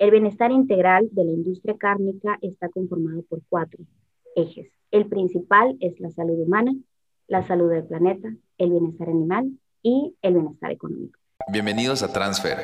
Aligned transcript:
El 0.00 0.12
bienestar 0.12 0.50
integral 0.50 1.10
de 1.12 1.24
la 1.26 1.30
industria 1.30 1.76
cárnica 1.76 2.38
está 2.40 2.70
conformado 2.70 3.22
por 3.28 3.42
cuatro 3.50 3.84
ejes. 4.34 4.72
El 4.90 5.04
principal 5.04 5.76
es 5.78 6.00
la 6.00 6.08
salud 6.08 6.40
humana, 6.40 6.72
la 7.28 7.46
salud 7.46 7.70
del 7.70 7.84
planeta, 7.84 8.30
el 8.56 8.70
bienestar 8.70 9.10
animal 9.10 9.50
y 9.82 10.16
el 10.22 10.32
bienestar 10.32 10.70
económico. 10.70 11.20
Bienvenidos 11.52 12.02
a 12.02 12.10
Transfer, 12.14 12.56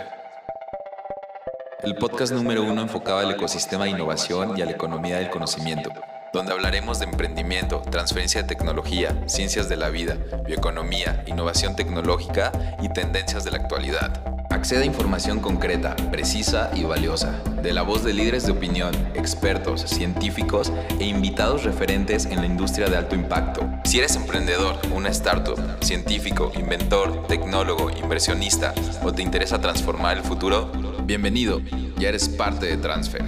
el 1.82 1.94
podcast 1.96 2.32
número 2.32 2.62
uno 2.62 2.80
enfocado 2.80 3.19
al 3.19 3.33
ecosistema 3.33 3.84
de 3.84 3.90
innovación 3.90 4.56
y 4.56 4.62
a 4.62 4.64
la 4.64 4.71
economía 4.71 5.18
del 5.18 5.28
conocimiento 5.28 5.90
donde 6.32 6.53
hablaremos 6.53 6.98
de 6.98 7.06
emprendimiento, 7.06 7.80
transferencia 7.90 8.42
de 8.42 8.48
tecnología, 8.48 9.26
ciencias 9.26 9.71
de 9.71 9.76
la 9.76 9.88
vida, 9.88 10.18
bioeconomía, 10.44 11.24
innovación 11.26 11.76
tecnológica 11.76 12.53
y 12.82 12.90
tendencias 12.90 13.44
de 13.44 13.53
la 13.53 13.56
actualidad. 13.56 14.35
Acceda 14.67 14.80
a 14.80 14.85
información 14.85 15.38
concreta, 15.38 15.94
precisa 16.10 16.73
y 16.74 16.83
valiosa, 16.83 17.41
de 17.62 17.73
la 17.73 17.83
voz 17.83 18.02
de 18.02 18.12
líderes 18.12 18.46
de 18.46 18.51
opinión, 18.51 18.92
expertos, 19.15 19.83
científicos 19.83 20.73
e 20.98 21.05
invitados 21.05 21.62
referentes 21.62 22.27
en 22.27 22.41
la 22.41 22.47
industria 22.47 22.89
de 22.89 22.97
alto 22.97 23.15
impacto. 23.15 23.61
Si 23.84 23.98
eres 23.98 24.16
emprendedor, 24.16 24.75
una 24.92 25.11
startup, 25.11 25.56
científico, 25.84 26.51
inventor, 26.56 27.29
tecnólogo, 27.29 27.91
inversionista 27.91 28.75
o 29.05 29.12
te 29.12 29.23
interesa 29.23 29.61
transformar 29.61 30.16
el 30.16 30.25
futuro, 30.25 30.73
bienvenido, 31.05 31.61
ya 31.97 32.09
eres 32.09 32.28
parte 32.28 32.67
de 32.67 32.77
Transfer. 32.77 33.23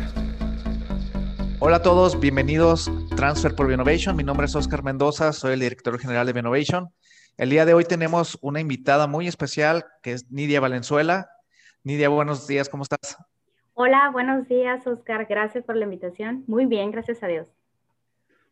Hola 1.61 1.77
a 1.77 1.83
todos, 1.83 2.19
bienvenidos 2.19 2.91
a 3.13 3.15
Transfer 3.15 3.55
por 3.55 3.71
Innovation. 3.71 4.17
Mi 4.17 4.25
nombre 4.25 4.47
es 4.47 4.57
Oscar 4.57 4.83
Mendoza, 4.83 5.33
soy 5.33 5.53
el 5.53 5.61
director 5.61 6.01
general 6.01 6.27
de 6.27 6.37
Innovation. 6.37 6.89
El 7.39 7.51
día 7.51 7.65
de 7.65 7.73
hoy 7.73 7.85
tenemos 7.85 8.37
una 8.41 8.59
invitada 8.59 9.07
muy 9.07 9.29
especial 9.29 9.87
que 10.03 10.11
es 10.11 10.29
Nidia 10.29 10.59
Valenzuela. 10.59 11.31
Nidia, 11.85 12.09
buenos 12.09 12.49
días, 12.49 12.69
¿cómo 12.69 12.83
estás? 12.83 13.17
Hola, 13.75 14.11
buenos 14.11 14.49
días, 14.49 14.85
Oscar. 14.89 15.25
Gracias 15.27 15.63
por 15.65 15.77
la 15.77 15.85
invitación. 15.85 16.43
Muy 16.49 16.67
bien, 16.67 16.91
gracias 16.91 17.23
a 17.23 17.29
Dios. 17.29 17.47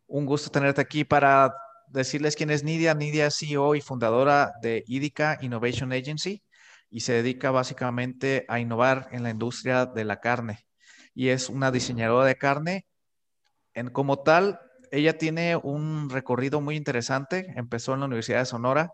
Un 0.06 0.24
gusto 0.24 0.50
tenerte 0.50 0.80
aquí 0.80 1.02
para 1.02 1.52
decirles 1.88 2.36
quién 2.36 2.50
es 2.50 2.62
Nidia. 2.62 2.94
Nidia 2.94 3.26
es 3.26 3.36
CEO 3.36 3.74
y 3.74 3.80
fundadora 3.80 4.52
de 4.62 4.84
IDICA 4.86 5.38
Innovation 5.40 5.92
Agency 5.92 6.44
y 6.88 7.00
se 7.00 7.14
dedica 7.14 7.50
básicamente 7.50 8.44
a 8.46 8.60
innovar 8.60 9.08
en 9.10 9.24
la 9.24 9.30
industria 9.30 9.86
de 9.86 10.04
la 10.04 10.20
carne. 10.20 10.64
Y 11.12 11.30
es 11.30 11.48
una 11.48 11.72
diseñadora 11.72 12.24
de 12.24 12.36
carne 12.36 12.86
en, 13.74 13.90
como 13.90 14.20
tal, 14.20 14.60
ella 14.96 15.18
tiene 15.18 15.56
un 15.56 16.08
recorrido 16.08 16.60
muy 16.60 16.76
interesante. 16.76 17.52
Empezó 17.56 17.94
en 17.94 18.00
la 18.00 18.06
Universidad 18.06 18.38
de 18.40 18.46
Sonora 18.46 18.92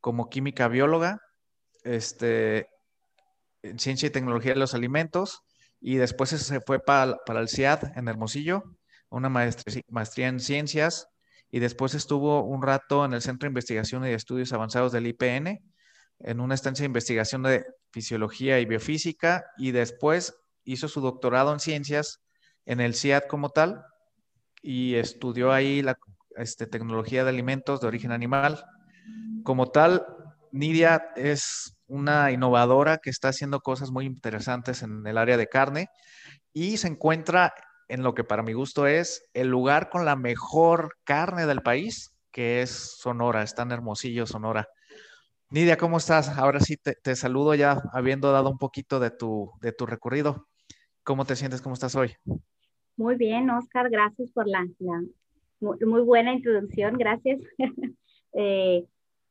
como 0.00 0.30
química 0.30 0.68
bióloga, 0.68 1.20
este, 1.82 2.68
en 3.62 3.78
ciencia 3.78 4.06
y 4.06 4.10
tecnología 4.10 4.54
de 4.54 4.58
los 4.58 4.74
alimentos, 4.74 5.42
y 5.80 5.96
después 5.96 6.30
se 6.30 6.60
fue 6.60 6.78
para, 6.78 7.16
para 7.26 7.40
el 7.40 7.48
CIAD 7.48 7.96
en 7.96 8.08
Hermosillo, 8.08 8.62
una 9.10 9.28
maestría, 9.28 9.82
maestría 9.88 10.28
en 10.28 10.40
ciencias, 10.40 11.08
y 11.50 11.60
después 11.60 11.94
estuvo 11.94 12.42
un 12.42 12.62
rato 12.62 13.04
en 13.04 13.12
el 13.12 13.22
Centro 13.22 13.46
de 13.46 13.50
Investigación 13.50 14.06
y 14.06 14.10
Estudios 14.10 14.52
Avanzados 14.52 14.92
del 14.92 15.06
IPN, 15.06 15.60
en 16.20 16.40
una 16.40 16.54
estancia 16.54 16.84
de 16.84 16.88
investigación 16.88 17.42
de 17.42 17.64
fisiología 17.92 18.60
y 18.60 18.64
biofísica, 18.64 19.44
y 19.58 19.72
después 19.72 20.34
hizo 20.64 20.88
su 20.88 21.02
doctorado 21.02 21.52
en 21.52 21.60
ciencias 21.60 22.22
en 22.64 22.80
el 22.80 22.94
CIAD 22.94 23.24
como 23.28 23.50
tal, 23.50 23.84
y 24.64 24.94
estudió 24.94 25.52
ahí 25.52 25.82
la 25.82 25.98
este, 26.36 26.66
tecnología 26.66 27.22
de 27.22 27.28
alimentos 27.28 27.82
de 27.82 27.86
origen 27.86 28.12
animal. 28.12 28.64
Como 29.42 29.70
tal, 29.70 30.06
Nidia 30.52 31.10
es 31.16 31.76
una 31.86 32.32
innovadora 32.32 32.96
que 32.96 33.10
está 33.10 33.28
haciendo 33.28 33.60
cosas 33.60 33.90
muy 33.90 34.06
interesantes 34.06 34.82
en 34.82 35.06
el 35.06 35.18
área 35.18 35.36
de 35.36 35.48
carne 35.48 35.90
y 36.54 36.78
se 36.78 36.88
encuentra 36.88 37.52
en 37.88 38.02
lo 38.02 38.14
que 38.14 38.24
para 38.24 38.42
mi 38.42 38.54
gusto 38.54 38.86
es 38.86 39.28
el 39.34 39.48
lugar 39.48 39.90
con 39.90 40.06
la 40.06 40.16
mejor 40.16 40.96
carne 41.04 41.44
del 41.44 41.60
país, 41.60 42.14
que 42.32 42.62
es 42.62 42.96
Sonora, 42.98 43.42
está 43.42 43.64
en 43.64 43.72
Hermosillo, 43.72 44.26
Sonora. 44.26 44.66
Nidia, 45.50 45.76
¿cómo 45.76 45.98
estás? 45.98 46.30
Ahora 46.30 46.60
sí 46.60 46.78
te, 46.78 46.94
te, 46.94 47.14
saludo 47.16 47.54
ya 47.54 47.82
habiendo 47.92 48.32
dado 48.32 48.48
un 48.48 48.58
poquito 48.58 48.98
de 48.98 49.10
tu, 49.10 49.52
de 49.60 49.72
tu 49.72 49.84
recorrido. 49.84 50.48
¿Cómo 51.02 51.26
te 51.26 51.36
sientes? 51.36 51.60
¿Cómo 51.60 51.74
estás 51.74 51.94
hoy? 51.96 52.16
Muy 52.96 53.16
bien, 53.16 53.50
Oscar, 53.50 53.90
gracias 53.90 54.30
por 54.30 54.46
la, 54.46 54.64
muy, 55.60 56.00
buena 56.02 56.32
introducción, 56.32 56.96
gracias. 56.96 57.40
eh, 58.34 58.84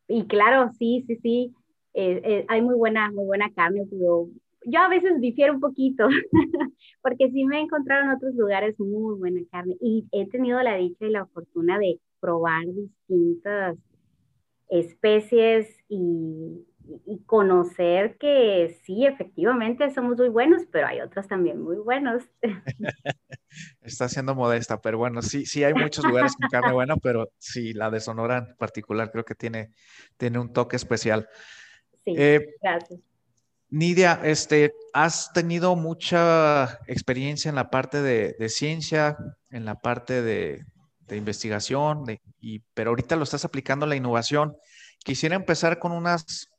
y 0.08 0.26
claro, 0.28 0.72
sí, 0.78 1.04
sí, 1.08 1.16
sí, 1.22 1.56
eh, 1.94 2.22
eh, 2.24 2.46
hay 2.50 2.62
muy 2.62 2.76
buena, 2.76 3.12
muy 3.12 3.26
buena 3.26 3.50
carne, 3.54 3.86
pero 3.90 4.28
yo 4.66 4.80
a 4.80 4.90
veces 4.90 5.20
difiero 5.22 5.54
un 5.54 5.62
poquito, 5.62 6.08
porque 7.02 7.30
sí 7.32 7.46
me 7.46 7.60
he 7.60 7.62
encontrado 7.62 8.04
en 8.04 8.18
otros 8.18 8.36
lugares 8.36 8.78
muy 8.80 9.18
buena 9.18 9.42
carne 9.52 9.76
y 9.80 10.06
he 10.12 10.28
tenido 10.28 10.62
la 10.62 10.76
dicha 10.76 11.06
y 11.06 11.12
la 11.12 11.26
fortuna 11.28 11.80
de 11.80 12.00
probar 12.20 12.66
distintas 12.66 13.78
especies 14.70 15.70
y, 15.88 16.66
y 17.06 17.24
conocer 17.24 18.18
que 18.18 18.80
sí, 18.84 19.06
efectivamente 19.06 19.90
somos 19.94 20.18
muy 20.18 20.30
buenos, 20.30 20.64
pero 20.72 20.88
hay 20.88 21.02
otros 21.02 21.28
también 21.28 21.62
muy 21.62 21.78
buenos. 21.78 22.24
Está 23.82 24.10
siendo 24.10 24.36
modesta, 24.36 24.82
pero 24.82 24.98
bueno, 24.98 25.22
sí, 25.22 25.46
sí 25.46 25.64
hay 25.64 25.74
muchos 25.74 26.06
lugares 26.06 26.36
con 26.36 26.50
carne 26.50 26.74
buena, 26.74 26.98
pero 26.98 27.30
sí, 27.38 27.74
la 27.74 27.90
de 27.90 28.00
Sonora 28.00 28.38
en 28.38 28.56
particular 28.58 29.12
creo 29.12 29.26
que 29.26 29.36
tiene, 29.36 29.72
tiene 30.18 30.40
un 30.40 30.52
toque 30.52 30.76
especial. 30.76 31.28
Sí, 32.04 32.14
eh, 32.18 32.56
gracias. 32.62 33.00
Nidia, 33.70 34.20
este, 34.24 34.74
has 34.94 35.34
tenido 35.34 35.76
mucha 35.76 36.80
experiencia 36.88 37.50
en 37.50 37.56
la 37.56 37.72
parte 37.72 38.04
de, 38.04 38.36
de 38.38 38.50
ciencia, 38.50 39.18
en 39.50 39.66
la 39.66 39.80
parte 39.80 40.22
de, 40.22 40.64
de 41.08 41.18
investigación, 41.18 42.06
de, 42.06 42.22
y, 42.40 42.60
pero 42.74 42.92
ahorita 42.92 43.16
lo 43.16 43.24
estás 43.24 43.46
aplicando 43.46 43.86
a 43.86 43.90
la 43.90 43.96
innovación. 43.96 44.56
Quisiera 45.04 45.36
empezar 45.36 45.80
con 45.80 45.92
unas 45.92 46.53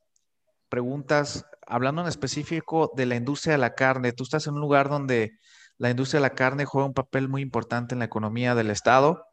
preguntas, 0.75 1.47
hablando 1.69 2.03
en 2.03 2.09
específico 2.09 2.91
de 2.97 3.07
la 3.07 3.15
industria 3.15 3.53
de 3.53 3.59
la 3.59 3.75
carne. 3.75 4.11
Tú 4.11 4.25
estás 4.25 4.49
en 4.49 4.55
un 4.55 4.61
lugar 4.61 4.89
donde 4.89 5.39
la 5.79 5.89
industria 5.89 6.19
de 6.19 6.29
la 6.29 6.35
carne 6.35 6.65
juega 6.65 6.89
un 6.89 6.95
papel 6.95 7.29
muy 7.29 7.43
importante 7.43 7.95
en 7.95 8.01
la 8.01 8.07
economía 8.07 8.57
del 8.57 8.71
Estado 8.71 9.25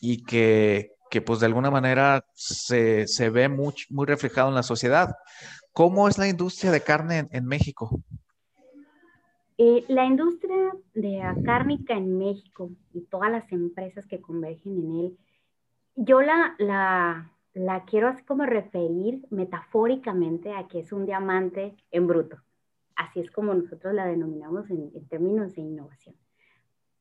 y 0.00 0.22
que, 0.22 0.92
que 1.10 1.20
pues 1.22 1.40
de 1.40 1.46
alguna 1.46 1.72
manera 1.72 2.24
se, 2.34 3.08
se 3.08 3.30
ve 3.30 3.48
muy, 3.48 3.74
muy, 3.90 4.06
reflejado 4.06 4.48
en 4.48 4.54
la 4.54 4.62
sociedad. 4.62 5.08
¿Cómo 5.72 6.06
es 6.06 6.18
la 6.18 6.28
industria 6.28 6.70
de 6.70 6.82
carne 6.82 7.26
en, 7.32 7.44
México? 7.46 7.90
Eh, 9.58 9.84
la 9.88 10.04
industria 10.04 10.70
de 10.94 11.18
la 11.18 11.34
cárnica 11.44 11.94
en 11.94 12.16
México 12.16 12.70
y 12.94 13.00
todas 13.06 13.32
las 13.32 13.50
empresas 13.50 14.06
que 14.06 14.20
convergen 14.20 14.78
en 14.78 15.00
él, 15.00 15.18
yo 15.96 16.20
la, 16.20 16.54
la, 16.58 17.35
la 17.56 17.86
quiero 17.86 18.08
así 18.08 18.22
como 18.22 18.44
referir 18.44 19.24
metafóricamente 19.30 20.52
a 20.52 20.68
que 20.68 20.80
es 20.80 20.92
un 20.92 21.06
diamante 21.06 21.74
en 21.90 22.06
bruto. 22.06 22.36
Así 22.94 23.20
es 23.20 23.30
como 23.30 23.54
nosotros 23.54 23.94
la 23.94 24.04
denominamos 24.04 24.68
en, 24.70 24.92
términos 25.08 25.54
de 25.54 25.62
innovación. 25.62 26.14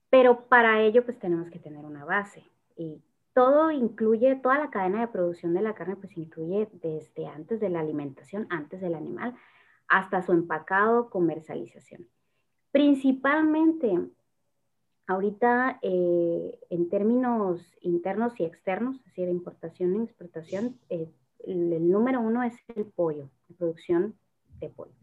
Pero 0.09 0.47
para 0.47 0.81
ello 0.81 1.03
pues 1.03 1.19
tenemos 1.19 1.49
que 1.49 1.59
tener 1.59 1.83
una 1.83 2.05
base. 2.05 2.45
Y 2.77 3.01
todo 3.33 3.69
incluye, 3.69 4.37
toda 4.37 4.57
la 4.57 4.69
cadena 4.69 5.01
de 5.01 5.09
producción 5.09 5.53
de 5.53 5.61
la 5.61 5.75
carne 5.75 5.97
pues 5.97 6.17
incluye 6.17 6.69
desde 6.71 7.27
antes 7.27 7.59
de 7.59 7.69
la 7.69 7.81
alimentación, 7.81 8.47
antes 8.49 8.79
del 8.79 8.95
animal, 8.95 9.35
hasta 9.89 10.21
su 10.21 10.31
empacado, 10.31 11.09
comercialización. 11.09 12.07
Principalmente 12.71 13.99
Ahorita, 15.07 15.77
eh, 15.83 16.57
en 16.71 16.89
términos 16.89 17.61
internos 17.81 18.39
y 18.39 18.43
externos, 18.43 18.97
es 18.97 19.05
decir, 19.05 19.29
importación 19.29 19.95
y 19.95 20.03
exportación, 20.03 20.79
eh, 20.89 21.07
el, 21.45 21.91
número 21.91 22.19
uno 22.21 22.41
es 22.41 22.55
el 22.75 22.85
pollo, 22.85 23.29
la 23.47 23.55
producción 23.55 24.15
de 24.59 24.69
pollo. 24.69 24.93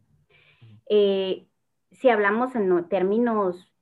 Eh, 0.88 1.46
si 1.92 2.08
hablamos 2.08 2.56
en 2.56 2.88
términos 2.88 3.72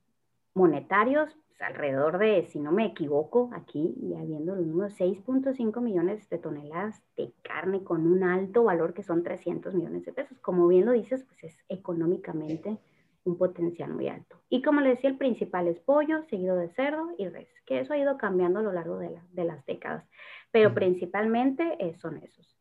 monetarios, 0.52 1.34
pues 1.48 1.62
alrededor 1.62 2.18
de, 2.18 2.44
si 2.44 2.60
no 2.60 2.70
me 2.70 2.84
equivoco, 2.84 3.48
aquí, 3.54 3.94
ya 4.02 4.22
viendo 4.22 4.54
los 4.54 4.66
números, 4.66 5.00
6.5 5.00 5.80
millones 5.80 6.28
de 6.28 6.36
toneladas 6.36 7.02
de 7.16 7.32
carne 7.40 7.82
con 7.82 8.06
un 8.06 8.24
alto 8.24 8.64
valor 8.64 8.92
que 8.92 9.02
son 9.02 9.22
300 9.22 9.74
millones 9.74 10.04
de 10.04 10.12
pesos. 10.12 10.38
Como 10.40 10.68
bien 10.68 10.84
lo 10.84 10.92
dices, 10.92 11.24
pues 11.24 11.44
es 11.44 11.58
económicamente 11.70 12.78
un 13.24 13.36
potencial 13.36 13.92
muy 13.92 14.08
alto. 14.08 14.40
Y 14.48 14.62
como 14.62 14.80
le 14.80 14.90
decía, 14.90 15.10
el 15.10 15.18
principal 15.18 15.68
es 15.68 15.78
pollo, 15.80 16.22
seguido 16.24 16.56
de 16.56 16.70
cerdo 16.70 17.14
y 17.18 17.28
res, 17.28 17.48
que 17.66 17.80
eso 17.80 17.92
ha 17.92 17.98
ido 17.98 18.16
cambiando 18.16 18.60
a 18.60 18.62
lo 18.62 18.72
largo 18.72 18.98
de, 18.98 19.20
de 19.32 19.44
las 19.44 19.64
décadas, 19.66 20.08
pero 20.50 20.74
principalmente 20.74 21.76
eh, 21.78 21.94
son 21.94 22.18
esos. 22.18 22.56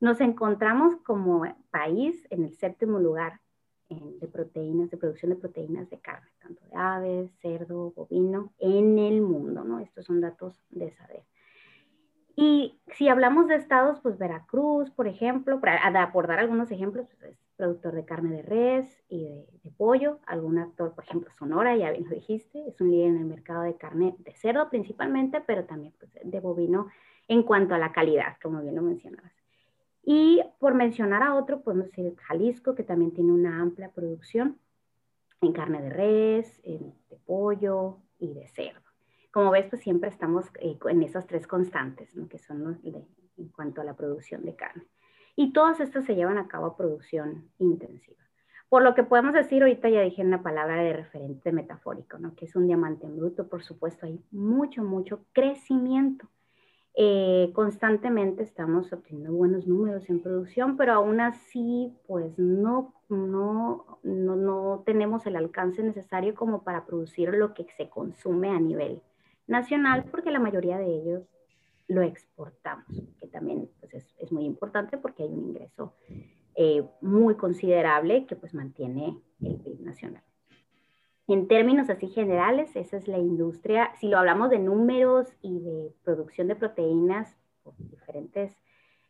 Nos 0.00 0.20
encontramos 0.20 0.96
como 1.02 1.44
país 1.70 2.26
en 2.30 2.44
el 2.44 2.54
séptimo 2.54 2.98
lugar 2.98 3.40
de 3.88 4.28
proteínas, 4.28 4.90
de 4.90 4.96
producción 4.96 5.30
de 5.30 5.36
proteínas 5.36 5.88
de 5.90 6.00
carne, 6.00 6.28
tanto 6.40 6.64
de 6.66 6.74
aves, 6.74 7.30
cerdo, 7.40 7.92
bovino, 7.92 8.52
en 8.58 8.98
el 8.98 9.20
mundo, 9.20 9.64
¿no? 9.64 9.80
Estos 9.80 10.06
son 10.06 10.20
datos 10.20 10.60
de 10.70 10.90
saber. 10.90 11.24
Y 12.36 12.80
si 12.88 13.08
hablamos 13.08 13.46
de 13.46 13.56
estados, 13.56 14.00
pues 14.00 14.18
Veracruz, 14.18 14.90
por 14.90 15.06
ejemplo, 15.06 15.60
para, 15.60 16.12
por 16.12 16.26
dar 16.26 16.40
algunos 16.40 16.70
ejemplos, 16.70 17.06
pues 17.20 17.38
productor 17.56 17.94
de 17.94 18.04
carne 18.04 18.36
de 18.36 18.42
res 18.42 19.02
y 19.08 19.24
de, 19.24 19.70
pollo, 19.76 20.18
algún 20.26 20.58
actor, 20.58 20.94
por 20.94 21.04
ejemplo, 21.04 21.30
Sonora, 21.32 21.76
ya 21.76 21.90
bien 21.90 22.04
lo 22.04 22.14
dijiste, 22.14 22.62
es 22.68 22.80
un 22.80 22.90
líder 22.90 23.08
en 23.08 23.18
el 23.18 23.24
mercado 23.24 23.62
de 23.62 23.76
carne 23.76 24.14
de 24.18 24.32
cerdo 24.34 24.68
principalmente, 24.70 25.40
pero 25.40 25.64
también 25.64 25.94
pues, 25.98 26.10
de 26.22 26.40
bovino 26.40 26.88
en 27.28 27.42
cuanto 27.42 27.74
a 27.74 27.78
la 27.78 27.92
calidad, 27.92 28.36
como 28.42 28.60
bien 28.60 28.74
lo 28.74 28.82
mencionabas. 28.82 29.32
Y 30.02 30.42
por 30.58 30.74
mencionar 30.74 31.22
a 31.22 31.34
otro, 31.34 31.62
podemos 31.62 31.86
decir 31.86 32.14
Jalisco, 32.16 32.74
que 32.74 32.82
también 32.82 33.12
tiene 33.12 33.32
una 33.32 33.60
amplia 33.60 33.90
producción 33.90 34.58
en 35.40 35.52
carne 35.52 35.80
de 35.80 35.90
res, 35.90 36.62
de 36.62 37.16
pollo 37.24 37.98
y 38.18 38.34
de 38.34 38.46
cerdo. 38.48 38.80
Como 39.32 39.50
ves, 39.50 39.66
pues 39.68 39.82
siempre 39.82 40.10
estamos 40.10 40.46
eh, 40.60 40.78
en 40.88 41.02
esas 41.02 41.26
tres 41.26 41.46
constantes, 41.46 42.14
¿no? 42.14 42.28
que 42.28 42.38
son 42.38 42.62
los 42.64 42.76
en 43.36 43.48
cuanto 43.48 43.80
a 43.80 43.84
la 43.84 43.96
producción 43.96 44.44
de 44.44 44.54
carne. 44.54 44.84
Y 45.36 45.52
todas 45.52 45.80
estas 45.80 46.04
se 46.04 46.14
llevan 46.14 46.38
a 46.38 46.48
cabo 46.48 46.66
a 46.66 46.76
producción 46.76 47.50
intensiva. 47.58 48.18
Por 48.68 48.82
lo 48.82 48.94
que 48.94 49.04
podemos 49.04 49.34
decir, 49.34 49.62
ahorita 49.62 49.88
ya 49.88 50.00
dije 50.00 50.22
una 50.22 50.42
palabra 50.42 50.82
de 50.82 50.92
referente 50.92 51.52
metafórico, 51.52 52.18
¿no? 52.18 52.34
que 52.34 52.46
es 52.46 52.56
un 52.56 52.66
diamante 52.66 53.06
en 53.06 53.16
bruto, 53.16 53.46
por 53.46 53.62
supuesto, 53.62 54.06
hay 54.06 54.20
mucho, 54.32 54.82
mucho 54.82 55.24
crecimiento. 55.32 56.28
Eh, 56.96 57.50
constantemente 57.54 58.44
estamos 58.44 58.92
obteniendo 58.92 59.32
buenos 59.32 59.66
números 59.66 60.08
en 60.10 60.20
producción, 60.20 60.76
pero 60.76 60.92
aún 60.92 61.20
así, 61.20 61.92
pues 62.06 62.38
no, 62.38 62.94
no, 63.08 63.98
no, 64.04 64.36
no 64.36 64.82
tenemos 64.86 65.26
el 65.26 65.34
alcance 65.34 65.82
necesario 65.82 66.34
como 66.34 66.62
para 66.62 66.86
producir 66.86 67.34
lo 67.34 67.52
que 67.52 67.66
se 67.76 67.88
consume 67.88 68.50
a 68.50 68.60
nivel 68.60 69.02
nacional, 69.48 70.04
porque 70.10 70.30
la 70.30 70.38
mayoría 70.38 70.78
de 70.78 70.86
ellos 70.86 71.22
lo 71.88 72.02
exportamos, 72.02 72.86
que 73.20 73.28
también 73.28 73.68
pues, 73.80 73.94
es, 73.94 74.14
es, 74.18 74.32
muy 74.32 74.44
importante 74.44 74.96
porque 74.98 75.22
hay 75.22 75.28
un 75.28 75.48
ingreso 75.48 75.94
eh, 76.54 76.86
muy 77.00 77.34
considerable 77.34 78.26
que 78.26 78.36
pues 78.36 78.54
mantiene 78.54 79.18
el 79.42 79.56
PIB 79.56 79.80
nacional. 79.80 80.22
En 81.26 81.48
términos 81.48 81.88
así 81.90 82.08
generales, 82.08 82.76
esa 82.76 82.96
es 82.96 83.08
la 83.08 83.18
industria. 83.18 83.92
Si 83.98 84.08
lo 84.08 84.18
hablamos 84.18 84.50
de 84.50 84.58
números 84.58 85.34
y 85.40 85.58
de 85.60 85.92
producción 86.04 86.48
de 86.48 86.56
proteínas 86.56 87.34
por 87.62 87.74
diferentes 87.78 88.56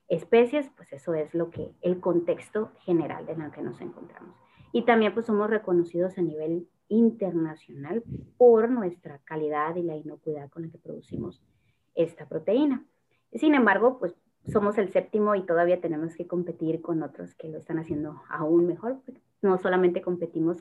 especies, 0.09 0.71
pues 0.77 0.93
eso 0.93 1.15
es 1.15 1.35
lo 1.35 1.51
que 1.51 1.73
el 1.83 2.01
contexto 2.01 2.71
general 2.85 3.29
en 3.29 3.43
el 3.43 3.51
que 3.51 3.63
nos 3.63 3.81
encontramos. 3.81 4.37
Y 4.73 4.83
también 4.83 5.13
pues 5.13 5.27
somos 5.27 5.51
reconocidos 5.51 6.17
a 6.19 6.23
nivel 6.23 6.69
internacional 6.89 8.05
por 8.37 8.71
nuestra 8.71 9.19
calidad 9.25 9.75
y 9.77 9.83
la 9.83 9.97
inocuidad 9.97 10.51
con 10.51 10.63
la 10.63 10.69
que 10.71 10.79
producimos 10.79 11.43
esta 11.95 12.27
proteína. 12.27 12.85
Sin 13.33 13.55
embargo, 13.55 13.99
pues 13.99 14.15
somos 14.47 14.77
el 14.79 14.91
séptimo 14.93 15.35
y 15.35 15.43
todavía 15.43 15.81
tenemos 15.81 16.15
que 16.17 16.27
competir 16.27 16.83
con 16.83 17.03
otros 17.03 17.35
que 17.35 17.49
lo 17.49 17.59
están 17.59 17.79
haciendo 17.79 18.21
aún 18.29 18.67
mejor. 18.67 18.99
No 19.43 19.59
solamente 19.59 20.03
competimos 20.03 20.59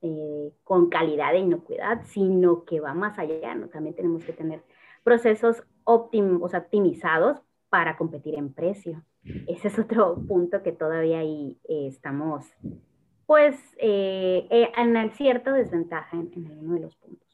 eh, 0.00 0.52
con 0.64 0.88
calidad 0.88 1.34
e 1.34 1.38
inocuidad, 1.38 2.02
sino 2.06 2.64
que 2.64 2.80
va 2.80 2.94
más 2.94 3.18
allá, 3.18 3.54
¿no? 3.54 3.68
También 3.68 3.96
tenemos 3.96 4.24
que 4.24 4.32
tener 4.32 4.62
procesos 5.02 5.62
óptimos, 5.84 6.54
optimizados 6.54 7.42
para 7.68 7.96
competir 7.96 8.36
en 8.36 8.52
precio. 8.52 9.02
Ese 9.46 9.68
es 9.68 9.78
otro 9.78 10.16
punto 10.26 10.62
que 10.62 10.72
todavía 10.72 11.18
ahí 11.18 11.58
eh, 11.68 11.86
estamos, 11.88 12.46
pues, 13.26 13.56
eh, 13.78 14.70
en 14.76 15.10
cierta 15.12 15.52
desventaja 15.52 16.16
en, 16.16 16.30
en 16.32 16.58
uno 16.60 16.74
de 16.74 16.80
los 16.80 16.96
puntos 16.96 17.27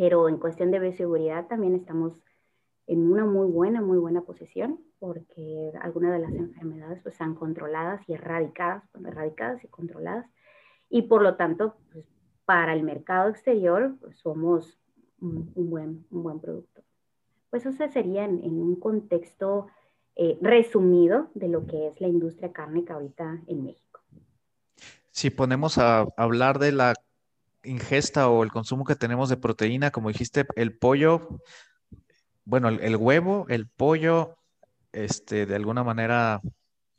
pero 0.00 0.30
en 0.30 0.38
cuestión 0.38 0.70
de 0.70 0.78
bioseguridad 0.78 1.46
también 1.46 1.74
estamos 1.74 2.14
en 2.86 3.12
una 3.12 3.26
muy 3.26 3.46
buena, 3.48 3.82
muy 3.82 3.98
buena 3.98 4.22
posición, 4.22 4.80
porque 4.98 5.72
algunas 5.82 6.12
de 6.12 6.20
las 6.20 6.32
enfermedades 6.32 7.02
pues 7.02 7.16
están 7.16 7.34
controladas 7.34 8.00
y 8.08 8.14
erradicadas, 8.14 8.82
erradicadas 8.94 9.62
y 9.62 9.68
controladas, 9.68 10.24
y 10.88 11.02
por 11.02 11.20
lo 11.20 11.36
tanto, 11.36 11.74
pues, 11.92 12.06
para 12.46 12.72
el 12.72 12.82
mercado 12.82 13.28
exterior 13.28 13.94
pues, 14.00 14.18
somos 14.20 14.80
un, 15.20 15.52
buen, 15.54 16.06
un 16.10 16.22
buen 16.22 16.40
producto. 16.40 16.80
Pues 17.50 17.66
eso 17.66 17.86
sería 17.88 18.24
en, 18.24 18.58
un 18.58 18.76
contexto 18.76 19.66
eh, 20.16 20.38
resumido 20.40 21.28
de 21.34 21.48
lo 21.48 21.66
que 21.66 21.88
es 21.88 22.00
la 22.00 22.08
industria 22.08 22.52
cárnica 22.52 22.94
ahorita 22.94 23.42
en 23.46 23.64
México. 23.64 24.00
Si 25.10 25.28
ponemos 25.28 25.76
a 25.76 26.06
hablar 26.16 26.58
de 26.58 26.72
la 26.72 26.94
ingesta 27.62 28.28
o 28.28 28.42
el 28.42 28.50
consumo 28.50 28.84
que 28.84 28.96
tenemos 28.96 29.28
de 29.28 29.36
proteína, 29.36 29.90
como 29.90 30.08
dijiste, 30.08 30.46
el 30.56 30.76
pollo, 30.76 31.40
bueno, 32.44 32.68
el, 32.68 32.96
huevo, 32.96 33.46
el 33.48 33.68
pollo, 33.68 34.36
este, 34.92 35.46
de 35.46 35.54
alguna 35.54 35.84
manera 35.84 36.40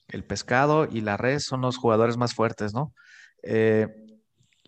el 0.08 0.24
pescado 0.24 0.88
y 0.90 1.02
la 1.02 1.18
res 1.18 1.46
son 1.46 1.62
los 1.62 1.78
jugadores 1.78 2.18
más 2.18 2.34
fuertes, 2.34 2.74
¿no? 2.74 2.94
Eh, 3.44 3.88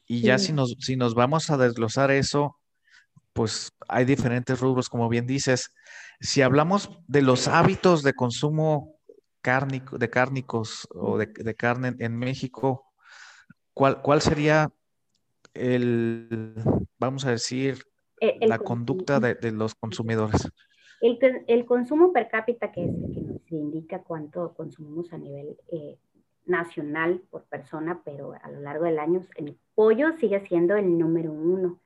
y 0.08 0.22
ya 0.22 0.38
si 0.38 0.52
nos, 0.52 0.76
si 0.80 0.96
nos 0.96 1.16
vamos 1.16 1.50
a 1.50 1.58
desglosar 1.58 2.12
eso, 2.12 2.58
pues 3.34 3.72
hay 3.88 4.06
diferentes 4.06 4.60
rubros, 4.60 4.90
como 4.90 5.10
bien 5.10 5.26
dices. 5.26 5.72
Si 6.20 6.42
hablamos 6.42 6.90
de 7.08 7.22
los 7.22 7.48
hábitos 7.48 8.04
de 8.04 8.14
consumo 8.14 8.96
cárnico, 9.42 9.98
de 9.98 10.10
cárnicos 10.10 10.88
o 10.94 11.18
de, 11.18 11.56
carne 11.56 11.96
en 12.00 12.18
México, 12.18 12.86
¿cuál, 13.74 14.02
¿cuál 14.02 14.22
sería 14.22 14.70
el, 15.54 16.56
vamos 17.00 17.26
a 17.26 17.32
decir, 17.32 17.78
la 18.42 18.60
conducta 18.60 19.20
de, 19.20 19.52
los 19.52 19.76
consumidores? 19.76 20.50
El, 21.02 21.20
el, 21.48 21.66
consumo 21.66 22.14
per 22.14 22.30
cápita, 22.30 22.72
que 22.72 22.86
es 22.86 22.90
el 22.90 23.14
que 23.14 23.22
nos 23.22 23.52
indica 23.52 24.04
cuánto 24.04 24.54
consumimos 24.54 25.12
a 25.12 25.18
nivel 25.18 25.58
eh, 25.72 25.98
nacional 26.46 27.22
por 27.30 27.44
persona, 27.44 28.02
pero 28.06 28.34
a 28.42 28.50
lo 28.50 28.62
largo 28.62 28.86
del 28.86 29.00
año, 29.00 29.22
el 29.36 29.58
pollo 29.76 30.14
sigue 30.18 30.40
siendo 30.48 30.76
el 30.76 30.98
número 30.98 31.32
uno, 31.32 31.82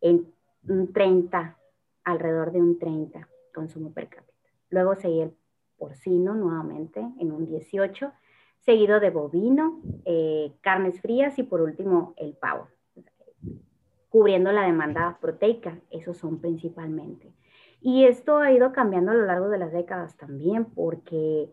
en 0.00 0.32
un 0.68 0.92
30, 0.92 1.58
alrededor 2.04 2.52
de 2.52 2.60
un 2.60 2.78
30 2.78 3.28
consumo 3.54 3.92
per 3.92 4.08
cápita. 4.08 4.32
Luego 4.70 4.94
sigue 4.94 5.22
el 5.24 5.32
porcino 5.78 6.34
nuevamente 6.34 7.00
en 7.18 7.32
un 7.32 7.46
18, 7.46 8.12
seguido 8.60 9.00
de 9.00 9.10
bovino, 9.10 9.80
eh, 10.04 10.52
carnes 10.60 11.00
frías 11.00 11.38
y 11.38 11.42
por 11.42 11.60
último 11.60 12.14
el 12.16 12.34
pavo 12.34 12.68
cubriendo 14.18 14.50
la 14.50 14.66
demanda 14.66 15.16
proteica. 15.20 15.78
Esos 15.90 16.16
son 16.16 16.40
principalmente. 16.40 17.32
Y 17.80 18.04
esto 18.04 18.38
ha 18.38 18.50
ido 18.50 18.72
cambiando 18.72 19.12
a 19.12 19.14
lo 19.14 19.26
largo 19.26 19.48
de 19.48 19.58
las 19.58 19.70
décadas 19.70 20.16
también 20.16 20.64
porque 20.64 21.48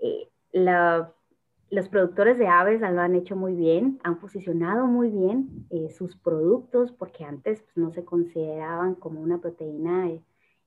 eh, 0.00 0.28
los 0.52 1.88
productores 1.88 2.36
de 2.36 2.48
aves 2.48 2.80
lo 2.80 3.00
han 3.00 3.14
hecho 3.14 3.36
muy 3.36 3.54
bien, 3.54 4.00
han 4.02 4.18
posicionado 4.18 4.88
muy 4.88 5.08
bien 5.08 5.68
eh, 5.70 5.90
sus 5.90 6.16
productos 6.16 6.90
porque 6.90 7.22
antes 7.22 7.62
pues, 7.62 7.76
no 7.76 7.92
se 7.92 8.04
consideraban 8.04 8.96
como 8.96 9.20
una 9.20 9.38
proteína 9.38 10.10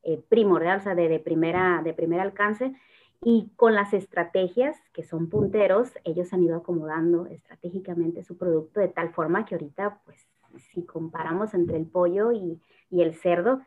eh, 0.04 0.24
primordial, 0.30 0.80
o 0.80 0.82
sea, 0.82 0.96
de, 0.96 1.10
de, 1.10 1.20
primera, 1.20 1.82
de 1.84 1.94
primer 1.94 2.22
alcance. 2.22 2.74
Y 3.22 3.52
con 3.58 3.76
las 3.76 3.94
estrategias 3.94 4.78
que 4.94 5.04
son 5.04 5.28
punteros, 5.28 5.92
ellos 6.06 6.32
han 6.32 6.44
ido 6.44 6.56
acomodando 6.56 7.26
estratégicamente 7.26 8.24
su 8.24 8.38
producto 8.38 8.80
de 8.80 8.88
tal 8.88 9.10
forma 9.10 9.44
que 9.44 9.56
ahorita 9.56 10.00
pues 10.06 10.26
si 10.58 10.86
comparamos 10.86 11.54
entre 11.54 11.78
el 11.78 11.86
pollo 11.86 12.32
y, 12.32 12.60
el 12.92 13.16
cerdo, 13.16 13.62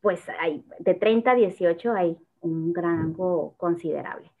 pues 0.00 0.26
hay 0.40 0.64
de 0.78 0.94
30 0.94 1.30
a 1.30 1.34
18 1.34 1.92
hay 1.92 2.16
un 2.40 2.74
rango 2.74 3.54
considerable. 3.58 4.32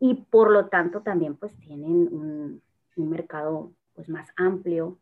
Y 0.00 0.14
por 0.14 0.50
lo 0.50 0.66
tanto 0.66 1.02
también 1.02 1.36
pues 1.36 1.56
tienen 1.58 2.08
un, 2.12 2.62
mercado 2.96 3.72
pues 3.94 4.08
más 4.08 4.28
amplio 4.36 4.98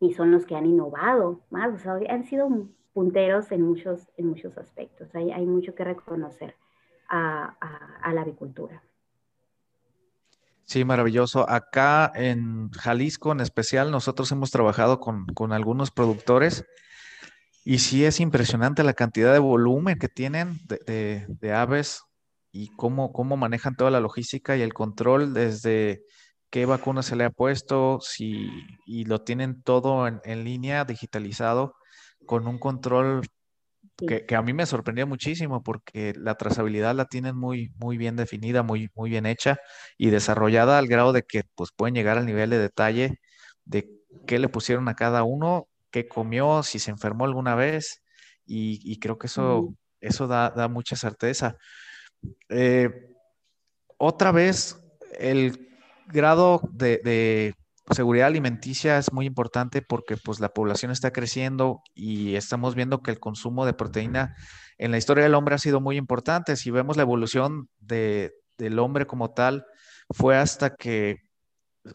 y 0.00 0.12
son 0.14 0.32
los 0.32 0.44
que 0.44 0.56
han 0.56 0.66
innovado 0.66 1.40
más, 1.48 1.72
o 1.72 1.78
sea, 1.78 1.98
han 2.12 2.24
sido 2.24 2.48
punteros 2.92 3.50
en 3.52 3.62
muchos, 3.62 4.08
en 4.16 4.26
muchos 4.26 4.58
aspectos. 4.58 5.14
Hay, 5.14 5.30
hay 5.30 5.46
mucho 5.46 5.74
que 5.74 5.84
reconocer 5.84 6.56
a, 7.08 7.56
a 8.02 8.12
la 8.12 8.22
avicultura. 8.22 8.82
Sí, 10.66 10.84
maravilloso. 10.84 11.48
Acá 11.48 12.10
en 12.14 12.70
Jalisco 12.70 13.32
en 13.32 13.40
especial, 13.40 13.90
nosotros 13.90 14.32
hemos 14.32 14.50
trabajado 14.50 14.98
con, 14.98 15.52
algunos 15.52 15.90
productores 15.90 16.64
y 17.64 17.78
sí 17.78 18.04
es 18.04 18.20
impresionante 18.20 18.82
la 18.82 18.94
cantidad 18.94 19.32
de 19.32 19.38
volumen 19.38 19.98
que 19.98 20.08
tienen 20.08 20.58
de, 20.68 21.52
aves 21.52 22.02
y 22.52 22.68
cómo, 22.76 23.12
cómo 23.12 23.36
manejan 23.36 23.76
toda 23.76 23.90
la 23.90 24.00
logística 24.00 24.56
y 24.56 24.62
el 24.62 24.74
control 24.74 25.34
desde 25.34 26.02
qué 26.50 26.66
vacuna 26.66 27.02
se 27.02 27.16
le 27.16 27.24
ha 27.24 27.30
puesto, 27.30 27.98
si, 28.00 28.48
y 28.86 29.04
lo 29.04 29.22
tienen 29.22 29.62
todo 29.62 30.06
en, 30.06 30.20
en 30.24 30.44
línea, 30.44 30.84
digitalizado, 30.84 31.74
con 32.26 32.46
un 32.46 32.58
control 32.58 33.22
que, 33.96 34.34
a 34.34 34.42
mí 34.42 34.52
me 34.52 34.66
sorprendió 34.66 35.06
muchísimo 35.06 35.62
porque 35.62 36.14
la 36.16 36.34
trazabilidad 36.34 36.94
la 36.94 37.06
tienen 37.06 37.36
muy, 37.36 37.72
muy 37.76 37.96
bien 37.96 38.16
definida, 38.16 38.62
muy, 38.62 38.90
muy 38.94 39.10
bien 39.10 39.26
hecha 39.26 39.58
y 39.96 40.10
desarrollada 40.10 40.78
al 40.78 40.88
grado 40.88 41.12
de 41.12 41.22
que 41.22 41.42
pues, 41.54 41.70
pueden 41.74 41.94
llegar 41.94 42.18
al 42.18 42.26
nivel 42.26 42.50
de 42.50 42.58
detalle 42.58 43.20
de 43.64 43.90
qué 44.26 44.38
le 44.38 44.48
pusieron 44.48 44.88
a 44.88 44.94
cada 44.94 45.22
uno, 45.22 45.68
qué 45.90 46.08
comió, 46.08 46.62
si 46.62 46.78
se 46.78 46.90
enfermó 46.90 47.24
alguna 47.24 47.54
vez 47.54 48.02
y, 48.46 48.98
creo 48.98 49.18
que 49.18 49.28
eso, 49.28 49.74
eso 50.00 50.26
da, 50.26 50.68
mucha 50.68 50.96
certeza. 50.96 51.56
Eh, 52.48 52.90
otra 53.96 54.32
vez, 54.32 54.76
el 55.18 55.68
grado 56.06 56.60
de, 56.72 57.54
seguridad 57.90 58.28
alimenticia 58.28 58.98
es 58.98 59.12
muy 59.12 59.26
importante 59.26 59.82
porque 59.82 60.16
pues 60.16 60.40
la 60.40 60.48
población 60.48 60.90
está 60.90 61.12
creciendo 61.12 61.80
y 61.94 62.36
estamos 62.36 62.74
viendo 62.74 63.02
que 63.02 63.10
el 63.10 63.20
consumo 63.20 63.66
de 63.66 63.74
proteína 63.74 64.34
en 64.78 64.90
la 64.90 64.98
historia 64.98 65.24
del 65.24 65.34
hombre 65.34 65.54
ha 65.54 65.58
sido 65.58 65.80
muy 65.80 65.96
importante. 65.96 66.56
Si 66.56 66.70
vemos 66.70 66.96
la 66.96 67.02
evolución 67.02 67.68
del 67.78 68.78
hombre 68.78 69.06
como 69.06 69.32
tal, 69.32 69.66
fue 70.10 70.36
hasta 70.36 70.74
que 70.74 71.16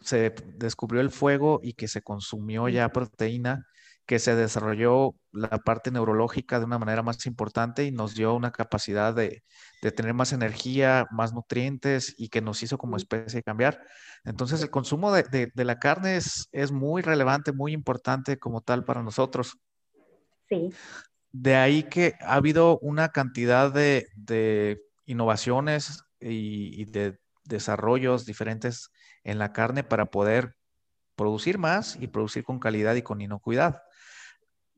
se 0.02 0.34
descubrió 0.56 1.00
el 1.00 1.10
fuego 1.10 1.60
y 1.62 1.72
que 1.72 1.88
se 1.88 2.02
consumió 2.02 2.68
ya 2.68 2.88
proteína 2.90 3.64
que 4.06 4.18
se 4.18 4.34
desarrolló 4.34 5.14
la 5.32 5.58
parte 5.58 5.90
neurológica 5.90 6.58
de 6.58 6.64
una 6.64 6.78
manera 6.78 7.02
más 7.02 7.24
importante 7.26 7.84
y 7.84 7.92
nos 7.92 8.14
dio 8.14 8.34
una 8.34 8.50
capacidad 8.50 9.14
de, 9.14 9.44
tener 9.80 10.14
más 10.14 10.32
energía, 10.32 11.06
más 11.10 11.32
nutrientes 11.32 12.14
y 12.18 12.28
que 12.28 12.40
nos 12.40 12.62
hizo 12.62 12.76
como 12.76 12.96
especie 12.96 13.42
cambiar. 13.42 13.80
Entonces 14.24 14.62
el 14.62 14.70
consumo 14.70 15.12
de, 15.12 15.52
la 15.54 15.78
carne 15.78 16.16
es, 16.16 16.48
es, 16.50 16.72
muy 16.72 17.02
relevante, 17.02 17.52
muy 17.52 17.72
importante 17.72 18.38
como 18.38 18.60
tal 18.60 18.84
para 18.84 19.02
nosotros. 19.02 19.58
Sí. 20.48 20.70
De 21.30 21.54
ahí 21.54 21.84
que 21.84 22.14
ha 22.20 22.34
habido 22.34 22.78
una 22.80 23.10
cantidad 23.10 23.72
de, 23.72 24.80
innovaciones 25.06 26.02
y, 26.20 26.80
y 26.80 26.84
de 26.84 27.18
desarrollos 27.44 28.26
diferentes 28.26 28.90
en 29.22 29.38
la 29.38 29.52
carne 29.52 29.84
para 29.84 30.06
poder 30.06 30.56
producir 31.14 31.58
más 31.58 31.96
y 32.00 32.06
producir 32.06 32.44
con 32.44 32.58
calidad 32.58 32.94
y 32.94 33.02
con 33.02 33.20
inocuidad. 33.20 33.82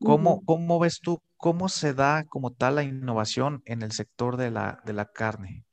¿Cómo, 0.03 0.79
ves 0.79 0.99
tú, 1.01 1.21
cómo 1.37 1.69
se 1.69 1.93
da 1.93 2.25
como 2.25 2.51
tal 2.51 2.75
la 2.75 2.83
innovación 2.83 3.61
en 3.65 3.81
el 3.81 3.91
sector 3.91 4.37
de 4.37 4.51
la, 4.51 5.11
carne? 5.13 5.65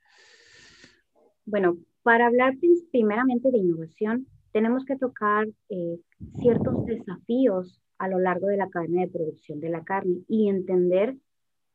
Bueno, 1.45 1.79
para 2.03 2.27
hablar 2.27 2.55
primeramente 2.91 3.51
de 3.51 3.59
innovación, 3.59 4.27
tenemos 4.53 4.85
que 4.85 4.97
tocar 4.97 5.49
eh, 5.69 5.99
ciertos 6.41 6.87
desafíos 6.87 7.81
a 7.99 8.09
lo 8.09 8.19
largo 8.19 8.47
de 8.47 8.57
la 8.57 8.71
cadena 8.71 9.03
de 9.03 9.09
producción 9.09 9.61
de 9.61 9.69
la 9.69 9.85
carne 9.85 10.23
y 10.29 10.49
entender 10.49 11.17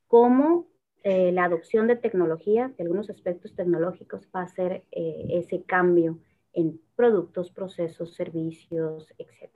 cómo 0.07 0.67
eh, 1.03 1.31
la 1.31 1.43
adopción 1.43 1.87
de 1.87 1.95
tecnología, 1.95 2.73
de 2.77 2.83
algunos 2.83 3.09
aspectos 3.09 3.53
tecnológicos, 3.55 4.27
va 4.35 4.41
a 4.41 4.45
hacer 4.45 4.83
eh, 4.91 5.25
ese 5.29 5.61
cambio 5.63 6.19
en 6.53 6.81
productos, 6.95 7.51
procesos, 7.51 8.15
servicios, 8.15 9.13
etc. 9.19 9.54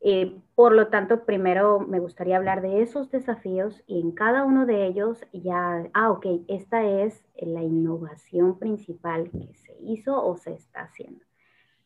Eh, 0.00 0.38
por 0.54 0.72
lo 0.74 0.88
tanto, 0.88 1.24
primero 1.24 1.80
me 1.80 2.00
gustaría 2.00 2.36
hablar 2.36 2.60
de 2.62 2.82
esos 2.82 3.10
desafíos 3.10 3.82
y 3.86 4.00
en 4.00 4.12
cada 4.12 4.44
uno 4.44 4.66
de 4.66 4.86
ellos 4.86 5.24
ya, 5.32 5.88
ah, 5.94 6.10
ok, 6.10 6.26
esta 6.48 6.84
es 6.84 7.24
la 7.40 7.62
innovación 7.62 8.58
principal 8.58 9.30
que 9.30 9.54
se 9.54 9.74
hizo 9.80 10.24
o 10.24 10.36
se 10.36 10.52
está 10.52 10.82
haciendo. 10.82 11.24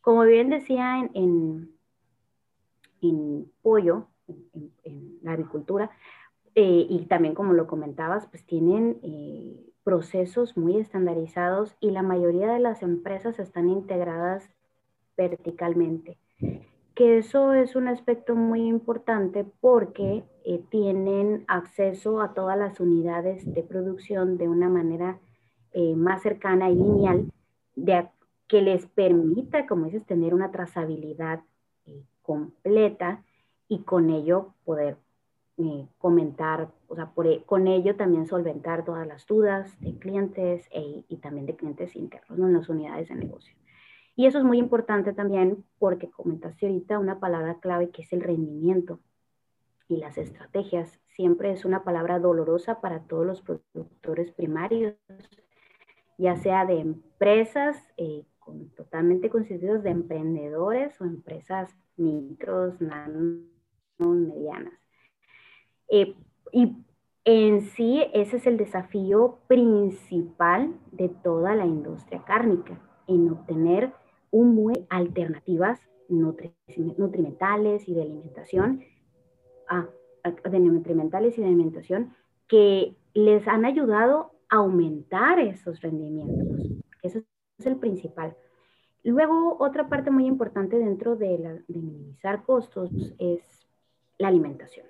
Como 0.01 0.23
bien 0.25 0.51
decía 0.51 1.09
en, 1.15 1.71
en, 3.01 3.51
pollo, 3.63 4.09
en, 4.85 5.19
la 5.23 5.33
agricultura, 5.33 5.91
eh, 6.55 6.87
y 6.89 7.07
también 7.07 7.35
como 7.35 7.53
lo 7.53 7.67
comentabas, 7.67 8.27
pues 8.27 8.45
tienen 8.45 8.99
eh, 9.03 9.73
procesos 9.85 10.57
muy 10.57 10.79
estandarizados 10.79 11.77
y 11.81 11.91
la 11.91 12.03
mayoría 12.03 12.53
de 12.53 12.61
las 12.61 12.83
empresas 12.83 13.39
están 13.39 13.69
integradas 13.69 14.51
verticalmente 15.17 16.19
que 17.01 17.17
eso 17.17 17.55
es 17.55 17.77
un 17.77 17.89
aspecto 17.89 18.37
muy 18.37 18.69
importante 18.69 19.47
porque 19.63 20.23
eh, 20.45 20.61
tienen 20.69 21.47
acceso 21.49 22.21
a 22.21 22.35
todas 22.35 22.59
las 22.59 22.79
unidades 22.79 23.51
de 23.55 23.63
producción 23.63 24.37
de 24.37 24.49
una 24.49 24.69
manera 24.69 25.19
eh, 25.73 25.97
más 25.97 26.21
cercana 26.21 26.69
y 26.69 26.75
lineal, 26.75 27.33
de, 27.75 28.07
que 28.49 28.61
les 28.61 28.85
permita, 28.85 29.67
como 29.67 29.87
dices, 29.87 30.05
tener 30.05 30.35
una 30.35 30.51
trazabilidad 30.51 31.41
eh, 31.87 32.05
completa 32.21 33.25
y 33.67 33.79
con 33.79 34.11
ello 34.11 34.53
poder 34.67 34.99
comentar, 35.97 36.71
o 36.87 36.97
sea, 36.97 37.07
por, 37.13 37.27
e, 37.27 37.45
con 37.45 37.67
ello 37.67 37.97
también 37.97 38.27
solventar 38.27 38.85
todas 38.85 39.07
las 39.07 39.27
dudas 39.27 39.75
de 39.81 39.95
clientes 39.99 40.69
e, 40.71 41.05
y 41.09 41.17
también 41.17 41.47
de 41.47 41.57
clientes 41.57 41.97
internos 41.97 42.39
en 42.39 42.53
las 42.53 42.69
unidades 42.69 43.09
de 43.09 43.15
negocio. 43.15 43.55
Y 44.17 44.27
eso 44.27 44.39
es 44.39 44.45
muy 44.45 44.59
importante 44.59 45.13
también 45.13 45.65
porque 45.79 46.11
comentaste 46.11 46.67
ahorita 46.67 46.99
una 46.99 47.21
palabra 47.21 47.59
clave 47.61 47.91
que 47.91 48.03
es 48.03 48.13
el 48.13 48.21
rendimiento 48.21 49.01
y 49.89 49.97
las 49.97 50.19
estrategias. 50.19 50.99
Siempre 51.07 51.53
es 51.53 51.65
una 51.65 51.85
palabra 51.85 52.19
dolorosa 52.19 52.81
para 52.81 53.01
todos 53.01 53.27
los 53.27 53.43
productores 53.43 54.31
primarios, 54.33 54.95
ya 56.19 56.37
sea 56.37 56.65
de 56.67 56.81
empresas 56.81 57.77
eh, 57.97 58.25
totalmente 58.77 59.31
constituidos 59.31 59.83
de 59.83 59.91
emprendedores 59.91 61.01
o 61.01 61.05
empresas 61.05 61.75
micros, 61.97 62.81
nano, 62.81 63.43
medianas. 63.99 64.75
Eh, 65.89 66.15
y 66.53 66.77
en 67.25 67.63
sí, 67.63 68.05
ese 68.15 68.37
es 68.39 68.47
el 68.47 68.57
desafío 68.57 69.41
principal 69.47 70.75
de 70.93 71.09
toda 71.09 71.55
la 71.55 71.67
industria 71.67 72.25
cárnica, 72.25 72.81
en 73.07 73.31
obtener 73.31 73.93
un 74.31 74.73
alternativas 74.89 75.81
nutrimentales 76.09 77.89
y 77.89 77.95
de 77.95 78.03
alimentación, 78.03 78.83
ah, 79.69 79.89
de 80.25 80.61
nutrimentales 80.61 81.39
y 81.39 81.41
de 81.41 81.47
alimentación 81.47 82.15
que 82.49 82.97
les 83.15 83.47
han 83.47 83.65
ayudado 83.65 84.33
a 84.49 84.57
aumentar 84.57 85.39
esos 85.39 85.81
rendimientos. 85.81 86.83
Eso 87.03 87.23
es 87.59 87.67
el 87.67 87.77
principal. 87.77 88.37
Luego, 89.03 89.57
otra 89.61 89.89
parte 89.89 90.11
muy 90.11 90.27
importante 90.27 90.77
dentro 90.77 91.17
de, 91.17 91.63
de 91.67 91.79
minimizar 91.79 92.43
costos 92.43 92.91
es 93.19 93.67
la 94.19 94.29
alimentación. 94.29 94.87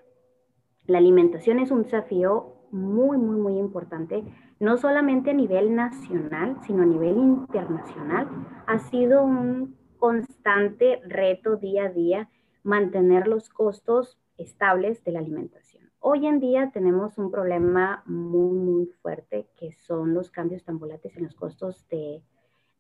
La 0.90 0.98
alimentación 0.98 1.60
es 1.60 1.70
un 1.70 1.84
desafío 1.84 2.52
muy, 2.72 3.16
muy, 3.16 3.36
muy 3.36 3.58
importante 3.60 4.24
no 4.58 4.76
solamente 4.76 5.30
a 5.30 5.34
nivel 5.34 5.72
nacional, 5.72 6.56
sino 6.66 6.82
a 6.82 6.86
nivel 6.86 7.16
internacional. 7.16 8.26
Ha 8.66 8.80
sido 8.80 9.22
un 9.22 9.78
constante 9.98 11.00
reto 11.06 11.54
día 11.54 11.84
a 11.84 11.88
día 11.90 12.28
mantener 12.64 13.28
los 13.28 13.50
costos 13.50 14.18
estables 14.36 15.04
de 15.04 15.12
la 15.12 15.20
alimentación. 15.20 15.92
Hoy 16.00 16.26
en 16.26 16.40
día 16.40 16.72
tenemos 16.72 17.18
un 17.18 17.30
problema 17.30 18.02
muy, 18.06 18.58
muy 18.58 18.86
fuerte 19.00 19.46
que 19.54 19.70
son 19.70 20.12
los 20.12 20.32
cambios 20.32 20.64
tan 20.64 20.80
volátiles 20.80 21.16
en 21.18 21.22
los 21.22 21.36
costos 21.36 21.86
de, 21.88 22.20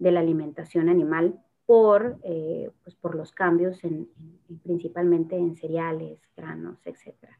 la 0.00 0.18
alimentación 0.18 0.88
animal 0.88 1.40
por, 1.64 2.18
eh, 2.24 2.72
pues 2.82 2.96
por 2.96 3.14
los 3.14 3.30
cambios 3.30 3.84
en, 3.84 4.08
principalmente 4.64 5.36
en 5.36 5.54
cereales, 5.54 6.20
granos, 6.36 6.84
etcétera. 6.84 7.38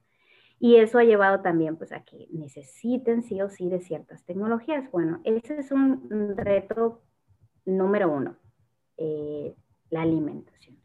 Y 0.62 0.76
eso 0.76 0.98
ha 0.98 1.04
llevado 1.04 1.40
también 1.40 1.76
pues, 1.76 1.90
a 1.90 2.04
que 2.04 2.28
necesiten 2.30 3.22
sí 3.22 3.40
o 3.40 3.48
sí 3.48 3.70
de 3.70 3.80
ciertas 3.80 4.24
tecnologías. 4.24 4.90
Bueno, 4.92 5.20
ese 5.24 5.58
es 5.58 5.72
un 5.72 6.36
reto 6.36 7.00
número 7.64 8.12
uno, 8.12 8.36
eh, 8.98 9.56
la 9.88 10.02
alimentación. 10.02 10.76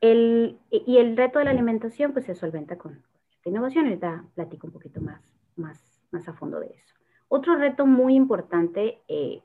El, 0.00 0.60
y 0.70 0.98
el 0.98 1.16
reto 1.16 1.40
de 1.40 1.46
la 1.46 1.50
alimentación 1.50 2.12
pues 2.12 2.26
se 2.26 2.36
solventa 2.36 2.78
con 2.78 3.02
esta 3.32 3.48
innovación. 3.48 3.86
Ahorita 3.86 4.24
platico 4.36 4.68
un 4.68 4.72
poquito 4.72 5.00
más, 5.00 5.20
más, 5.56 6.00
más 6.12 6.28
a 6.28 6.34
fondo 6.34 6.60
de 6.60 6.68
eso. 6.68 6.94
Otro 7.26 7.56
reto 7.56 7.84
muy 7.84 8.14
importante 8.14 9.02
eh, 9.08 9.42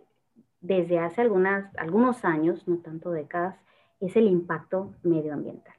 desde 0.61 0.99
hace 0.99 1.21
algunas, 1.21 1.75
algunos 1.75 2.23
años, 2.23 2.67
no 2.67 2.77
tanto 2.77 3.09
décadas, 3.09 3.59
es 3.99 4.15
el 4.15 4.27
impacto 4.27 4.93
medioambiental. 5.01 5.73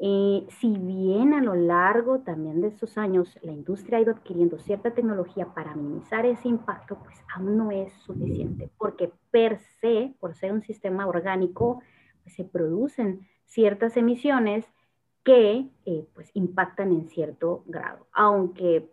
Eh, 0.00 0.46
si 0.60 0.78
bien 0.78 1.34
a 1.34 1.42
lo 1.42 1.56
largo 1.56 2.20
también 2.20 2.60
de 2.60 2.68
estos 2.68 2.96
años 2.98 3.36
la 3.42 3.50
industria 3.50 3.98
ha 3.98 4.00
ido 4.00 4.12
adquiriendo 4.12 4.58
cierta 4.60 4.92
tecnología 4.92 5.46
para 5.54 5.74
minimizar 5.74 6.24
ese 6.24 6.46
impacto, 6.48 6.98
pues 7.02 7.16
aún 7.34 7.56
no 7.56 7.72
es 7.72 7.92
suficiente, 8.04 8.70
porque 8.78 9.10
per 9.32 9.58
se, 9.80 10.14
por 10.20 10.36
ser 10.36 10.52
un 10.52 10.62
sistema 10.62 11.06
orgánico, 11.06 11.82
pues, 12.22 12.36
se 12.36 12.44
producen 12.44 13.26
ciertas 13.44 13.96
emisiones 13.96 14.64
que 15.24 15.68
eh, 15.84 16.06
pues 16.14 16.30
impactan 16.34 16.92
en 16.92 17.08
cierto 17.08 17.64
grado, 17.66 18.06
aunque 18.12 18.88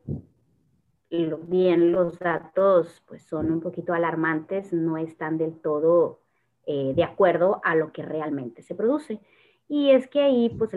bien 1.48 1.92
los 1.92 2.20
datos 2.20 3.02
pues 3.08 3.24
son 3.24 3.52
un 3.52 3.62
poquito 3.62 3.94
alarmantes, 3.94 4.74
no 4.74 4.98
están 4.98 5.38
del 5.38 5.60
todo 5.60 6.20
eh, 6.66 6.94
de 6.96 7.04
acuerdo 7.04 7.62
a 7.64 7.76
lo 7.76 7.92
que 7.92 8.02
realmente 8.02 8.62
se 8.64 8.76
produce. 8.76 9.22
Y 9.68 9.92
es 9.92 10.08
que 10.08 10.22
ahí, 10.22 10.50
pues, 10.50 10.72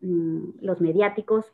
mm, 0.00 0.60
los 0.60 0.80
mediáticos, 0.80 1.52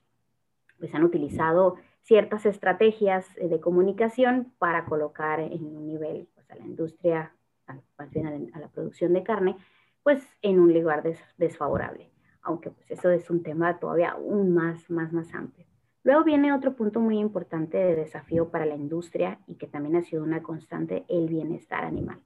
pues, 0.78 0.94
han 0.94 1.04
utilizado 1.04 1.76
ciertas 2.02 2.46
estrategias 2.46 3.26
eh, 3.38 3.48
de 3.48 3.60
comunicación 3.60 4.52
para 4.58 4.84
colocar 4.84 5.40
en 5.40 5.64
un 5.64 5.86
nivel, 5.86 6.28
pues, 6.34 6.50
a 6.50 6.56
la 6.56 6.64
industria, 6.64 7.32
a, 7.66 7.72
a 7.98 8.58
la 8.58 8.68
producción 8.68 9.12
de 9.12 9.22
carne, 9.22 9.56
pues, 10.02 10.26
en 10.42 10.60
un 10.60 10.72
lugar 10.74 11.02
desfavorable. 11.38 12.10
Aunque, 12.42 12.70
pues, 12.70 12.90
eso 12.90 13.10
es 13.10 13.30
un 13.30 13.42
tema 13.42 13.78
todavía 13.78 14.10
aún 14.10 14.52
más, 14.54 14.90
más, 14.90 15.12
más 15.12 15.32
amplio. 15.34 15.66
Luego 16.04 16.22
viene 16.22 16.52
otro 16.52 16.76
punto 16.76 17.00
muy 17.00 17.18
importante 17.18 17.78
de 17.78 17.96
desafío 17.96 18.50
para 18.50 18.66
la 18.66 18.74
industria 18.74 19.38
y 19.46 19.54
que 19.54 19.66
también 19.66 19.96
ha 19.96 20.02
sido 20.02 20.22
una 20.22 20.42
constante, 20.42 21.06
el 21.08 21.28
bienestar 21.28 21.84
animal. 21.84 22.20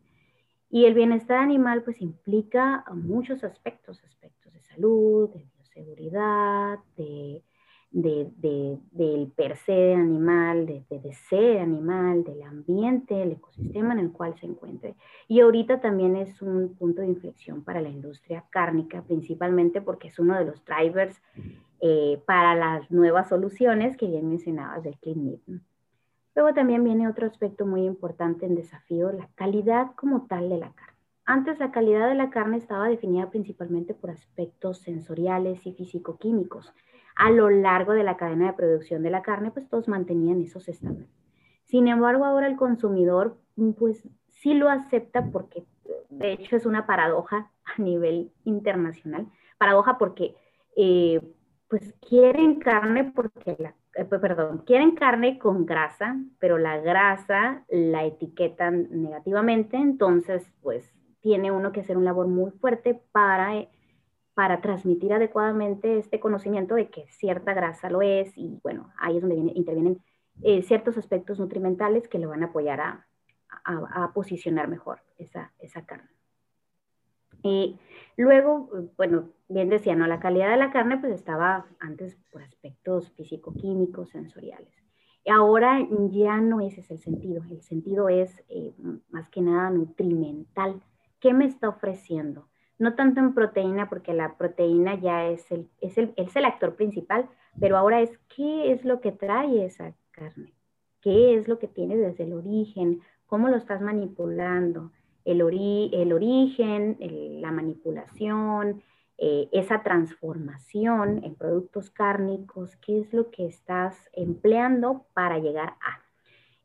Y 0.69 0.87
el 0.87 0.95
bienestar 0.95 1.39
animal 1.39 1.85
pues 1.85 2.03
implica 2.03 2.85
muchos 2.93 3.45
aspectos, 3.45 4.03
aspectos 4.03 4.38
salud, 4.75 5.31
de 5.31 5.47
bioseguridad, 5.57 6.79
de 6.97 7.43
de, 7.91 8.79
del 8.91 9.33
per 9.35 9.57
se 9.57 9.95
animal, 9.95 10.67
de, 10.67 10.85
de, 10.91 11.13
ser 11.15 11.59
animal, 11.59 12.23
del 12.23 12.43
ambiente, 12.43 13.23
el 13.23 13.33
ecosistema 13.33 13.95
en 13.95 14.01
el 14.01 14.13
cual 14.13 14.39
se 14.39 14.47
encuentre. 14.47 14.95
Y 15.27 15.41
ahorita 15.41 15.81
también 15.81 16.17
es 16.17 16.43
un 16.43 16.75
punto 16.75 17.01
de 17.01 17.09
inflexión 17.09 17.65
para 17.65 17.81
la 17.81 17.89
industria 17.89 18.45
cárnica, 18.51 19.03
principalmente 19.03 19.81
porque 19.81 20.09
es 20.09 20.19
uno 20.19 20.39
de 20.39 20.45
los 20.45 20.63
drivers 20.65 21.21
eh, 21.81 22.21
para 22.27 22.55
las 22.55 22.91
nuevas 22.91 23.29
soluciones 23.29 23.97
que 23.97 24.07
bien 24.07 24.29
mencionabas 24.29 24.83
del 24.83 24.99
Clean 24.99 25.25
Meat. 25.25 25.41
Luego 26.35 26.55
también 26.55 26.85
viene 26.85 27.09
otro 27.09 27.27
aspecto 27.27 27.67
muy 27.67 27.85
importante 27.85 28.47
en 28.47 28.55
desafío, 28.55 29.11
la 29.13 29.29
calidad 29.35 29.93
como 29.97 30.27
tal 30.27 30.49
de 30.51 30.59
la 30.59 30.73
carne. 30.73 30.98
Antes 31.31 31.59
la 31.59 31.73
calidad 31.73 32.09
de 32.09 32.15
la 32.15 32.31
carne 32.31 32.57
estaba 32.57 32.89
definida 32.89 33.29
principalmente 33.29 33.93
por 33.93 34.09
aspectos 34.09 34.79
sensoriales 34.79 35.67
y 35.67 35.75
físico-químicos 35.75 36.73
a 37.17 37.29
lo 37.29 37.51
largo 37.51 37.93
de 37.93 38.03
la 38.03 38.17
cadena 38.17 38.47
de 38.47 38.53
producción 38.55 39.03
de 39.03 39.11
la 39.11 39.21
carne, 39.21 39.51
pues 39.51 39.69
todos 39.69 39.89
mantenían 39.89 40.41
esos 40.41 40.71
estándares. 40.71 41.11
Sin 41.65 41.87
embargo, 41.87 42.25
ahora 42.25 42.47
el 42.47 42.57
consumidor, 42.57 43.37
pues 43.79 44.09
sí 44.29 44.55
lo 44.55 44.71
acepta 44.71 45.27
porque, 45.31 45.67
de 46.09 46.33
hecho, 46.33 46.57
es 46.57 46.65
una 46.65 46.87
paradoja 46.87 47.53
a 47.63 47.83
nivel 47.83 48.33
internacional. 48.45 49.27
Paradoja 49.59 49.99
porque, 49.99 50.35
eh, 50.79 51.21
pues 51.69 51.95
quieren 52.09 52.59
carne 52.59 53.05
porque 53.05 53.55
la, 53.59 53.75
eh, 53.97 54.07
perdón, 54.07 54.63
quieren 54.65 54.93
carne 54.93 55.39
con 55.39 55.67
grasa, 55.67 56.17
pero 56.39 56.57
la 56.57 56.79
grasa 56.79 57.67
la 57.69 58.07
etiquetan 58.07 58.89
negativamente, 59.03 59.77
entonces, 59.77 60.51
pues 60.63 60.98
tiene 61.21 61.51
uno 61.51 61.73
que 61.73 61.81
hacer 61.81 61.97
un 61.97 62.05
labor 62.05 62.27
muy 62.27 62.51
fuerte 62.53 63.01
para 63.13 63.57
eh, 63.57 63.69
para 64.35 64.61
transmitir 64.61 65.13
adecuadamente 65.13 65.99
este 65.99 66.21
conocimiento 66.21 66.77
de 66.77 66.91
que 66.91 67.09
cierta 67.09 67.55
grasa 67.55 67.91
lo 67.91 68.03
es 68.03 68.31
y 68.37 68.61
bueno, 68.63 68.93
ahí 68.97 69.17
es 69.17 69.23
donde 69.23 69.35
intervienen 69.35 70.01
eh, 70.43 70.63
ciertos 70.63 70.97
aspectos 70.97 71.41
nutrimentales 71.41 72.07
que 72.07 72.21
le 72.21 72.27
van 72.27 72.45
a 72.45 72.47
apoyar 72.47 72.81
a, 72.81 73.09
a, 73.65 74.13
posicionar 74.13 74.69
mejor 74.69 75.01
esa, 75.19 75.53
esa 75.59 75.85
carne. 75.85 76.09
Y 77.43 77.81
luego, 78.17 78.71
bueno, 78.97 79.31
bien 79.49 79.69
decía, 79.69 79.97
¿no? 79.97 80.07
La 80.07 80.21
calidad 80.21 80.51
de 80.51 80.57
la 80.57 80.71
carne 80.71 80.99
pues 80.99 81.13
estaba 81.13 81.67
antes 81.81 82.17
por 82.31 82.43
aspectos 82.43 83.11
físico-químicos, 83.13 84.11
sensoriales. 84.11 84.73
Ahora 85.29 85.87
ya 86.11 86.41
no 86.41 86.61
ese 86.61 86.81
es 86.81 86.91
el 86.91 87.01
sentido. 87.01 87.43
El 87.51 87.63
sentido 87.63 88.09
es 88.09 88.43
eh, 88.49 88.73
más 89.11 89.29
que 89.31 89.43
nada 89.43 89.71
nutrimental. 89.71 90.81
¿Qué 91.21 91.35
me 91.35 91.47
está 91.47 91.69
ofreciendo? 91.69 92.49
no 92.79 92.95
tanto 92.95 93.21
en 93.21 93.35
proteína, 93.35 93.89
porque 93.89 94.15
la 94.15 94.37
proteína 94.37 94.95
ya 94.95 95.27
es 95.27 95.51
el, 95.51 95.69
es 95.81 95.99
el, 95.99 96.13
es 96.17 96.35
el 96.37 96.45
actor 96.45 96.77
principal, 96.77 97.29
pero 97.61 97.77
ahora 97.77 98.01
es 98.01 98.19
qué 98.35 98.73
es 98.73 98.85
lo 98.85 99.01
que 99.01 99.13
trae 99.13 99.65
esa 99.65 99.95
carne, 100.13 100.55
qué 101.01 101.35
es 101.35 101.49
lo 101.49 101.59
que 101.59 101.67
tiene 101.67 101.97
desde 101.97 102.25
el 102.25 102.33
origen, 102.33 103.01
cómo 103.27 103.49
lo 103.49 103.57
estás 103.57 103.81
manipulando, 103.81 104.93
el, 105.25 105.41
el 105.93 106.13
origen, 106.13 106.97
la 107.41 107.51
manipulación, 107.51 108.83
eh, 109.19 109.49
esa 109.51 109.83
transformación 109.83 111.25
en 111.25 111.35
productos 111.35 111.91
cárnicos, 111.91 112.77
qué 112.77 113.01
es 113.01 113.13
lo 113.13 113.31
que 113.31 113.47
estás 113.47 114.09
empleando 114.13 115.07
para 115.13 115.39
llegar 115.39 115.75
a. 115.81 116.08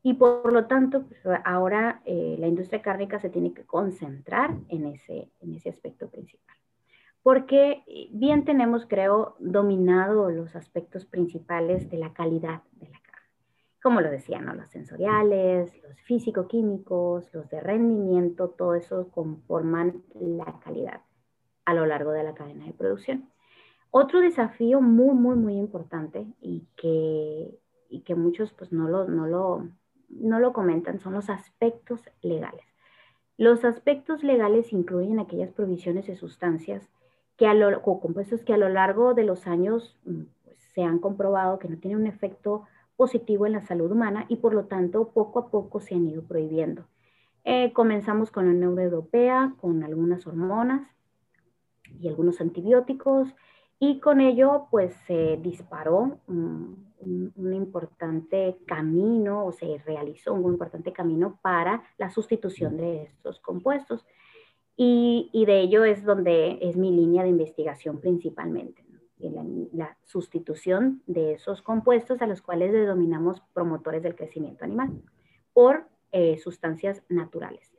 Y 0.06 0.16
por 0.16 0.52
lo 0.52 0.66
tanto, 0.66 1.04
pues, 1.04 1.22
ahora 1.46 2.02
eh, 2.04 2.36
la 2.38 2.48
industria 2.48 2.82
cárnica 2.82 3.20
se 3.20 3.30
tiene 3.30 3.54
que 3.54 3.66
concentrar 3.66 4.54
en 4.68 4.86
ese, 4.86 5.32
en 5.40 5.54
ese 5.54 5.70
aspecto 5.70 6.10
principal. 6.10 6.58
Porque 7.24 7.84
eh, 7.88 8.10
bien 8.12 8.44
tenemos, 8.44 8.86
creo, 8.86 9.38
dominado 9.40 10.30
los 10.30 10.58
aspectos 10.58 11.06
principales 11.06 11.90
de 11.90 11.98
la 11.98 12.12
calidad 12.12 12.64
de 12.74 12.90
la 12.90 13.00
carne. 13.00 13.30
Como 13.82 14.02
lo 14.02 14.12
decían, 14.12 14.44
¿no? 14.44 14.54
los 14.54 14.70
sensoriales, 14.70 15.82
los 15.82 15.98
físico-químicos, 16.02 17.34
los 17.34 17.50
de 17.50 17.62
rendimiento, 17.62 18.50
todo 18.50 18.76
eso 18.76 19.08
conforman 19.10 20.04
la 20.16 20.60
calidad 20.60 21.00
a 21.64 21.74
lo 21.74 21.86
largo 21.86 22.12
de 22.12 22.24
la 22.24 22.34
cadena 22.34 22.66
de 22.66 22.74
producción. 22.74 23.30
Otro 23.90 24.20
desafío 24.20 24.82
muy, 24.82 25.16
muy, 25.16 25.38
muy 25.38 25.56
importante 25.56 26.28
y 26.42 26.68
que, 26.76 27.58
y 27.88 28.02
que 28.02 28.16
muchos 28.16 28.52
pues 28.52 28.74
no 28.74 28.90
lo, 28.90 29.08
no 29.08 29.28
lo 29.28 29.70
no 30.20 30.40
lo 30.40 30.54
comentan 30.54 31.00
son 31.00 31.14
los 31.14 31.30
aspectos 31.30 32.02
legales. 32.22 32.66
Los 33.38 33.66
aspectos 33.66 34.24
legales 34.24 34.72
incluyen 34.74 35.20
aquellas 35.20 35.52
provisiones 35.52 36.08
de 36.08 36.16
sustancias 36.16 36.88
que 37.38 37.48
a 37.48 37.54
lo, 37.54 37.80
o 37.84 38.00
compuestos 38.00 38.44
que 38.44 38.54
a 38.54 38.58
lo 38.58 38.70
largo 38.70 39.14
de 39.14 39.24
los 39.24 39.48
años 39.48 39.98
mm, 40.06 40.22
pues, 40.44 40.58
se 40.74 40.84
han 40.84 41.00
comprobado 41.00 41.60
que 41.60 41.68
no 41.68 41.78
tienen 41.78 42.02
un 42.02 42.08
efecto 42.08 42.64
positivo 42.96 43.46
en 43.46 43.54
la 43.54 43.62
salud 43.62 43.92
humana 43.92 44.26
y 44.30 44.38
por 44.38 44.54
lo 44.54 44.66
tanto 44.66 45.10
poco 45.10 45.40
a 45.40 45.50
poco 45.50 45.80
se 45.80 45.96
han 45.96 46.08
ido 46.08 46.24
prohibiendo. 46.24 46.86
Eh, 47.44 47.74
comenzamos 47.74 48.32
con 48.32 48.46
la 48.46 48.52
Unión 48.52 48.80
Europea, 48.80 49.54
con 49.60 49.84
algunas 49.84 50.26
hormonas 50.28 50.88
y 52.00 52.08
algunos 52.08 52.40
antibióticos 52.40 53.34
y 53.80 54.00
con 54.00 54.22
ello 54.22 54.68
pues 54.72 54.94
se 55.08 55.38
disparó 55.42 56.20
mm, 56.28 56.74
un, 57.06 57.54
importante 57.54 58.58
camino 58.66 59.46
o 59.46 59.52
se 59.52 59.78
realizó 59.86 60.34
un 60.34 60.54
importante 60.54 60.92
camino 60.92 61.40
para 61.42 61.84
la 61.98 62.10
sustitución 62.10 62.78
de 62.78 63.04
estos 63.04 63.40
compuestos. 63.40 64.06
Y, 64.76 65.44
de 65.46 65.62
ello 65.62 65.84
es 65.84 66.04
donde 66.04 66.58
es 66.62 66.76
mi 66.76 66.92
línea 66.92 67.24
de 67.24 67.30
investigación 67.30 68.00
principalmente, 68.00 68.84
la, 69.74 69.98
sustitución 70.04 71.02
de 71.06 71.34
esos 71.34 71.62
compuestos 71.62 72.22
a 72.22 72.28
los 72.28 72.42
cuales 72.42 72.72
denominamos 72.72 73.42
promotores 73.54 74.02
del 74.04 74.16
crecimiento 74.16 74.66
animal 74.66 74.92
por 75.54 75.88
eh, 76.12 76.38
sustancias 76.38 77.04
naturales, 77.10 77.72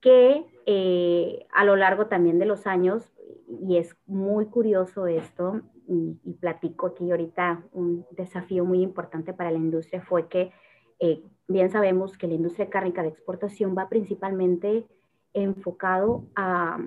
que 0.00 0.44
eh, 0.66 1.46
a 1.52 1.64
lo 1.64 1.76
largo 1.76 2.06
también 2.06 2.38
de 2.38 2.46
los 2.46 2.66
años, 2.66 3.10
y 3.48 3.78
es 3.78 3.96
muy 4.06 4.46
curioso 4.46 5.06
esto, 5.06 5.62
y, 5.86 6.34
platico 6.40 6.88
aquí 6.88 7.10
ahorita, 7.10 7.64
un 7.72 8.06
desafío 8.10 8.64
muy 8.64 8.82
importante 8.82 9.32
para 9.32 9.50
la 9.50 9.58
industria 9.58 10.02
fue 10.02 10.28
que 10.28 10.52
eh, 11.00 11.22
bien 11.46 11.70
sabemos 11.70 12.18
que 12.18 12.26
la 12.26 12.34
industria 12.34 12.68
cárnica 12.68 13.02
de 13.02 13.08
exportación 13.08 13.74
va 13.76 13.88
principalmente 13.88 14.86
enfocado 15.32 16.26
a, 16.36 16.78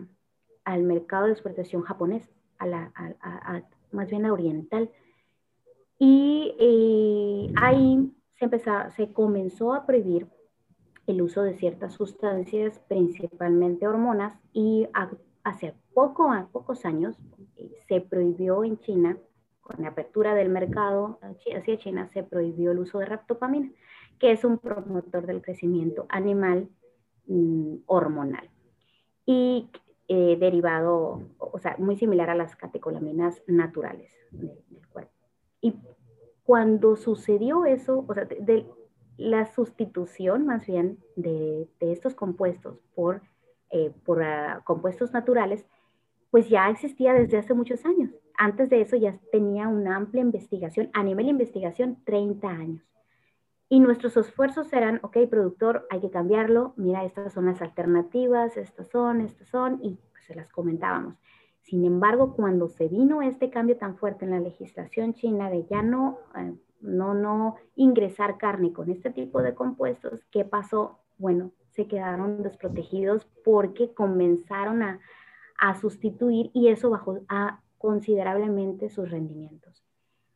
al 0.63 0.83
mercado 0.83 1.25
de 1.25 1.31
exportación 1.31 1.81
japonés, 1.81 2.29
a 2.59 2.67
la, 2.67 2.91
más 3.91 4.09
bien 4.09 4.25
a 4.25 4.33
oriental. 4.33 4.91
Y 5.97 6.55
eh, 6.59 7.53
ahí 7.57 8.13
se, 8.37 8.45
empezó, 8.45 8.71
se 8.95 9.11
comenzó 9.11 9.73
a 9.73 9.85
prohibir 9.85 10.27
el 11.07 11.21
uso 11.21 11.41
de 11.41 11.55
ciertas 11.55 11.93
sustancias, 11.93 12.79
principalmente 12.87 13.87
hormonas, 13.87 14.37
y 14.53 14.87
hace 15.43 15.73
poco, 15.93 16.31
a 16.31 16.47
pocos 16.51 16.85
años 16.85 17.17
se 17.87 18.01
prohibió 18.01 18.63
en 18.63 18.79
China, 18.79 19.17
con 19.61 19.81
la 19.83 19.89
apertura 19.89 20.33
del 20.33 20.49
mercado 20.49 21.19
hacia 21.21 21.77
China, 21.77 22.07
se 22.07 22.23
prohibió 22.23 22.71
el 22.71 22.79
uso 22.79 22.99
de 22.99 23.05
raptopamina, 23.05 23.71
que 24.19 24.31
es 24.31 24.43
un 24.43 24.57
promotor 24.57 25.25
del 25.25 25.41
crecimiento 25.41 26.05
animal 26.09 26.69
mm, 27.27 27.75
hormonal. 27.85 28.49
Y 29.25 29.69
eh, 30.07 30.35
derivado, 30.39 31.21
o 31.37 31.59
sea, 31.59 31.75
muy 31.77 31.95
similar 31.95 32.29
a 32.29 32.35
las 32.35 32.55
catecolaminas 32.55 33.41
naturales 33.47 34.11
del 34.31 34.87
cuerpo. 34.91 35.13
Y 35.61 35.75
cuando 36.43 36.97
sucedió 36.97 37.65
eso, 37.65 38.03
o 38.07 38.13
sea, 38.13 38.25
de, 38.25 38.65
la 39.17 39.45
sustitución 39.45 40.45
más 40.45 40.65
bien 40.65 40.97
de, 41.15 41.69
estos 41.79 42.15
compuestos 42.15 42.79
por, 42.95 43.21
eh, 43.71 43.91
por 44.05 44.23
ah, 44.23 44.61
compuestos 44.63 45.13
naturales, 45.13 45.65
pues 46.29 46.49
ya 46.49 46.69
existía 46.69 47.13
desde 47.13 47.37
hace 47.37 47.53
muchos 47.53 47.85
años. 47.85 48.11
Antes 48.37 48.69
de 48.69 48.81
eso 48.81 48.95
ya 48.95 49.19
tenía 49.31 49.67
una 49.67 49.95
amplia 49.95 50.21
investigación, 50.21 50.89
a 50.93 51.03
nivel 51.03 51.25
de 51.25 51.31
investigación, 51.31 51.97
30 52.05 52.47
años. 52.49 52.83
Y 53.69 53.79
nuestros 53.79 54.17
esfuerzos 54.17 54.73
eran, 54.73 54.99
ok, 55.03 55.17
productor, 55.29 55.87
hay 55.89 56.01
que 56.01 56.09
cambiarlo, 56.09 56.73
mira, 56.75 57.05
estas 57.05 57.33
son 57.33 57.45
las 57.45 57.61
alternativas, 57.61 58.57
estas 58.57 58.89
son, 58.89 59.21
estas 59.21 59.47
son, 59.47 59.79
y 59.81 59.97
pues 60.11 60.25
se 60.25 60.35
las 60.35 60.51
comentábamos. 60.51 61.15
Sin 61.61 61.85
embargo, 61.85 62.33
cuando 62.35 62.67
se 62.67 62.87
vino 62.87 63.21
este 63.21 63.49
cambio 63.49 63.77
tan 63.77 63.95
fuerte 63.95 64.25
en 64.25 64.31
la 64.31 64.39
legislación 64.39 65.13
china 65.13 65.49
de 65.49 65.65
ya 65.67 65.83
no, 65.83 66.17
eh, 66.35 66.53
no, 66.81 67.13
no 67.13 67.55
ingresar 67.75 68.37
carne 68.37 68.73
con 68.73 68.89
este 68.89 69.11
tipo 69.11 69.41
de 69.41 69.53
compuestos, 69.53 70.25
¿qué 70.31 70.43
pasó? 70.43 70.99
Bueno, 71.17 71.51
se 71.71 71.87
quedaron 71.87 72.43
desprotegidos 72.43 73.25
porque 73.43 73.93
comenzaron 73.93 74.83
a, 74.83 74.99
a 75.57 75.79
sustituir 75.79 76.51
y 76.53 76.67
eso 76.69 76.89
bajó 76.89 77.19
a 77.27 77.61
considerablemente 77.77 78.89
sus 78.89 79.09
rendimientos. 79.09 79.83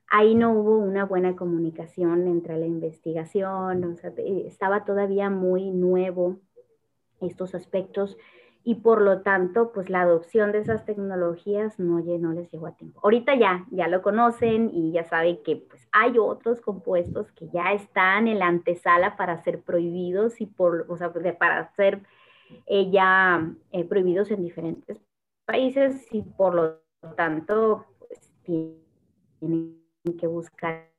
Ahí 0.07 0.35
no 0.35 0.53
hubo 0.53 0.77
una 0.77 1.05
buena 1.05 1.35
comunicación 1.35 2.27
entre 2.27 2.57
la 2.57 2.65
investigación, 2.65 3.97
estaba 4.45 4.85
todavía 4.85 5.29
muy 5.29 5.71
nuevo 5.71 6.37
estos 7.21 7.55
aspectos 7.55 8.17
y 8.67 8.73
por 8.73 8.99
lo 8.99 9.21
tanto, 9.21 9.71
pues 9.71 9.91
la 9.91 10.01
adopción 10.01 10.51
de 10.51 10.57
esas 10.57 10.85
tecnologías 10.85 11.77
no, 11.77 11.99
no 11.99 12.31
les 12.33 12.51
llegó 12.51 12.65
a 12.65 12.75
tiempo. 12.75 12.99
Ahorita 13.03 13.35
ya, 13.35 13.63
ya 13.69 13.87
lo 13.87 14.01
conocen 14.01 14.71
y 14.73 14.91
ya 14.91 15.03
saben 15.03 15.37
que 15.43 15.57
pues, 15.57 15.87
hay 15.91 16.17
otros 16.17 16.61
compuestos 16.61 17.31
que 17.33 17.47
ya 17.49 17.73
están 17.73 18.27
en 18.27 18.39
la 18.39 18.47
antesala 18.47 19.17
para 19.17 19.43
ser 19.43 19.61
prohibidos 19.61 20.41
y 20.41 20.47
por, 20.47 20.87
o 20.89 20.97
sea, 20.97 21.13
para 21.37 21.71
ser 21.75 22.01
eh, 22.65 22.89
ya 22.89 23.47
eh, 23.71 23.85
prohibidos 23.85 24.31
en 24.31 24.41
diferentes 24.41 24.99
países 25.45 26.07
y 26.11 26.23
por 26.23 26.55
lo 26.55 26.79
tanto, 27.15 27.85
pues 27.99 28.33
tienen 28.41 29.79
que 30.19 30.25
buscar 30.25 30.89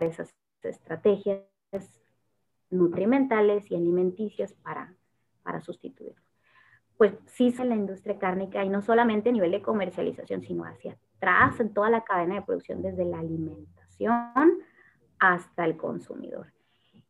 esas 0.00 0.34
estrategias 0.64 1.44
nutrimentales 2.68 3.70
y 3.70 3.76
alimenticias 3.76 4.54
para, 4.54 4.96
para 5.44 5.60
sustituirlo 5.60 6.31
pues 7.02 7.14
sí 7.26 7.52
en 7.58 7.68
la 7.68 7.74
industria 7.74 8.16
cárnica 8.16 8.64
y 8.64 8.68
no 8.68 8.80
solamente 8.80 9.30
a 9.30 9.32
nivel 9.32 9.50
de 9.50 9.60
comercialización, 9.60 10.40
sino 10.44 10.64
hacia 10.64 10.96
atrás 11.16 11.58
en 11.58 11.74
toda 11.74 11.90
la 11.90 12.04
cadena 12.04 12.36
de 12.36 12.42
producción, 12.42 12.80
desde 12.80 13.04
la 13.04 13.18
alimentación 13.18 14.60
hasta 15.18 15.64
el 15.64 15.76
consumidor. 15.76 16.52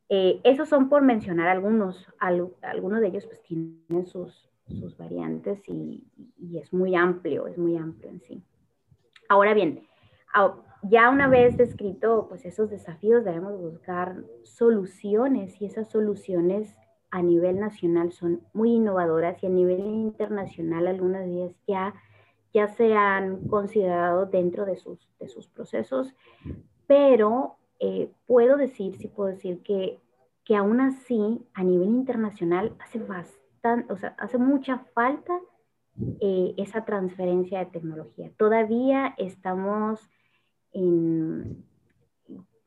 Eh, 0.08 0.40
esos 0.44 0.70
son 0.70 0.88
por 0.88 1.02
mencionar 1.02 1.48
algunos, 1.48 2.08
algunos 2.18 3.02
de 3.02 3.08
ellos 3.08 3.26
pues 3.26 3.42
tienen 3.42 4.06
sus, 4.06 4.48
sus 4.66 4.96
variantes 4.96 5.62
y, 5.68 6.06
y, 6.38 6.56
es 6.56 6.72
muy 6.72 6.96
amplio, 6.96 7.46
es 7.46 7.58
muy 7.58 7.76
amplio 7.76 8.08
en 8.08 8.22
sí. 8.22 8.42
Ahora 9.28 9.52
bien, 9.52 9.86
ya 10.84 11.10
una 11.10 11.28
vez 11.28 11.58
descrito 11.58 12.28
pues 12.30 12.46
esos 12.46 12.70
desafíos 12.70 13.26
debemos 13.26 13.60
buscar 13.60 14.24
soluciones 14.44 15.60
y 15.60 15.66
esas 15.66 15.90
soluciones 15.90 16.78
a 17.12 17.22
nivel 17.22 17.60
nacional 17.60 18.10
son 18.10 18.40
muy 18.54 18.72
innovadoras 18.72 19.40
y 19.42 19.46
a 19.46 19.50
nivel 19.50 19.80
internacional 19.80 20.86
algunas 20.86 21.26
de 21.26 21.44
ellas 21.44 21.56
ya, 21.68 21.94
ya 22.54 22.68
se 22.68 22.94
han 22.94 23.46
considerado 23.48 24.24
dentro 24.24 24.64
de 24.64 24.76
sus, 24.76 25.10
de 25.20 25.28
sus 25.28 25.46
procesos, 25.46 26.14
pero 26.86 27.56
eh, 27.80 28.10
puedo 28.26 28.56
decir, 28.56 28.96
sí 28.96 29.08
puedo 29.08 29.28
decir 29.28 29.62
que, 29.62 30.00
que 30.42 30.56
aún 30.56 30.80
así 30.80 31.46
a 31.52 31.62
nivel 31.62 31.90
internacional 31.90 32.74
hace 32.80 32.98
bastante, 32.98 33.92
o 33.92 33.96
sea, 33.98 34.16
hace 34.18 34.38
mucha 34.38 34.78
falta 34.94 35.38
eh, 36.18 36.54
esa 36.56 36.86
transferencia 36.86 37.58
de 37.58 37.66
tecnología. 37.66 38.32
Todavía 38.38 39.14
estamos 39.18 40.08
en, 40.72 41.62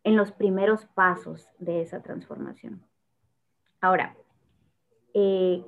en 0.03 0.15
los 0.15 0.31
primeros 0.31 0.85
pasos 0.85 1.49
de 1.57 1.81
esa 1.81 2.03
transformación. 2.03 2.83
Ahora, 3.81 4.15
eh, 5.17 5.63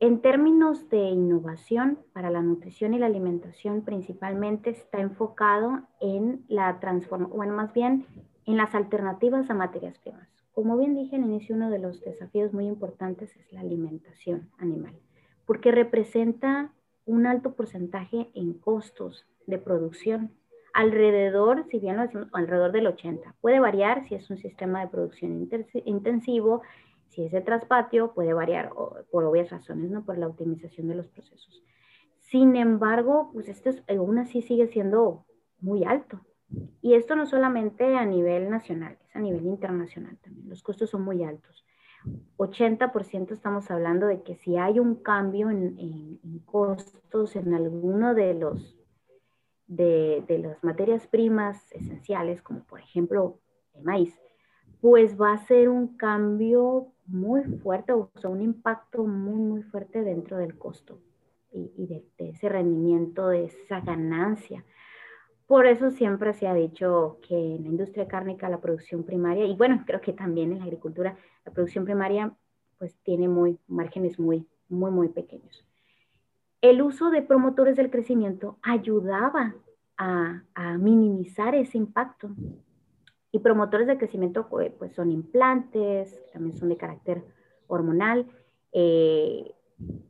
en 0.00 0.20
términos 0.20 0.90
de 0.90 0.98
innovación 0.98 2.00
para 2.12 2.30
la 2.30 2.42
nutrición 2.42 2.92
y 2.92 2.98
la 2.98 3.06
alimentación, 3.06 3.82
principalmente 3.82 4.70
está 4.70 5.00
enfocado 5.00 5.82
en 6.00 6.44
la 6.48 6.80
transformación, 6.80 7.36
bueno, 7.36 7.54
más 7.54 7.72
bien 7.72 8.06
en 8.44 8.56
las 8.56 8.74
alternativas 8.74 9.48
a 9.48 9.54
materias 9.54 9.96
primas. 10.00 10.28
Como 10.52 10.76
bien 10.76 10.96
dije 10.96 11.14
en 11.14 11.22
inicio, 11.22 11.54
uno 11.54 11.70
de 11.70 11.78
los 11.78 12.00
desafíos 12.00 12.52
muy 12.52 12.66
importantes 12.66 13.36
es 13.36 13.52
la 13.52 13.60
alimentación 13.60 14.50
animal, 14.58 14.94
porque 15.46 15.70
representa 15.70 16.72
un 17.06 17.26
alto 17.28 17.54
porcentaje 17.54 18.32
en 18.34 18.54
costos 18.54 19.24
de 19.46 19.58
producción. 19.58 20.32
Alrededor, 20.74 21.66
si 21.70 21.78
bien 21.78 21.96
lo 21.96 22.02
decimos, 22.02 22.26
alrededor 22.32 22.72
del 22.72 22.88
80. 22.88 23.36
Puede 23.40 23.60
variar 23.60 24.08
si 24.08 24.16
es 24.16 24.28
un 24.30 24.38
sistema 24.38 24.80
de 24.80 24.88
producción 24.88 25.48
intensivo 25.84 26.62
si 27.12 27.24
es 27.24 27.32
de 27.32 27.42
traspatio, 27.42 28.12
puede 28.14 28.32
variar 28.32 28.72
por 29.10 29.24
obvias 29.24 29.50
razones, 29.50 29.90
¿no? 29.90 30.04
Por 30.04 30.16
la 30.16 30.26
optimización 30.26 30.88
de 30.88 30.94
los 30.94 31.08
procesos. 31.08 31.62
Sin 32.20 32.56
embargo, 32.56 33.30
pues 33.34 33.48
esto 33.48 33.68
es, 33.68 33.82
aún 33.88 34.18
así 34.18 34.40
sigue 34.40 34.66
siendo 34.66 35.26
muy 35.60 35.84
alto. 35.84 36.20
Y 36.80 36.94
esto 36.94 37.14
no 37.14 37.26
solamente 37.26 37.96
a 37.96 38.06
nivel 38.06 38.48
nacional, 38.48 38.98
es 39.06 39.14
a 39.14 39.20
nivel 39.20 39.44
internacional 39.44 40.16
también. 40.22 40.48
Los 40.48 40.62
costos 40.62 40.88
son 40.88 41.02
muy 41.02 41.22
altos. 41.22 41.66
80% 42.38 43.32
estamos 43.32 43.70
hablando 43.70 44.06
de 44.06 44.22
que 44.22 44.34
si 44.34 44.56
hay 44.56 44.78
un 44.78 44.96
cambio 44.96 45.50
en, 45.50 45.78
en, 45.78 46.38
costos 46.46 47.36
en 47.36 47.54
alguno 47.54 48.14
de 48.14 48.34
los 48.34 48.76
de, 49.66 50.24
de, 50.26 50.38
las 50.38 50.64
materias 50.64 51.06
primas 51.06 51.70
esenciales, 51.72 52.42
como 52.42 52.64
por 52.64 52.80
ejemplo 52.80 53.38
el 53.74 53.84
maíz, 53.84 54.18
pues 54.80 55.18
va 55.18 55.32
a 55.32 55.46
ser 55.46 55.68
un 55.68 55.96
cambio 55.96 56.88
muy 57.12 57.42
fuerte, 57.58 57.92
o 57.92 58.10
sea, 58.20 58.30
un 58.30 58.40
impacto 58.40 59.04
muy, 59.04 59.40
muy 59.40 59.62
fuerte 59.62 60.02
dentro 60.02 60.38
del 60.38 60.58
costo 60.58 60.98
y, 61.52 61.86
de, 61.86 62.04
ese 62.16 62.48
rendimiento, 62.48 63.28
de 63.28 63.44
esa 63.44 63.80
ganancia. 63.80 64.64
Por 65.46 65.66
eso 65.66 65.90
siempre 65.90 66.32
se 66.32 66.48
ha 66.48 66.54
dicho 66.54 67.18
que 67.28 67.34
en 67.34 67.64
la 67.64 67.68
industria 67.68 68.08
cárnica 68.08 68.48
la 68.48 68.60
producción 68.60 69.04
primaria, 69.04 69.44
y 69.44 69.54
bueno, 69.54 69.84
creo 69.86 70.00
que 70.00 70.14
también 70.14 70.52
en 70.52 70.58
la 70.58 70.64
agricultura, 70.64 71.16
la 71.44 71.52
producción 71.52 71.84
primaria 71.84 72.34
pues 72.78 72.96
tiene 73.02 73.28
muy, 73.28 73.58
márgenes 73.68 74.18
muy, 74.18 74.46
muy, 74.68 74.90
muy 74.90 75.08
pequeños. 75.08 75.64
El 76.62 76.80
uso 76.80 77.10
de 77.10 77.22
promotores 77.22 77.76
del 77.76 77.90
crecimiento 77.90 78.56
ayudaba 78.62 79.54
a, 79.98 80.42
a 80.54 80.78
minimizar 80.78 81.54
ese 81.54 81.76
impacto 81.76 82.30
y 83.32 83.38
promotores 83.38 83.86
de 83.86 83.98
crecimiento 83.98 84.48
pues, 84.48 84.72
pues 84.78 84.94
son 84.94 85.10
implantes, 85.10 86.22
también 86.32 86.56
son 86.56 86.68
de 86.68 86.76
carácter 86.76 87.24
hormonal. 87.66 88.26
Eh, 88.72 89.54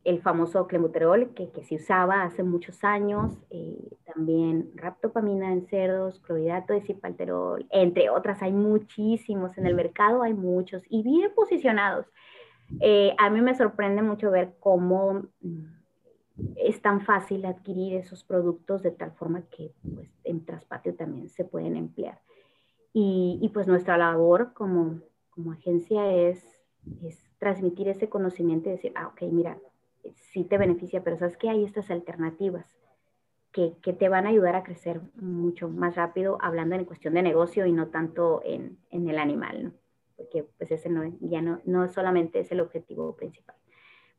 el 0.04 0.20
famoso 0.20 0.66
clenbuterol 0.66 1.32
que, 1.34 1.50
que, 1.50 1.62
se 1.62 1.76
usaba 1.76 2.24
hace 2.24 2.42
muchos 2.42 2.84
años, 2.84 3.38
eh, 3.50 3.96
también 4.04 4.70
raptopamina 4.74 5.52
en 5.52 5.66
cerdos, 5.66 6.20
clorhidrato 6.20 6.74
de 6.74 6.82
cipalterol, 6.82 7.66
entre 7.70 8.10
otras, 8.10 8.42
hay 8.42 8.52
muchísimos 8.52 9.56
en 9.56 9.66
el 9.66 9.74
mercado, 9.74 10.22
hay 10.22 10.34
muchos 10.34 10.82
y 10.90 11.02
bien 11.02 11.32
posicionados. 11.34 12.06
Eh, 12.80 13.14
a 13.18 13.30
mí 13.30 13.40
me 13.40 13.54
sorprende 13.54 14.02
mucho 14.02 14.30
ver 14.30 14.54
cómo 14.60 15.24
mm, 15.40 15.64
es 16.56 16.80
tan 16.80 17.00
fácil 17.02 17.44
adquirir 17.44 17.94
esos 17.96 18.24
productos 18.24 18.82
de 18.82 18.90
tal 18.90 19.12
forma 19.12 19.42
que 19.50 19.72
pues, 19.94 20.08
en 20.24 20.44
traspatio 20.44 20.94
también 20.94 21.28
se 21.28 21.44
pueden 21.44 21.76
emplear. 21.76 22.20
Y, 22.94 23.50
pues 23.54 23.66
nuestra 23.66 23.96
labor 23.96 24.52
como, 24.52 25.00
como 25.30 25.52
agencia 25.52 26.12
es, 26.12 26.44
es, 27.02 27.18
transmitir 27.38 27.88
ese 27.88 28.08
conocimiento 28.08 28.68
y 28.68 28.72
decir, 28.72 28.92
ah, 28.94 29.08
ok, 29.08 29.22
mira, 29.32 29.58
sí 30.14 30.44
te 30.44 30.58
beneficia, 30.58 31.02
pero 31.02 31.16
sabes 31.16 31.36
que 31.36 31.48
hay 31.48 31.64
estas 31.64 31.90
alternativas 31.90 32.76
que, 33.50 33.74
que, 33.82 33.92
te 33.92 34.08
van 34.08 34.26
a 34.26 34.28
ayudar 34.28 34.54
a 34.56 34.62
crecer 34.62 35.00
mucho 35.14 35.68
más 35.68 35.96
rápido, 35.96 36.38
hablando 36.40 36.76
en 36.76 36.84
cuestión 36.84 37.14
de 37.14 37.22
negocio 37.22 37.66
y 37.66 37.72
no 37.72 37.88
tanto 37.88 38.42
en, 38.44 38.78
en 38.90 39.08
el 39.08 39.18
animal, 39.18 39.64
¿no? 39.64 39.72
Porque 40.16 40.46
pues 40.56 40.70
ese 40.70 40.88
no, 40.88 41.02
ya 41.20 41.42
no, 41.42 41.60
no 41.64 41.88
solamente 41.88 42.40
es 42.40 42.52
el 42.52 42.60
objetivo 42.60 43.16
principal. 43.16 43.56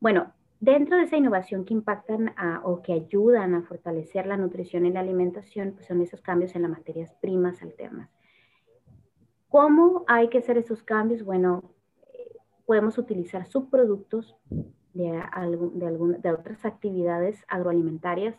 Bueno, 0.00 0.34
dentro 0.60 0.96
de 0.96 1.04
esa 1.04 1.16
innovación 1.16 1.64
que 1.64 1.74
impactan 1.74 2.34
o 2.62 2.82
que 2.82 2.92
ayudan 2.92 3.54
a 3.54 3.62
fortalecer 3.62 4.26
la 4.26 4.36
nutrición 4.36 4.86
y 4.86 4.92
la 4.92 5.00
alimentación, 5.00 5.72
pues 5.72 5.86
son 5.86 6.02
esos 6.02 6.20
cambios 6.20 6.54
en 6.54 6.62
las 6.62 6.70
materias 6.70 7.14
primas 7.20 7.62
alternas. 7.62 8.10
¿Cómo 9.54 10.02
hay 10.08 10.30
que 10.30 10.38
hacer 10.38 10.58
esos 10.58 10.82
cambios? 10.82 11.22
Bueno, 11.22 11.62
podemos 12.66 12.98
utilizar 12.98 13.46
subproductos 13.46 14.34
de, 14.94 15.22
de, 15.74 16.18
de 16.18 16.32
otras 16.32 16.64
actividades 16.64 17.40
agroalimentarias, 17.46 18.34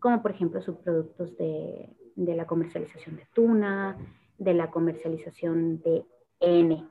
como 0.00 0.22
por 0.22 0.30
ejemplo 0.30 0.62
subproductos 0.62 1.36
de, 1.36 1.94
la 2.16 2.46
comercialización 2.46 3.16
de 3.16 3.26
tuna, 3.34 3.98
de 4.38 4.54
la 4.54 4.70
comercialización 4.70 5.82
de 5.82 6.06
N. 6.40 6.88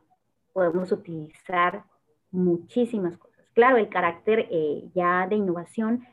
Podemos 0.54 0.92
utilizar 0.92 1.84
muchísimas 2.30 3.18
cosas. 3.18 3.44
Claro, 3.56 3.78
el 3.78 3.90
carácter 3.90 4.48
eh, 4.52 4.88
ya 4.94 5.26
de 5.28 5.38
innovación 5.38 6.06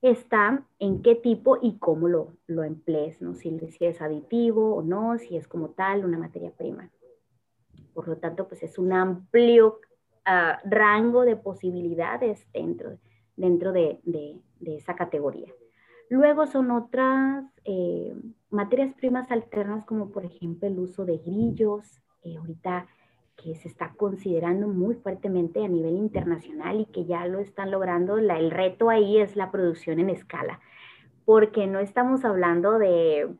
está 0.00 0.64
en 0.78 1.02
qué 1.02 1.14
tipo 1.14 1.58
y 1.60 1.76
cómo 1.76 2.08
lo, 2.08 2.32
emplees, 2.64 3.20
¿no? 3.20 3.34
Si 3.34 3.54
es 3.80 4.00
aditivo 4.00 4.76
o 4.76 4.82
no, 4.82 5.18
si 5.18 5.36
es 5.36 5.46
como 5.46 5.68
tal 5.72 6.06
una 6.06 6.16
materia 6.16 6.50
prima. 6.52 6.90
Por 7.94 8.08
lo 8.08 8.16
tanto, 8.16 8.48
pues 8.48 8.62
es 8.62 8.78
un 8.78 8.92
amplio 8.92 9.80
ah, 10.24 10.60
rango 10.64 11.22
de 11.22 11.36
posibilidades 11.36 12.46
dentro, 12.52 12.98
dentro 13.36 13.72
de, 13.72 14.00
esa 14.64 14.94
categoría. 14.94 15.52
Luego 16.08 16.46
son 16.46 16.70
otras 16.70 17.44
eh, 17.64 18.14
materias 18.50 18.94
primas 18.94 19.30
alternas 19.30 19.84
como 19.84 20.10
por 20.10 20.24
ejemplo 20.24 20.68
el 20.68 20.78
uso 20.78 21.04
de 21.04 21.18
grillos, 21.18 22.02
eh, 22.22 22.36
ahorita 22.36 22.86
que 23.36 23.54
se 23.56 23.68
está 23.68 23.94
considerando 23.96 24.68
muy 24.68 24.94
fuertemente 24.94 25.64
a 25.64 25.68
nivel 25.68 25.96
internacional 25.96 26.80
y 26.80 26.86
que 26.86 27.06
ya 27.06 27.26
lo 27.26 27.40
están 27.40 27.70
logrando. 27.70 28.18
el 28.18 28.50
reto 28.50 28.90
ahí 28.90 29.18
es 29.18 29.36
la 29.36 29.50
producción 29.50 29.98
en 29.98 30.10
escala, 30.10 30.60
porque 31.24 31.66
no 31.66 31.80
estamos 31.80 32.24
hablando 32.24 32.78
de 32.78 33.34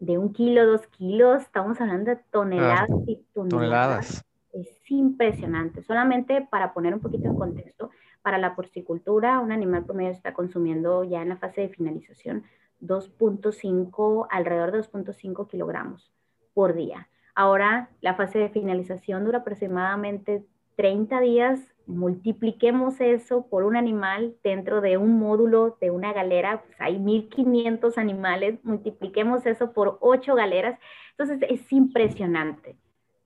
de 0.00 0.18
un 0.18 0.32
kilo, 0.32 0.66
dos 0.66 0.86
kilos, 0.88 1.42
estamos 1.42 1.80
hablando 1.80 2.10
de 2.10 2.16
toneladas 2.30 2.90
y 3.06 3.16
toneladas. 3.34 4.24
es 4.52 4.90
impresionante. 4.90 5.82
Solamente 5.82 6.46
para 6.50 6.72
poner 6.72 6.94
un 6.94 7.00
poquito 7.00 7.26
en 7.26 7.34
contexto, 7.34 7.90
para 8.22 8.38
la 8.38 8.54
porcicultura, 8.54 9.40
un 9.40 9.52
animal 9.52 9.84
promedio 9.84 10.10
está 10.10 10.34
consumiendo 10.34 11.04
ya 11.04 11.22
en 11.22 11.30
la 11.30 11.36
fase 11.36 11.62
de 11.62 11.68
finalización 11.68 12.44
2.5, 12.82 14.26
alrededor 14.30 14.72
de 14.72 14.80
2.5 14.80 15.48
kilogramos 15.48 16.12
por 16.54 16.74
día. 16.74 17.08
Ahora 17.34 17.90
la 18.00 18.14
fase 18.14 18.38
de 18.38 18.48
finalización 18.48 19.24
dura 19.24 19.38
aproximadamente 19.38 20.44
30 20.76 21.20
días. 21.20 21.60
Multipliquemos 21.88 23.00
eso 23.00 23.46
por 23.48 23.64
un 23.64 23.74
animal 23.74 24.36
dentro 24.44 24.82
de 24.82 24.98
un 24.98 25.18
módulo 25.18 25.78
de 25.80 25.90
una 25.90 26.12
galera, 26.12 26.62
pues 26.62 26.76
hay 26.80 26.98
1500 26.98 27.96
animales, 27.96 28.58
multipliquemos 28.62 29.46
eso 29.46 29.72
por 29.72 29.96
8 30.00 30.34
galeras. 30.34 30.78
Entonces 31.16 31.40
es 31.48 31.72
impresionante 31.72 32.76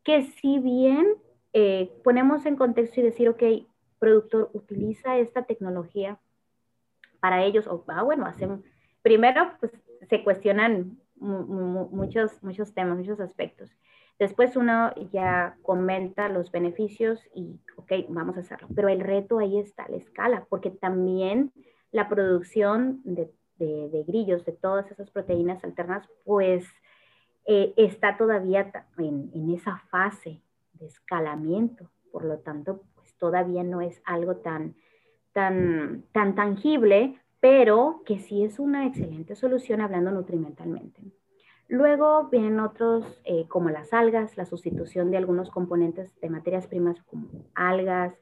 que 0.04 0.22
si 0.22 0.60
bien 0.60 1.16
eh, 1.52 1.92
ponemos 2.04 2.46
en 2.46 2.56
contexto 2.56 3.00
y 3.00 3.02
decir, 3.02 3.28
ok, 3.28 3.42
productor 3.98 4.50
utiliza 4.52 5.18
esta 5.18 5.42
tecnología 5.42 6.18
para 7.20 7.44
ellos, 7.44 7.66
o 7.66 7.84
ah, 7.88 8.02
bueno, 8.02 8.26
hacen, 8.26 8.62
primero 9.02 9.52
pues 9.58 9.72
se 10.08 10.22
cuestionan 10.22 10.98
muchos, 11.16 12.42
muchos 12.42 12.74
temas, 12.74 12.96
muchos 12.96 13.20
aspectos. 13.20 13.70
Después 14.22 14.54
uno 14.54 14.92
ya 15.12 15.56
comenta 15.62 16.28
los 16.28 16.52
beneficios 16.52 17.18
y, 17.34 17.58
ok, 17.74 18.06
vamos 18.08 18.36
a 18.36 18.40
hacerlo. 18.40 18.68
Pero 18.72 18.88
el 18.88 19.00
reto 19.00 19.40
ahí 19.40 19.58
está, 19.58 19.88
la 19.88 19.96
escala, 19.96 20.46
porque 20.48 20.70
también 20.70 21.50
la 21.90 22.08
producción 22.08 23.00
de, 23.02 23.32
grillos, 24.06 24.44
de 24.44 24.52
todas 24.52 24.88
esas 24.92 25.10
proteínas 25.10 25.64
alternas, 25.64 26.08
pues 26.22 26.64
eh, 27.46 27.74
está 27.76 28.16
todavía 28.16 28.70
en, 28.96 29.32
en, 29.34 29.50
esa 29.50 29.78
fase 29.90 30.40
de 30.74 30.86
escalamiento. 30.86 31.90
Por 32.12 32.24
lo 32.24 32.38
tanto, 32.38 32.84
pues 32.94 33.16
todavía 33.16 33.64
no 33.64 33.80
es 33.80 34.00
algo 34.04 34.36
tan, 34.36 34.76
tan, 35.32 36.04
tan 36.12 36.36
tangible, 36.36 37.18
pero 37.40 38.02
que 38.06 38.20
sí 38.20 38.44
es 38.44 38.60
una 38.60 38.86
excelente 38.86 39.34
solución 39.34 39.80
hablando 39.80 40.12
nutrimentalmente. 40.12 41.02
Luego 41.68 42.28
vienen 42.30 42.60
otros 42.60 43.04
eh, 43.24 43.46
como 43.48 43.70
las 43.70 43.92
algas, 43.92 44.36
la 44.36 44.44
sustitución 44.44 45.10
de 45.10 45.16
algunos 45.16 45.50
componentes 45.50 46.12
de 46.20 46.28
materias 46.28 46.66
primas 46.66 47.02
como 47.04 47.28
algas, 47.54 48.14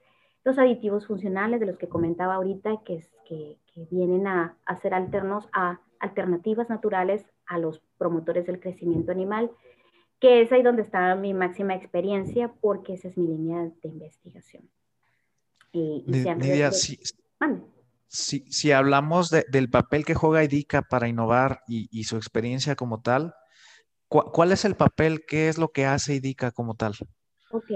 los 0.44 0.59
aditivos 0.59 1.07
funcionales 1.07 1.61
de 1.61 1.66
los 1.66 1.79
que 1.79 1.88
comentaba 1.88 2.35
ahorita, 2.35 2.83
que, 2.85 3.05
que, 3.26 3.59
vienen 3.90 4.26
a, 4.26 4.57
ser 4.83 4.92
alternos 4.92 5.48
a 5.53 5.81
alternativas 6.00 6.68
naturales 6.68 7.24
a 7.46 7.59
los 7.59 7.81
promotores 7.96 8.46
del 8.46 8.61
crecimiento 8.61 9.11
animal, 9.11 9.50
que 10.18 10.42
es 10.42 10.53
ahí 10.53 10.62
donde 10.62 10.83
está 10.83 11.14
mi 11.14 11.33
máxima 11.33 11.74
experiencia 11.74 12.53
porque 12.61 12.94
esa 12.94 13.09
es 13.09 13.16
mi 13.16 13.26
línea 13.26 13.70
de 13.83 13.88
investigación. 13.88 14.68
Y, 15.72 16.05
si, 16.72 16.98
si, 18.10 18.72
hablamos 18.72 19.30
del 19.30 19.70
papel 19.70 20.04
que 20.04 20.14
juega 20.14 20.44
IDICA 20.44 20.82
para 20.82 21.08
innovar 21.08 21.60
y, 21.68 22.04
su 22.04 22.16
experiencia 22.16 22.74
como 22.74 23.00
tal, 23.00 23.34
¿Cuál 24.10 24.50
es 24.50 24.64
el 24.64 24.74
papel? 24.74 25.24
¿Qué 25.24 25.48
es 25.48 25.56
lo 25.56 25.68
que 25.68 25.84
hace 25.84 26.16
IDICA 26.16 26.50
como 26.50 26.74
tal? 26.74 26.94
Ok, 27.52 27.70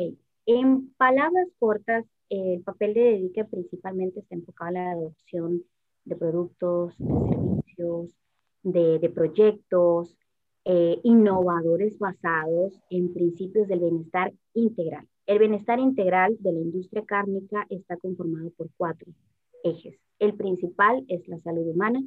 en 0.47 0.93
palabras 0.95 1.47
cortas, 1.61 2.05
el 2.29 2.61
papel 2.63 2.93
de 2.93 3.13
IDICA 3.13 3.45
principalmente 3.45 4.19
está 4.19 4.35
enfocado 4.35 4.71
a 4.71 4.73
la 4.73 4.91
adopción 4.91 5.63
de 6.05 6.17
productos, 6.17 6.99
de 6.99 7.29
servicios, 7.29 8.17
de, 8.65 9.13
proyectos 9.15 10.17
eh, 10.65 10.99
innovadores 11.05 12.01
basados 12.01 12.81
en 12.91 13.15
principios 13.15 13.69
del 13.69 13.79
bienestar 13.79 14.33
integral. 14.55 15.07
El 15.27 15.39
bienestar 15.39 15.79
integral 15.79 16.37
de 16.41 16.53
la 16.53 16.59
industria 16.59 17.05
cárnica 17.07 17.65
está 17.71 17.97
conformado 17.97 18.51
por 18.57 18.71
cuatro 18.77 19.13
ejes. 19.63 20.04
El 20.19 20.35
principal 20.35 21.05
es 21.09 21.27
la 21.29 21.41
salud 21.41 21.67
humana, 21.67 22.03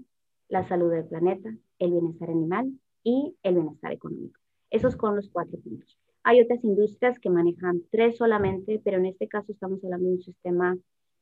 la 0.49 0.67
salud 0.67 0.91
del 0.91 1.05
planeta, 1.05 1.49
el 1.79 1.91
bienestar 1.91 2.29
animal 2.29 2.71
y 3.03 3.35
el 3.43 3.55
bienestar 3.55 3.91
económico. 3.91 4.39
Esos 4.69 4.93
son 4.93 5.15
los 5.15 5.29
cuatro 5.29 5.59
puntos. 5.59 5.97
Hay 6.23 6.41
otras 6.41 6.63
industrias 6.63 7.19
que 7.19 7.29
manejan 7.29 7.81
tres 7.89 8.17
solamente, 8.17 8.81
pero 8.83 8.97
en 8.97 9.05
este 9.05 9.27
caso 9.27 9.51
estamos 9.51 9.83
hablando 9.83 10.07
de 10.07 10.15
un 10.15 10.21
sistema 10.21 10.77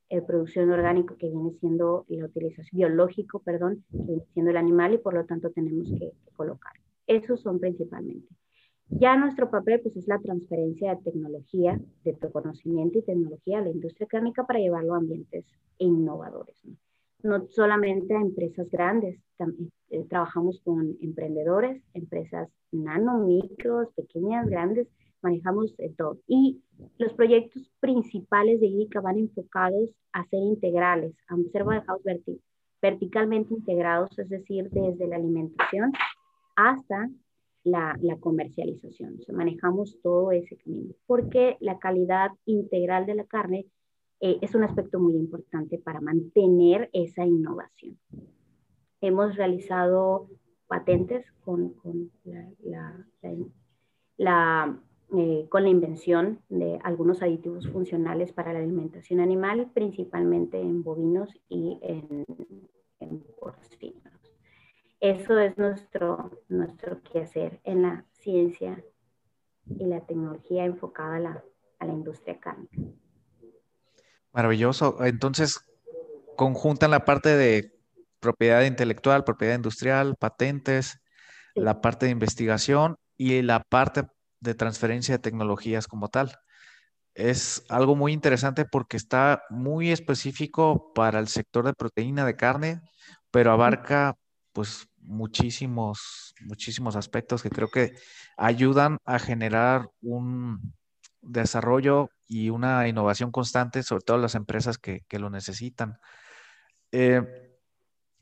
de 0.10 0.22
producción 0.22 0.70
orgánico 0.72 1.18
que 1.18 1.30
viene 1.30 1.52
siendo 1.60 2.06
la 2.08 2.26
utilización 2.26 2.70
biológico, 2.74 3.40
perdón, 3.40 3.84
que 3.92 3.98
viene 3.98 4.24
siendo 4.34 4.52
el 4.52 4.58
animal 4.58 4.94
y 4.94 4.98
por 4.98 5.14
lo 5.14 5.26
tanto 5.26 5.52
tenemos 5.52 5.88
que, 5.92 6.12
colocar. 6.36 6.74
Esos 7.08 7.42
son 7.42 7.60
principalmente. 7.60 8.28
Ya 8.90 9.18
nuestro 9.18 9.50
papel 9.50 9.82
pues 9.82 9.98
es 9.98 10.08
la 10.08 10.20
transferencia 10.20 10.96
de 10.96 11.02
tecnología, 11.02 11.80
de 12.04 12.18
conocimiento 12.32 13.00
y 13.00 13.04
tecnología 13.04 13.60
a 13.60 13.62
la 13.62 13.72
industria 13.72 14.08
cárnica 14.08 14.46
para 14.46 14.60
llevarlo 14.60 14.94
a 14.94 14.98
ambientes 14.98 15.46
innovadores. 15.80 16.56
¿no? 17.24 17.48
solamente 17.50 18.16
a 18.16 18.22
empresas 18.22 18.70
grandes, 18.70 19.20
también, 19.38 19.72
eh, 19.90 20.06
trabajamos 20.08 20.62
con 20.62 20.96
emprendedores, 21.02 21.82
empresas 21.94 22.50
nano, 22.72 23.20
micros, 23.20 23.90
pequeñas, 23.96 24.48
grandes, 24.48 24.88
manejamos 25.22 25.76
todo. 25.98 26.20
Y 26.28 26.62
los 26.98 27.14
proyectos 27.14 27.72
principales 27.80 28.60
de 28.60 28.68
IDICA 28.68 29.02
van 29.02 29.18
enfocados 29.18 29.96
a 30.14 30.24
ser 30.26 30.42
integrales, 30.44 31.16
a 31.28 31.36
ser 31.52 31.66
verticalmente 32.82 33.54
integrados, 33.54 34.18
es 34.20 34.30
decir, 34.30 34.70
desde 34.70 35.08
la 35.08 35.16
alimentación 35.16 35.92
hasta 36.56 37.10
la, 37.66 37.98
comercialización. 38.20 39.20
Manejamos 39.34 40.00
todo 40.02 40.32
ese 40.32 40.56
camino, 40.58 40.94
porque 41.06 41.58
la 41.60 41.80
calidad 41.80 42.32
integral 42.46 43.06
de 43.06 43.16
la 43.16 43.26
carne 43.26 43.66
eh, 44.22 44.38
es 44.42 44.56
un 44.56 44.64
aspecto 44.64 45.00
muy 45.00 45.16
importante 45.16 45.78
para 45.80 46.00
mantener 46.00 46.90
esa 46.94 47.26
innovación. 47.26 48.00
Hemos 49.02 49.36
realizado 49.36 50.30
patentes 50.68 51.26
con, 51.44 51.74
con 51.74 52.12
la, 54.18 54.80
eh, 55.14 55.48
con 55.50 55.64
la 55.64 55.70
invención 55.70 56.40
de 56.50 56.80
algunos 56.84 57.22
aditivos 57.22 57.68
funcionales 57.68 58.32
para 58.32 58.54
la 58.54 58.60
alimentación 58.60 59.20
animal, 59.20 59.72
principalmente 59.74 60.60
en 60.60 60.84
bovinos 60.84 61.30
y 61.50 61.80
en, 61.82 62.26
porcinos. 63.40 64.05
Eso 65.06 65.38
es 65.40 65.56
nuestro, 65.56 66.32
nuestro 66.50 67.00
quehacer 67.04 67.62
en 67.64 67.84
la 67.84 68.06
ciencia 68.14 68.84
y 69.78 69.86
la 69.86 70.02
tecnología 70.02 70.66
enfocada 70.66 71.18
a 71.18 71.20
la, 71.20 71.44
a 71.78 71.86
la 71.86 71.94
industria 71.94 72.40
cárnica. 72.40 72.76
Maravilloso. 74.34 75.06
Entonces, 75.06 75.60
conjuntan 76.36 76.90
la 76.90 77.06
parte 77.06 77.38
de 77.38 77.72
propiedad 78.20 78.64
intelectual, 78.64 79.24
propiedad 79.24 79.54
industrial, 79.54 80.16
patentes, 80.20 80.98
la 81.54 81.82
parte 81.82 82.08
de 82.08 82.12
investigación 82.12 82.96
y 83.16 83.44
la 83.44 83.62
parte 83.62 84.08
de 84.40 84.56
transferencia 84.56 85.14
de 85.14 85.22
tecnologías 85.22 85.86
como 85.86 86.08
tal. 86.08 86.32
Es 87.14 87.64
algo 87.70 87.96
muy 87.96 88.12
interesante 88.12 88.66
porque 88.66 88.98
está 88.98 89.44
muy 89.52 89.92
específico 89.92 90.94
para 90.96 91.20
el 91.20 91.28
sector 91.28 91.64
de 91.64 91.74
proteína 91.74 92.26
de 92.26 92.36
carne, 92.36 92.82
pero 93.30 93.52
abarca 93.52 94.16
pues 94.52 94.88
muchísimos, 95.08 96.34
muchísimos 96.42 96.96
aspectos 96.96 97.42
que 97.42 97.50
creo 97.50 97.70
que 97.70 97.94
ayudan 98.38 98.98
a 99.06 99.20
generar 99.20 99.90
un 100.02 100.74
desarrollo 101.22 102.10
y 102.28 102.50
una 102.50 102.88
innovación 102.88 103.32
constante, 103.32 103.84
sobre 103.84 104.04
todo 104.04 104.18
las 104.18 104.36
empresas 104.36 104.78
que, 104.78 105.04
lo 105.12 105.30
necesitan. 105.30 106.00
Eh, 106.92 107.22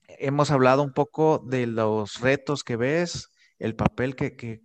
hemos 0.08 0.52
hablado 0.52 0.84
un 0.84 0.94
poco 0.94 1.44
de 1.46 1.68
los 1.68 2.20
retos 2.20 2.64
que 2.64 2.76
ves, 2.76 3.30
el 3.60 3.76
papel 3.76 4.16
que, 4.16 4.62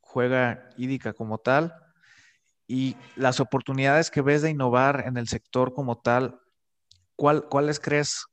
juega 0.00 0.70
IDICA 0.76 1.12
como 1.12 1.38
tal 1.38 1.74
y 2.68 2.96
las 3.16 3.40
oportunidades 3.40 4.12
que 4.12 4.22
ves 4.22 4.42
de 4.42 4.50
innovar 4.50 5.02
en 5.08 5.16
el 5.16 5.26
sector 5.26 5.74
como 5.74 5.98
tal. 5.98 6.40
¿Cuáles 7.16 7.80
crees? 7.80 8.24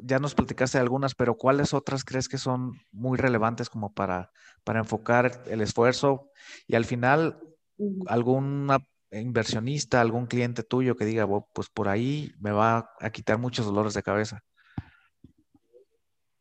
Ya 0.00 0.18
nos 0.18 0.34
platicaste 0.34 0.78
de 0.78 0.82
algunas, 0.82 1.14
pero 1.14 1.36
¿cuáles 1.36 1.74
otras 1.74 2.04
crees 2.04 2.28
que 2.28 2.38
son 2.38 2.72
muy 2.92 3.18
relevantes 3.18 3.68
como 3.68 3.92
para, 3.92 4.30
para 4.64 4.80
enfocar 4.80 5.42
el 5.46 5.60
esfuerzo 5.60 6.30
y 6.66 6.76
al 6.76 6.84
final 6.84 7.40
alguna 8.06 8.78
inversionista, 9.10 10.00
algún 10.00 10.26
cliente 10.26 10.62
tuyo 10.62 10.96
que 10.96 11.04
diga, 11.04 11.26
pues 11.54 11.68
por 11.70 11.88
ahí 11.88 12.32
me 12.40 12.50
va 12.50 12.90
a 13.00 13.10
quitar 13.10 13.38
muchos 13.38 13.66
dolores 13.66 13.94
de 13.94 14.02
cabeza? 14.02 14.42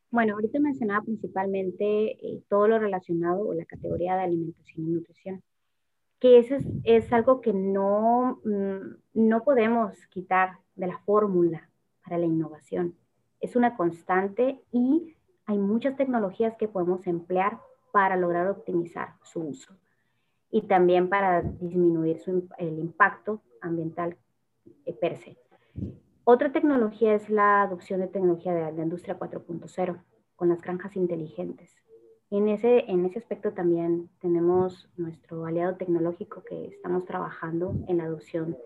Bueno, 0.10 0.36
ahorita 0.36 0.60
mencionaba 0.60 1.04
principalmente 1.04 2.12
eh, 2.26 2.42
todo 2.50 2.68
lo 2.68 2.80
relacionado 2.80 3.42
o 3.42 3.54
la 3.54 3.66
categoría 3.66 4.16
de 4.16 4.24
alimentación 4.24 4.88
y 4.88 4.92
nutrición, 4.92 5.44
que 6.20 6.40
ese 6.40 6.60
es, 6.86 7.12
algo 7.14 7.42
que 7.42 7.54
no, 7.54 8.40
mm, 8.44 8.96
no 9.14 9.44
podemos 9.44 9.94
quitar 10.08 10.60
de 10.76 10.88
la 10.88 10.98
fórmula 11.00 11.70
para 12.04 12.18
la 12.18 12.26
innovación. 12.26 12.96
Es 13.40 13.56
una 13.56 13.76
constante 13.76 14.62
y 14.72 15.16
hay 15.46 15.58
muchas 15.58 15.96
tecnologías 15.96 16.56
que 16.58 16.68
podemos 16.68 17.06
emplear 17.08 17.60
para 17.92 18.16
lograr 18.16 18.48
optimizar 18.48 19.16
su 19.24 19.42
uso. 19.42 19.74
y 20.50 20.62
también 20.62 21.10
para 21.10 21.42
disminuir 21.42 22.22
el 22.58 22.80
impacto 22.80 23.42
ambiental 23.60 24.16
eh, 24.86 24.94
per 24.94 25.18
se. 25.18 25.38
Otra 26.24 26.52
tecnología 26.52 27.16
es 27.16 27.30
la 27.30 27.64
adopción 27.64 28.00
de 28.00 28.08
tecnología 28.08 28.54
de 28.54 28.72
la 28.72 28.84
industria 28.84 29.20
4.0 29.20 30.02
con 30.36 30.50
las 30.50 30.62
granjas 30.62 30.96
inteligentes. 30.96 31.76
En 32.30 32.50
ese, 32.50 32.90
en 32.92 33.06
ese 33.06 33.20
aspecto 33.20 33.54
también 33.54 34.10
tenemos 34.20 34.90
nuestro 34.98 35.46
aliado 35.46 35.76
tecnológico 35.76 36.44
que 36.44 36.68
estamos 36.68 37.06
trabajando 37.06 37.74
en 37.88 37.98
la 37.98 38.06
adopción 38.06 38.58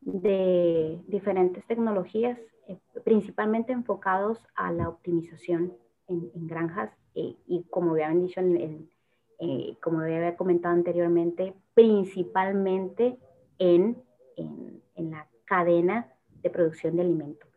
de 0.00 1.00
diferentes 1.06 1.64
tecnologías, 1.66 2.38
eh, 2.68 2.78
principalmente 3.04 3.72
enfocados 3.72 4.38
a 4.54 4.72
la 4.72 4.88
optimización 4.88 5.72
en, 6.06 6.46
granjas 6.46 6.90
eh, 7.14 7.36
y 7.46 7.64
como 7.64 7.92
habían 7.92 8.22
dicho, 8.22 8.40
eh, 8.40 9.76
como 9.82 10.00
había 10.00 10.36
comentado 10.36 10.74
anteriormente, 10.74 11.54
principalmente 11.74 13.18
en, 13.58 14.02
en, 14.36 14.82
en 14.94 15.10
la 15.10 15.28
cadena 15.44 16.12
de 16.42 16.50
producción 16.50 16.96
de 16.96 17.02
alimentos 17.02 17.47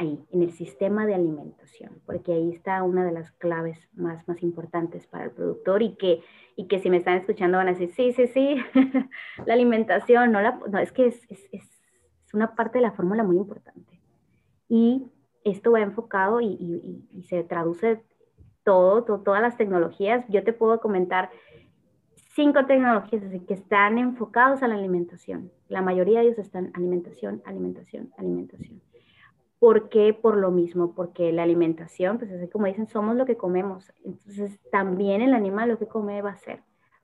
ahí, 0.00 0.18
en 0.30 0.42
el 0.42 0.52
sistema 0.52 1.06
de 1.06 1.14
alimentación, 1.14 2.00
porque 2.06 2.32
ahí 2.32 2.50
está 2.50 2.82
una 2.82 3.04
de 3.04 3.12
las 3.12 3.30
claves 3.32 3.88
más, 3.94 4.26
más 4.26 4.42
importantes 4.42 5.06
para 5.06 5.24
el 5.24 5.30
productor 5.30 5.82
y 5.82 5.94
que, 5.96 6.22
y 6.56 6.66
que 6.68 6.78
si 6.78 6.88
me 6.88 6.96
están 6.96 7.18
escuchando 7.18 7.58
van 7.58 7.68
a 7.68 7.72
decir, 7.72 7.90
sí, 7.92 8.12
sí, 8.12 8.26
sí, 8.26 8.56
la 9.46 9.52
alimentación, 9.54 10.32
no, 10.32 10.40
la, 10.40 10.58
no 10.70 10.78
es 10.78 10.90
que 10.90 11.06
es, 11.06 11.20
es, 11.30 11.46
es, 11.52 11.80
una 12.32 12.54
parte 12.54 12.78
de 12.78 12.82
la 12.82 12.92
fórmula 12.92 13.24
muy 13.24 13.36
importante. 13.36 14.00
Y 14.68 15.10
esto 15.44 15.72
va 15.72 15.80
enfocado 15.80 16.40
y, 16.40 16.46
y, 16.46 17.08
y 17.10 17.22
se 17.24 17.42
traduce 17.42 18.04
todo, 18.62 19.02
todas 19.02 19.42
las 19.42 19.56
tecnologías. 19.56 20.24
Yo 20.28 20.44
te 20.44 20.52
puedo 20.52 20.80
comentar 20.80 21.30
cinco 22.36 22.64
tecnologías 22.66 23.24
que 23.48 23.54
están 23.54 23.98
enfocados 23.98 24.62
a 24.62 24.68
la 24.68 24.76
alimentación. 24.76 25.50
La 25.68 25.82
mayoría 25.82 26.20
de 26.20 26.26
ellos 26.26 26.38
están 26.38 26.70
alimentación, 26.74 27.42
alimentación, 27.44 28.12
alimentación. 28.16 28.80
¿Por 29.60 29.90
qué? 29.90 30.14
Por 30.14 30.38
lo 30.38 30.50
mismo, 30.50 30.94
porque 30.94 31.32
la 31.32 31.42
alimentación, 31.42 32.18
pues 32.18 32.32
así 32.32 32.48
como 32.48 32.66
dicen, 32.66 32.88
somos 32.88 33.14
lo 33.14 33.26
que 33.26 33.36
comemos. 33.36 33.92
Entonces, 34.04 34.58
también 34.72 35.20
el 35.20 35.34
animal 35.34 35.68
lo 35.68 35.78
que 35.78 35.86
come 35.86 36.22
va 36.22 36.30
a 36.30 36.36
ser. 36.38 36.62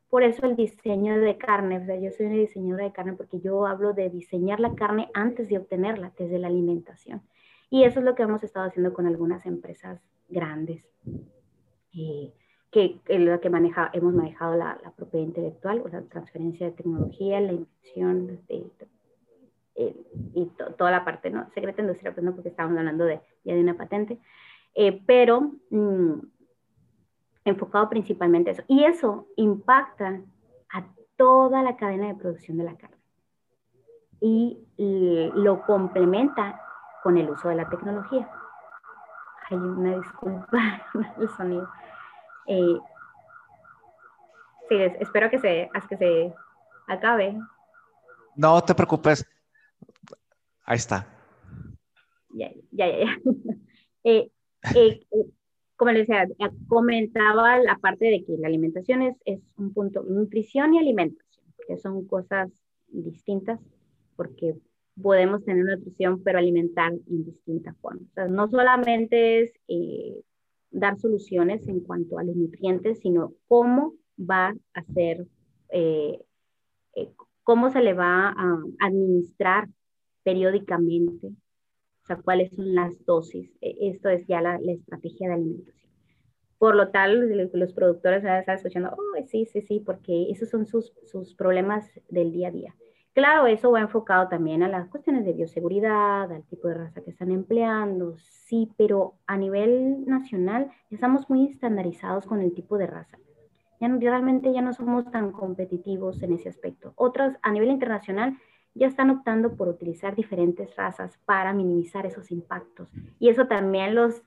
Por 0.08 0.22
eso 0.22 0.46
el 0.46 0.56
diseño 0.56 1.18
de 1.18 1.36
carne, 1.36 1.78
o 1.78 1.84
sea, 1.84 2.00
yo 2.00 2.10
soy 2.12 2.26
una 2.26 2.36
diseñadora 2.36 2.84
de 2.84 2.92
carne 2.92 3.12
porque 3.12 3.40
yo 3.40 3.66
hablo 3.66 3.92
de 3.92 4.08
diseñar 4.08 4.58
la 4.58 4.74
carne 4.74 5.10
antes 5.12 5.50
de 5.50 5.58
obtenerla, 5.58 6.12
desde 6.18 6.38
la 6.38 6.46
alimentación. 6.46 7.20
Y 7.68 7.84
eso 7.84 7.98
es 7.98 8.06
lo 8.06 8.14
que 8.14 8.22
hemos 8.22 8.42
estado 8.42 8.66
haciendo 8.66 8.94
con 8.94 9.06
algunas 9.06 9.44
empresas 9.44 10.00
grandes, 10.30 10.82
eh, 11.92 12.32
que, 12.70 13.00
que 13.04 13.50
maneja, 13.50 13.90
hemos 13.92 14.14
manejado 14.14 14.56
la, 14.56 14.80
propiedad 14.96 15.26
intelectual, 15.26 15.82
o 15.84 15.88
la 15.88 16.02
transferencia 16.02 16.66
de 16.66 16.72
tecnología, 16.72 17.38
la 17.40 17.52
inversión 17.52 18.26
de, 18.26 18.70
eh, 19.78 19.94
y 20.34 20.46
toda 20.78 20.90
la 20.90 21.04
parte, 21.04 21.28
¿no? 21.28 21.50
Secreta 21.50 21.82
industrial, 21.82 22.14
pues 22.14 22.24
no, 22.24 22.34
porque 22.34 22.48
estábamos 22.48 22.78
hablando 22.78 23.04
de, 23.04 23.20
ya 23.44 23.54
de 23.54 23.60
una 23.60 23.76
patente, 23.76 24.18
eh, 24.74 25.02
pero 25.06 25.52
mm, 25.68 26.14
enfocado 27.44 27.90
principalmente 27.90 28.50
a 28.50 28.52
eso. 28.54 28.62
Y 28.68 28.84
eso 28.84 29.26
impacta 29.36 30.20
a 30.72 30.84
toda 31.16 31.62
la 31.62 31.76
cadena 31.76 32.06
de 32.06 32.14
producción 32.14 32.56
de 32.56 32.64
la 32.64 32.76
carne. 32.76 32.96
Y, 34.20 34.62
lo 34.78 35.62
complementa 35.62 36.60
con 37.02 37.16
el 37.16 37.30
uso 37.30 37.48
de 37.48 37.54
la 37.54 37.68
tecnología. 37.68 38.28
Hay 39.48 39.56
una 39.56 39.96
disculpa 39.96 40.82
el 41.18 41.28
sonido. 41.30 41.68
Eh, 42.46 42.78
sí, 44.68 44.76
espero 45.00 45.30
que 45.30 45.38
se, 45.38 45.70
que 45.88 45.96
se 45.96 46.34
acabe. 46.88 47.38
No 48.34 48.60
te 48.62 48.74
preocupes. 48.74 49.24
Ahí 50.66 50.76
está. 50.76 51.06
Ya, 52.30 52.52
ya, 52.72 52.86
ya. 52.88 53.18
Eh, 54.02 54.30
eh, 54.74 55.00
eh, 55.10 55.26
como 55.76 55.92
les 55.92 56.08
decía, 56.08 56.28
comentaba 56.68 57.58
la 57.58 57.78
parte 57.78 58.06
de 58.06 58.24
que 58.24 58.36
la 58.36 58.48
alimentación 58.48 59.02
es, 59.02 59.16
es 59.24 59.40
un 59.56 59.72
punto, 59.72 60.02
nutrición 60.02 60.74
y 60.74 60.78
alimentación, 60.78 61.44
que 61.68 61.76
son 61.76 62.06
cosas 62.06 62.50
distintas, 62.88 63.60
porque 64.16 64.54
podemos 65.00 65.44
tener 65.44 65.64
nutrición, 65.64 66.22
pero 66.22 66.38
alimentar 66.38 66.92
en 66.92 67.24
distintas 67.24 67.76
formas. 67.78 68.08
O 68.10 68.14
sea, 68.14 68.28
no 68.28 68.48
solamente 68.48 69.42
es 69.42 69.52
dar 70.70 70.98
soluciones 70.98 71.68
en 71.68 71.80
cuanto 71.80 72.18
a 72.18 72.24
los 72.24 72.34
nutrientes, 72.34 73.00
sino 73.00 73.34
cómo 73.46 73.94
va 74.18 74.54
a 74.72 74.82
ser, 74.94 75.26
cómo 77.42 77.70
se 77.70 77.80
le 77.82 77.92
va 77.92 78.30
a 78.30 78.62
administrar 78.80 79.68
periódicamente, 80.26 81.28
o 81.28 82.06
sea, 82.06 82.16
cuáles 82.16 82.50
son 82.50 82.74
las 82.74 82.92
dosis. 83.06 83.48
E, 83.60 83.76
esto 83.90 84.08
es 84.08 84.26
ya 84.26 84.40
la, 84.40 84.56
estrategia 84.56 85.28
de 85.28 85.34
alimentación. 85.34 85.92
Por 86.58 86.74
lo 86.74 86.88
tal, 86.88 87.48
los 87.52 87.72
productores 87.72 88.24
van 88.24 88.32
a 88.32 88.40
estar 88.40 88.56
escuchando, 88.56 88.90
oh, 88.90 89.26
sí, 89.28 89.46
sí, 89.46 89.60
sí, 89.60 89.80
porque 89.86 90.28
esos 90.32 90.48
son 90.48 90.66
sus, 90.66 90.92
sus 91.04 91.34
problemas 91.34 91.88
del 92.08 92.32
día 92.32 92.48
a 92.48 92.50
día. 92.50 92.74
Claro, 93.12 93.46
eso 93.46 93.70
va 93.70 93.80
enfocado 93.80 94.28
también 94.28 94.64
a 94.64 94.68
las 94.68 94.88
cuestiones 94.88 95.24
de 95.24 95.32
bioseguridad, 95.32 96.32
al 96.32 96.42
tipo 96.48 96.66
de 96.66 96.74
raza 96.74 97.02
que 97.02 97.10
están 97.10 97.30
empleando, 97.30 98.16
sí, 98.18 98.72
pero 98.76 99.14
a 99.28 99.36
nivel 99.36 100.06
nacional 100.06 100.72
estamos 100.90 101.30
muy 101.30 101.46
estandarizados 101.46 102.26
con 102.26 102.40
el 102.40 102.52
tipo 102.52 102.78
de 102.78 102.88
raza. 102.88 103.16
Ya 103.80 103.88
realmente 103.88 104.52
ya 104.52 104.60
no 104.60 104.72
somos 104.72 105.08
tan 105.12 105.30
competitivos 105.30 106.20
en 106.22 106.32
ese 106.32 106.48
aspecto. 106.48 106.94
Otras, 106.96 107.38
a 107.42 107.52
nivel 107.52 107.70
internacional, 107.70 108.36
ya 108.76 108.86
están 108.86 109.10
optando 109.10 109.56
por 109.56 109.68
utilizar 109.68 110.14
diferentes 110.14 110.74
razas 110.76 111.18
para 111.24 111.52
minimizar 111.52 112.06
esos 112.06 112.30
impactos. 112.30 112.88
Y 113.18 113.30
eso 113.30 113.46
también 113.46 113.94
los, 113.94 114.22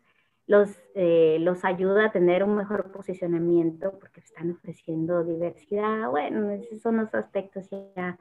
los, 0.47 0.71
eh, 0.95 1.37
los 1.39 1.63
ayuda 1.63 2.05
a 2.05 2.11
tener 2.11 2.43
un 2.43 2.55
mejor 2.55 2.91
posicionamiento 2.91 3.97
porque 3.99 4.21
están 4.21 4.51
ofreciendo 4.51 5.23
diversidad. 5.23 6.09
Bueno, 6.09 6.49
esos 6.51 6.81
son 6.81 6.97
los 6.97 7.13
aspectos 7.13 7.69
ya 7.95 8.17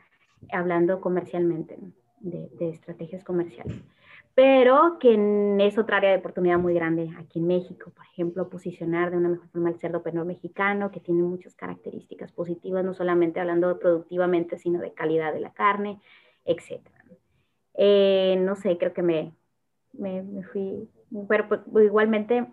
hablando 0.52 1.00
comercialmente, 1.00 1.78
de, 2.20 2.50
de, 2.58 2.70
estrategias 2.70 3.24
comerciales. 3.24 3.82
Pero 4.38 5.00
que 5.00 5.18
es 5.58 5.78
otra 5.78 5.96
área 5.96 6.12
de 6.12 6.18
oportunidad 6.18 6.60
muy 6.60 6.72
grande 6.72 7.10
aquí 7.18 7.40
en 7.40 7.48
México, 7.48 7.90
por 7.90 8.06
ejemplo, 8.06 8.48
posicionar 8.48 9.10
de 9.10 9.16
una 9.16 9.30
mejor 9.30 9.48
forma 9.48 9.68
el 9.68 9.80
cerdo 9.80 10.04
penor 10.04 10.26
mexicano, 10.26 10.92
que 10.92 11.00
tiene 11.00 11.22
muchas 11.22 11.56
características 11.56 12.30
positivas, 12.30 12.84
no 12.84 12.94
solamente 12.94 13.40
hablando 13.40 13.80
productivamente, 13.80 14.56
sino 14.56 14.78
de 14.78 14.92
calidad 14.92 15.34
de 15.34 15.40
la 15.40 15.52
carne, 15.54 16.00
etc. 16.44 16.86
Eh, 17.74 18.36
no 18.38 18.54
sé, 18.54 18.78
creo 18.78 18.92
que 18.92 19.02
me, 19.02 19.34
me, 19.92 20.22
fui, 20.44 20.88
pero 21.28 21.48
pues, 21.48 21.62
igualmente 21.84 22.46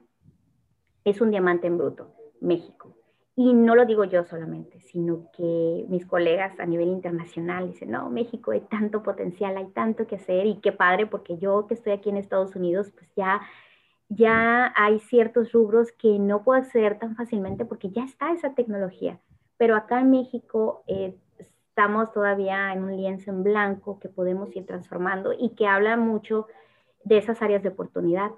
es 1.04 1.21
un 1.21 1.30
diamante 1.30 1.67
en 1.67 1.78
bruto, 1.78 2.15
México. 2.41 2.98
Y 3.38 3.54
no 3.54 3.76
lo 3.76 3.86
digo 3.86 4.06
yo 4.06 4.24
solamente, 4.24 4.80
sino 4.80 5.30
que 5.36 5.86
mis 5.89 6.06
colegas 6.06 6.58
a 6.60 6.65
nivel 6.65 6.88
internacional 6.88 7.67
dicen, 7.67 7.91
no, 7.91 8.10
México 8.10 8.52
hay 8.52 8.62
tanto 8.62 9.04
potencial, 9.04 9.58
hay 9.58 9.67
tanto 9.67 10.08
que 10.08 10.15
hacer 10.15 10.45
y 10.45 10.62
qué 10.62 10.71
padre, 10.71 11.06
porque 11.06 11.38
yo 11.38 11.67
que 11.67 11.74
estoy 11.74 11.91
aquí 11.93 12.10
en 12.10 12.17
Estados 12.17 12.56
Unidos, 12.56 12.91
pues 12.91 13.12
ya, 13.15 13.41
ya 14.08 14.71
hay 14.78 15.00
ciertos 15.00 15.52
rubros 15.52 15.91
que 15.91 16.17
no 16.17 16.43
puedo 16.43 16.62
hacer 16.62 16.98
tan 16.98 17.17
fácilmente 17.17 17.65
porque 17.65 17.89
ya 17.89 18.06
está 18.06 18.32
esa 18.32 18.54
tecnología. 18.54 19.19
Pero 19.58 19.76
acá 19.76 20.00
en 20.00 20.12
México 20.12 20.84
eh, 20.88 21.17
estamos 21.38 22.13
todavía 22.13 22.71
en 22.71 22.84
un 22.84 22.95
lienzo 22.95 23.32
en 23.32 23.43
blanco 23.43 24.00
que 24.00 24.08
podemos 24.08 24.56
ir 24.56 24.65
transformando 24.65 25.34
y 25.38 25.56
que 25.56 25.67
habla 25.67 25.98
mucho 25.98 26.48
de 27.04 27.17
esas 27.17 27.41
áreas 27.41 27.63
de 27.63 27.69
oportunidad. 27.69 28.32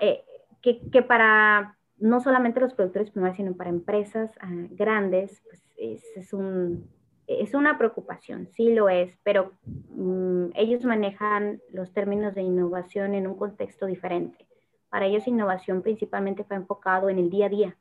Eh, 0.00 0.24
que, 0.62 0.80
que, 0.90 1.02
para 1.02 1.78
no 2.00 2.20
solamente 2.20 2.60
los 2.60 2.74
productores 2.74 3.10
primarios, 3.10 3.36
sino 3.36 3.54
para 3.54 3.70
empresas 3.70 4.32
ah, 4.40 4.50
grandes, 4.70 5.42
pues 5.44 5.62
es, 5.76 6.04
es, 6.16 6.32
un, 6.32 6.88
es, 7.26 7.54
una 7.54 7.78
preocupación, 7.78 8.48
sí 8.48 8.72
lo 8.74 8.88
es, 8.88 9.16
pero 9.22 9.52
mm, 9.64 10.46
ellos 10.54 10.84
manejan 10.84 11.60
los 11.72 11.92
términos 11.92 12.34
de 12.34 12.42
innovación 12.42 13.14
en 13.14 13.26
un 13.26 13.36
contexto 13.36 13.86
diferente. 13.86 14.46
Para 14.88 15.06
ellos 15.06 15.28
innovación 15.28 15.82
principalmente 15.82 16.44
fue 16.44 16.56
enfocado 16.56 17.08
en 17.10 17.18
el 17.18 17.30
día 17.30 17.46
a 17.46 17.50
día, 17.50 17.76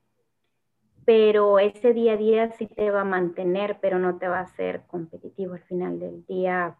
pero 1.05 1.57
ese 1.57 1.93
día 1.93 2.13
a 2.13 2.17
día 2.17 2.51
sí 2.51 2.67
te 2.67 2.91
va 2.91 3.01
a 3.01 3.05
mantener, 3.05 3.79
pero 3.81 3.97
no 3.97 4.17
te 4.17 4.27
va 4.27 4.39
a 4.39 4.43
hacer 4.43 4.83
competitivo 4.85 5.53
al 5.53 5.63
final 5.63 5.99
del 5.99 6.25
día. 6.27 6.77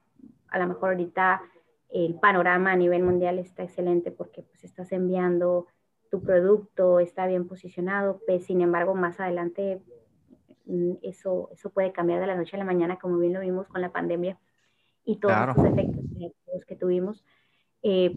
A 0.49 0.59
lo 0.59 0.67
mejor 0.67 0.89
ahorita 0.89 1.41
el 1.89 2.19
panorama 2.19 2.71
a 2.71 2.75
nivel 2.75 3.01
mundial 3.01 3.39
está 3.39 3.63
excelente 3.63 4.11
porque 4.11 4.43
pues 4.43 4.63
estás 4.63 4.91
enviando 4.91 5.65
tu 6.09 6.21
producto, 6.21 6.99
está 6.99 7.27
bien 7.27 7.47
posicionado, 7.47 8.19
pues, 8.25 8.45
sin 8.45 8.61
embargo 8.61 8.95
más 8.95 9.19
adelante 9.19 9.81
mm, 10.65 10.93
eso, 11.01 11.49
eso 11.53 11.69
puede 11.69 11.91
cambiar 11.91 12.19
de 12.19 12.27
la 12.27 12.35
noche 12.35 12.55
a 12.55 12.59
la 12.59 12.65
mañana, 12.65 12.97
como 12.97 13.17
bien 13.17 13.33
lo 13.33 13.41
vimos 13.41 13.67
con 13.67 13.81
la 13.81 13.91
pandemia 13.91 14.37
y 15.05 15.17
todos 15.17 15.55
los 15.55 15.65
efectos 15.65 16.65
que 16.67 16.75
tuvimos. 16.75 17.23
Eh, 17.81 18.15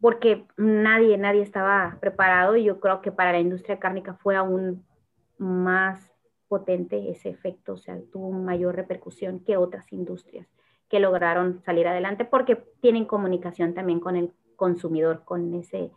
porque 0.00 0.46
nadie, 0.56 1.16
nadie 1.16 1.42
estaba 1.42 1.96
preparado 2.00 2.56
y 2.56 2.64
yo 2.64 2.78
creo 2.80 3.00
que 3.00 3.12
para 3.12 3.32
la 3.32 3.40
industria 3.40 3.78
cárnica 3.78 4.14
fue 4.14 4.36
aún 4.36 4.84
más 5.38 6.12
potente 6.48 7.10
ese 7.10 7.30
efecto, 7.30 7.72
o 7.72 7.78
sea, 7.78 7.98
tuvo 8.12 8.30
mayor 8.30 8.76
repercusión 8.76 9.40
que 9.40 9.56
otras 9.56 9.92
industrias 9.92 10.46
que 10.88 11.00
lograron 11.00 11.62
salir 11.62 11.88
adelante 11.88 12.24
porque 12.24 12.56
tienen 12.80 13.06
comunicación 13.06 13.74
también 13.74 13.98
con 13.98 14.16
el 14.16 14.30
consumidor, 14.56 15.24
con 15.24 15.54
ese 15.54 15.90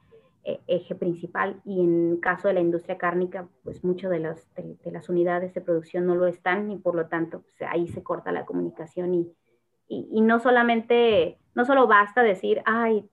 eje 0.67 0.95
principal. 0.95 1.61
Y 1.65 1.81
en 1.81 2.17
caso 2.17 2.47
de 2.47 2.55
la 2.55 2.61
industria 2.61 2.97
cárnica, 2.97 3.47
pues 3.63 3.83
muchas 3.83 4.11
de, 4.11 4.19
las, 4.19 4.47
de, 4.55 4.91
las 4.91 5.09
unidades 5.09 5.53
de 5.53 5.61
producción 5.61 6.05
no 6.05 6.15
lo 6.15 6.27
están 6.27 6.71
y 6.71 6.77
por 6.77 6.95
lo 6.95 7.07
tanto 7.07 7.41
pues, 7.41 7.69
ahí 7.69 7.87
se 7.87 8.03
corta 8.03 8.31
la 8.31 8.45
comunicación 8.45 9.13
y, 9.13 9.31
y, 9.89 10.21
no 10.21 10.39
solamente, 10.39 11.39
no 11.55 11.65
solo 11.65 11.87
basta 11.87 12.21
decir, 12.21 12.61
ay, 12.65 13.09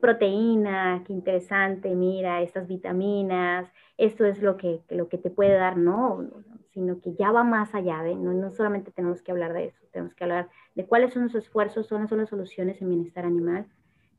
proteína, 0.00 1.02
qué 1.06 1.12
interesante, 1.12 1.94
mira, 1.94 2.42
estas 2.42 2.66
vitaminas, 2.66 3.70
esto 3.96 4.24
es 4.24 4.42
lo 4.42 4.56
que, 4.56 4.80
lo 4.90 5.08
que 5.08 5.18
te 5.18 5.30
puede 5.30 5.54
dar, 5.54 5.76
no, 5.76 6.28
sino 6.72 7.00
que 7.00 7.14
ya 7.14 7.30
va 7.32 7.44
más 7.44 7.74
allá 7.74 8.02
de, 8.02 8.14
no, 8.14 8.32
no 8.32 8.50
solamente 8.52 8.90
tenemos 8.90 9.22
que 9.22 9.32
hablar 9.32 9.52
de 9.52 9.66
eso, 9.66 9.78
tenemos 9.90 10.14
que 10.14 10.24
hablar 10.24 10.48
de 10.74 10.86
cuáles 10.86 11.12
son 11.12 11.24
los 11.24 11.34
esfuerzos, 11.34 11.88
cuáles 11.88 12.08
son 12.08 12.18
las 12.18 12.28
soluciones 12.28 12.80
en 12.82 12.88
bienestar 12.88 13.24
animal, 13.24 13.66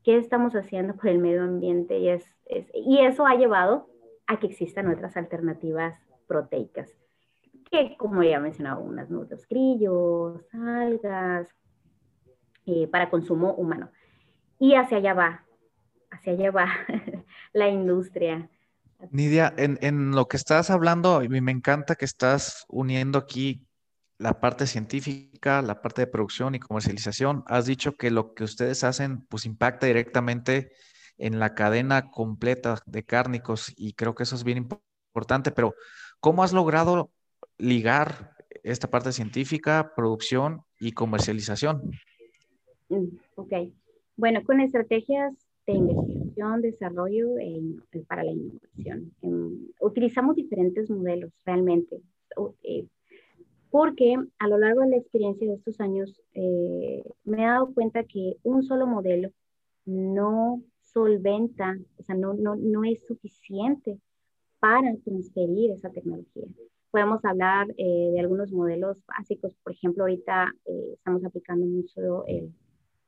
qué 0.04 0.18
estamos 0.18 0.54
haciendo 0.54 0.94
por 0.94 1.08
el 1.08 1.18
medio 1.18 1.42
ambiente 1.42 1.98
y, 1.98 2.08
es, 2.08 2.24
y 2.74 2.98
eso 3.00 3.26
ha 3.26 3.34
llevado 3.34 3.88
a 4.26 4.38
que 4.38 4.46
existan 4.46 4.88
otras 4.88 5.16
alternativas 5.16 5.98
proteicas, 6.26 6.90
que 7.70 7.96
como 7.96 8.22
ya 8.22 8.38
mencionaba, 8.38 8.80
unas 8.80 9.10
nudos 9.10 9.46
grillos, 9.48 10.46
algas, 10.52 11.48
eh, 12.66 12.86
para 12.88 13.10
consumo 13.10 13.54
humano. 13.54 13.90
Y 14.58 14.74
hacia 14.74 14.98
allá 14.98 15.14
va, 15.14 15.44
hacia 16.10 16.34
allá 16.34 16.50
va 16.50 16.68
la 17.52 17.68
industria. 17.68 18.48
Nidia, 19.10 19.52
en, 19.56 19.78
en, 19.82 20.12
lo 20.12 20.28
que 20.28 20.36
estás 20.36 20.70
hablando, 20.70 21.20
me 21.28 21.52
encanta 21.52 21.94
que 21.94 22.06
estás 22.06 22.64
uniendo 22.68 23.18
aquí 23.18 23.66
la 24.24 24.40
parte 24.40 24.66
científica, 24.66 25.60
la 25.60 25.82
parte 25.82 26.00
de 26.00 26.06
producción 26.06 26.54
y 26.54 26.58
comercialización. 26.58 27.44
Has 27.46 27.66
dicho 27.66 27.92
que 27.92 28.10
lo 28.10 28.32
que 28.32 28.44
ustedes 28.44 28.82
hacen 28.82 29.26
pues 29.26 29.44
impacta 29.44 29.86
directamente 29.86 30.72
en 31.18 31.38
la 31.38 31.54
cadena 31.54 32.10
completa 32.10 32.78
de 32.86 33.02
cárnicos 33.02 33.74
y 33.76 33.92
creo 33.92 34.14
que 34.14 34.22
eso 34.22 34.34
es 34.34 34.42
bien 34.42 34.56
importante, 34.56 35.50
pero 35.50 35.74
¿cómo 36.20 36.42
has 36.42 36.54
logrado 36.54 37.10
ligar 37.58 38.34
esta 38.62 38.88
parte 38.88 39.12
científica, 39.12 39.92
producción 39.94 40.62
y 40.80 40.92
comercialización? 40.92 41.82
Mm, 42.88 43.08
ok. 43.34 43.52
Bueno, 44.16 44.42
con 44.42 44.58
estrategias 44.60 45.34
de 45.66 45.74
investigación, 45.74 46.62
desarrollo 46.62 47.34
para 48.08 48.24
la 48.24 48.32
innovación. 48.32 49.12
utilizamos 49.80 50.34
diferentes 50.34 50.88
modelos 50.88 51.30
realmente, 51.44 52.00
eh, 52.62 52.86
porque 53.74 54.14
a 54.38 54.46
lo 54.46 54.56
largo 54.56 54.82
de 54.82 54.90
la 54.90 54.96
experiencia 54.98 55.48
de 55.48 55.54
estos 55.54 55.80
años 55.80 56.22
eh, 56.34 57.02
me 57.24 57.42
he 57.42 57.44
dado 57.44 57.74
cuenta 57.74 58.04
que 58.04 58.36
un 58.44 58.62
solo 58.62 58.86
modelo 58.86 59.32
no 59.84 60.62
solventa, 60.80 61.76
o 61.98 62.02
sea, 62.04 62.14
no, 62.14 62.34
no, 62.34 62.54
no 62.54 62.84
es 62.84 63.04
suficiente 63.04 63.98
para 64.60 64.94
transferir 65.04 65.72
esa 65.72 65.90
tecnología. 65.90 66.44
Podemos 66.92 67.24
hablar 67.24 67.66
eh, 67.76 68.10
de 68.12 68.20
algunos 68.20 68.52
modelos 68.52 69.02
básicos, 69.08 69.56
por 69.64 69.72
ejemplo, 69.72 70.04
ahorita 70.04 70.52
estamos 70.92 71.24
aplicando 71.24 71.66
mucho 71.66 72.24
el, 72.28 72.54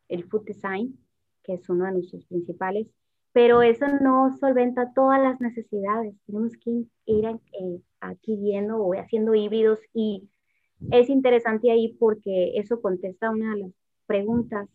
el 0.09 0.25
food 0.25 0.47
design, 0.47 0.99
que 1.45 1.55
es 1.55 1.69
uno 1.69 1.85
de 1.85 1.93
nuestros 1.93 2.25
principales, 2.25 2.89
pero 3.33 3.63
eso 3.63 3.87
no 4.01 4.37
solventa 4.41 4.93
todas 4.95 5.23
las 5.23 5.41
necesidades. 5.41 6.17
Tenemos 6.27 6.57
que 6.57 6.87
ir 7.05 7.25
eh, 7.25 7.81
adquiriendo 8.01 8.79
o 8.79 8.95
haciendo 8.95 9.33
híbridos 9.33 9.79
y 9.95 10.29
es 10.91 11.09
interesante 11.09 11.71
ahí 11.71 11.97
porque 11.99 12.53
eso 12.57 12.81
contesta 12.81 13.31
una 13.31 13.55
de 13.55 13.63
las 13.63 13.73
preguntas 14.07 14.69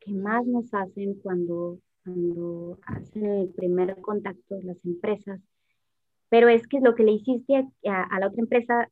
que 0.00 0.12
más 0.12 0.46
nos 0.46 0.72
hacen 0.72 1.14
cuando, 1.14 1.78
cuando 2.04 2.78
hacen 2.86 3.24
el 3.24 3.48
primer 3.50 4.00
contacto 4.00 4.58
las 4.62 4.84
empresas. 4.84 5.40
Pero 6.28 6.48
es 6.48 6.66
que 6.66 6.80
lo 6.80 6.94
que 6.94 7.04
le 7.04 7.12
hiciste 7.12 7.66
a, 7.88 8.20
la 8.20 8.28
otra 8.28 8.40
empresa, 8.40 8.90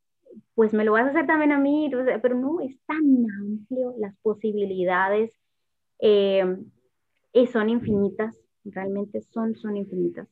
pues 0.54 0.72
me 0.72 0.84
lo 0.84 0.92
vas 0.92 1.06
a 1.06 1.10
hacer 1.10 1.26
también 1.26 1.52
a 1.52 1.58
mí, 1.58 1.90
pero 2.22 2.34
no, 2.34 2.60
es 2.60 2.78
tan 2.86 3.26
amplio 3.40 3.94
las 3.98 4.14
posibilidades. 4.22 5.32
Eh, 6.00 6.56
y 7.32 7.46
son 7.48 7.68
infinitas, 7.68 8.36
realmente 8.64 9.20
son, 9.20 9.56
son 9.56 9.76
infinitas. 9.76 10.28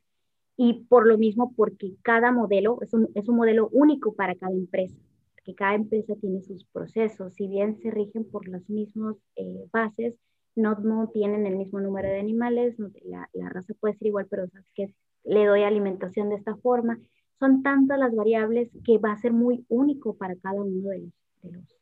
Y 0.57 0.85
por 0.85 1.07
lo 1.07 1.18
mismo, 1.18 1.53
porque 1.57 1.95
cada 2.03 2.30
modelo 2.30 2.78
es 2.83 2.95
un, 2.95 3.09
es 3.14 3.28
un 3.28 3.37
modelo 3.37 3.68
único 3.72 4.14
para 4.14 4.37
cada 4.37 4.53
empresa, 4.53 4.97
que 5.45 5.55
cada 5.55 5.74
empresa 5.74 6.14
tiene 6.20 6.43
sus 6.43 6.64
procesos, 6.66 7.34
si 7.34 7.49
bien 7.49 7.76
se 7.78 7.90
rigen 7.90 8.24
por 8.24 8.49
las 8.49 8.68
mismas 8.68 9.16
eh, 9.36 9.66
bases, 9.72 10.14
no, 10.55 10.74
no 10.76 11.09
tienen 11.09 11.47
el 11.47 11.57
mismo 11.57 11.80
número 11.80 12.09
de 12.09 12.20
animales, 12.20 12.76
la, 13.05 13.28
la, 13.32 13.49
raza 13.49 13.74
puede 13.80 13.95
ser 13.95 14.09
igual, 14.09 14.26
pero 14.28 14.47
sabes 14.49 14.70
que 14.74 14.95
le 15.24 15.47
doy 15.47 15.62
alimentación 15.62 16.28
de 16.28 16.36
esta 16.36 16.57
forma. 16.57 17.01
Son 17.38 17.62
tantas 17.62 17.99
las 17.99 18.14
variables 18.14 18.70
que 18.84 18.99
va 18.99 19.12
a 19.12 19.16
ser 19.16 19.32
muy 19.32 19.64
único 19.68 20.14
para 20.14 20.36
cada 20.36 20.61
uno 20.61 20.90
de 20.90 20.99
los, 20.99 21.12
de 21.43 21.53
los, 21.53 21.76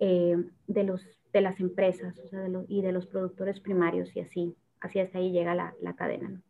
eh, 0.00 0.36
de 0.66 0.84
los 0.84 1.20
de 1.32 1.40
las 1.40 1.60
empresas 1.60 2.18
o 2.18 2.28
sea, 2.28 2.40
de 2.40 2.48
los, 2.48 2.64
y 2.68 2.82
de 2.82 2.92
los 2.92 3.06
productores 3.06 3.60
primarios 3.60 4.14
y 4.16 4.20
así, 4.20 4.56
así 4.80 4.98
hasta 4.98 5.18
ahí 5.18 5.30
llega 5.30 5.54
la, 5.54 5.74
la 5.80 5.94
cadena. 5.94 6.42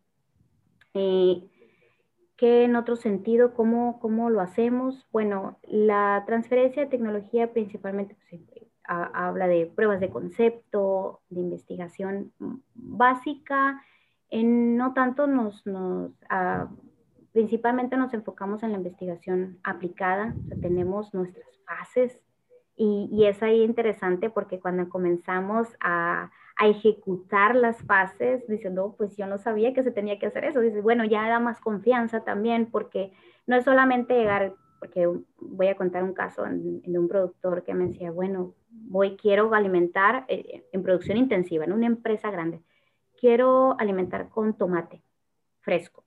Eh, 0.94 1.42
¿Qué 2.40 2.64
en 2.64 2.74
otro 2.74 2.96
sentido, 2.96 3.52
cómo, 3.52 4.00
cómo 4.00 4.30
lo 4.30 4.40
hacemos? 4.40 5.06
Bueno, 5.12 5.58
la 5.62 6.24
transferencia 6.26 6.82
de 6.82 6.88
tecnología 6.88 7.52
principalmente 7.52 8.16
pues, 8.30 8.40
habla 8.82 9.46
de 9.46 9.66
pruebas 9.66 10.00
de 10.00 10.08
concepto, 10.08 11.20
de 11.28 11.42
investigación 11.42 12.32
básica, 12.72 13.82
no 14.32 14.94
tanto 14.94 15.26
nos, 15.26 15.66
nos 15.66 16.12
principalmente 17.32 17.98
nos 17.98 18.14
enfocamos 18.14 18.62
en 18.62 18.70
la 18.70 18.78
investigación 18.78 19.58
aplicada, 19.62 20.34
tenemos 20.62 21.12
nuestras 21.12 21.46
fases 21.66 22.24
y, 22.82 23.26
es 23.26 23.42
ahí 23.42 23.62
interesante 23.62 24.30
porque 24.30 24.58
cuando 24.58 24.88
comenzamos 24.88 25.68
a, 25.80 26.30
ejecutar 26.62 27.56
las 27.56 27.82
fases, 27.84 28.46
diciendo, 28.46 28.94
pues 28.98 29.16
yo 29.16 29.26
no 29.26 29.38
sabía 29.38 29.72
que 29.72 29.82
se 29.82 29.90
tenía 29.90 30.18
que 30.18 30.26
hacer 30.26 30.44
eso. 30.44 30.60
Dice, 30.60 30.82
bueno, 30.82 31.06
ya 31.06 31.26
da 31.26 31.40
más 31.40 31.58
confianza 31.58 32.22
también 32.22 32.66
porque 32.70 33.12
no 33.46 33.56
es 33.56 33.64
solamente 33.64 34.12
llegar, 34.12 34.52
porque 34.78 35.08
voy 35.38 35.68
a 35.68 35.74
contar 35.74 36.04
un 36.04 36.12
caso 36.12 36.44
de 36.44 36.98
un 36.98 37.08
productor 37.08 37.64
que 37.64 37.72
me 37.72 37.86
decía, 37.86 38.10
bueno, 38.10 38.52
voy, 38.68 39.16
quiero 39.16 39.54
alimentar 39.54 40.26
eh, 40.28 40.66
en 40.70 40.82
producción 40.82 41.16
intensiva, 41.16 41.64
en 41.64 41.72
una 41.72 41.86
empresa 41.86 42.30
grande, 42.30 42.60
quiero 43.18 43.74
alimentar 43.78 44.28
con 44.28 44.52
tomate 44.52 45.02
fresco 45.60 46.04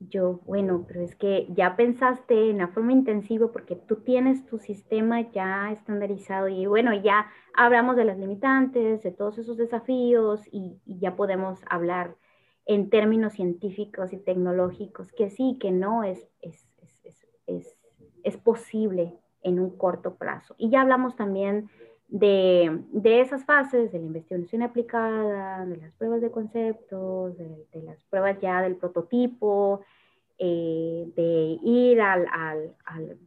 yo, 0.00 0.40
bueno, 0.46 0.84
pero 0.88 1.02
es 1.02 1.14
que 1.14 1.46
ya 1.50 1.76
pensaste 1.76 2.50
en 2.50 2.58
la 2.58 2.68
forma 2.68 2.92
intensiva 2.92 3.52
porque 3.52 3.76
tú 3.76 3.96
tienes 3.96 4.46
tu 4.46 4.58
sistema 4.58 5.20
ya 5.30 5.70
estandarizado 5.72 6.48
y 6.48 6.64
bueno, 6.66 6.94
ya 6.94 7.26
hablamos 7.54 7.96
de 7.96 8.06
las 8.06 8.18
limitantes, 8.18 9.02
de 9.02 9.10
todos 9.10 9.36
esos 9.38 9.58
desafíos 9.58 10.40
y, 10.50 10.80
ya 10.86 11.16
podemos 11.16 11.60
hablar 11.68 12.16
en 12.64 12.88
términos 12.88 13.34
científicos 13.34 14.12
y 14.12 14.16
tecnológicos 14.16 15.12
que 15.12 15.28
sí, 15.28 15.58
que 15.60 15.70
no 15.70 16.02
es, 16.02 16.26
es, 16.40 16.66
es, 17.46 17.76
es 18.24 18.36
posible 18.38 19.18
en 19.42 19.60
un 19.60 19.76
corto 19.76 20.14
plazo. 20.16 20.54
Y 20.56 20.70
ya 20.70 20.80
hablamos 20.80 21.16
también 21.16 21.68
de, 22.10 22.82
de, 22.92 23.20
esas 23.20 23.44
fases, 23.44 23.92
de 23.92 23.98
la 23.98 24.06
investigación 24.06 24.62
aplicada, 24.62 25.64
de 25.64 25.76
las 25.76 25.92
pruebas 25.92 26.20
de 26.20 26.30
conceptos, 26.30 27.36
de, 27.38 27.82
las 27.82 28.02
pruebas 28.04 28.38
ya 28.40 28.60
del 28.62 28.76
prototipo, 28.76 29.82
eh, 30.38 31.06
de 31.14 31.58
ir 31.62 32.00
al, 32.00 32.26
al, 32.32 32.76
al, 32.84 33.18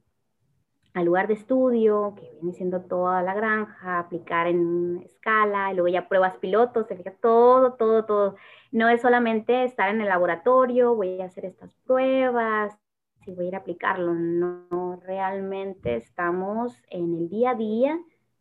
al, 0.93 1.05
lugar 1.05 1.27
de 1.27 1.36
estudio, 1.36 2.13
que 2.17 2.29
viene 2.34 2.53
siendo 2.53 2.81
toda 2.81 3.21
la 3.23 3.34
granja, 3.34 3.99
aplicar 3.99 4.47
en 4.47 5.01
escala, 5.05 5.71
y 5.71 5.75
luego 5.75 5.88
ya 5.88 6.09
pruebas 6.09 6.38
pilotos, 6.38 6.88
se 6.88 6.97
fija 6.97 7.13
todo, 7.21 7.73
todo, 7.75 8.05
todo. 8.05 8.36
No 8.71 8.89
es 8.89 9.01
solamente 9.01 9.63
estar 9.63 9.89
en 9.89 10.01
el 10.01 10.09
laboratorio, 10.09 10.93
voy 10.93 11.21
a 11.21 11.25
hacer 11.25 11.45
estas 11.45 11.73
pruebas, 11.86 12.77
si 13.23 13.31
voy 13.34 13.45
a 13.45 13.47
ir 13.47 13.55
a 13.55 13.59
aplicarlo, 13.59 14.13
no, 14.13 14.99
realmente 15.05 15.95
estamos 15.95 16.84
en 16.89 17.13
el 17.15 17.29
día 17.29 17.51
a 17.51 17.55
día 17.55 17.97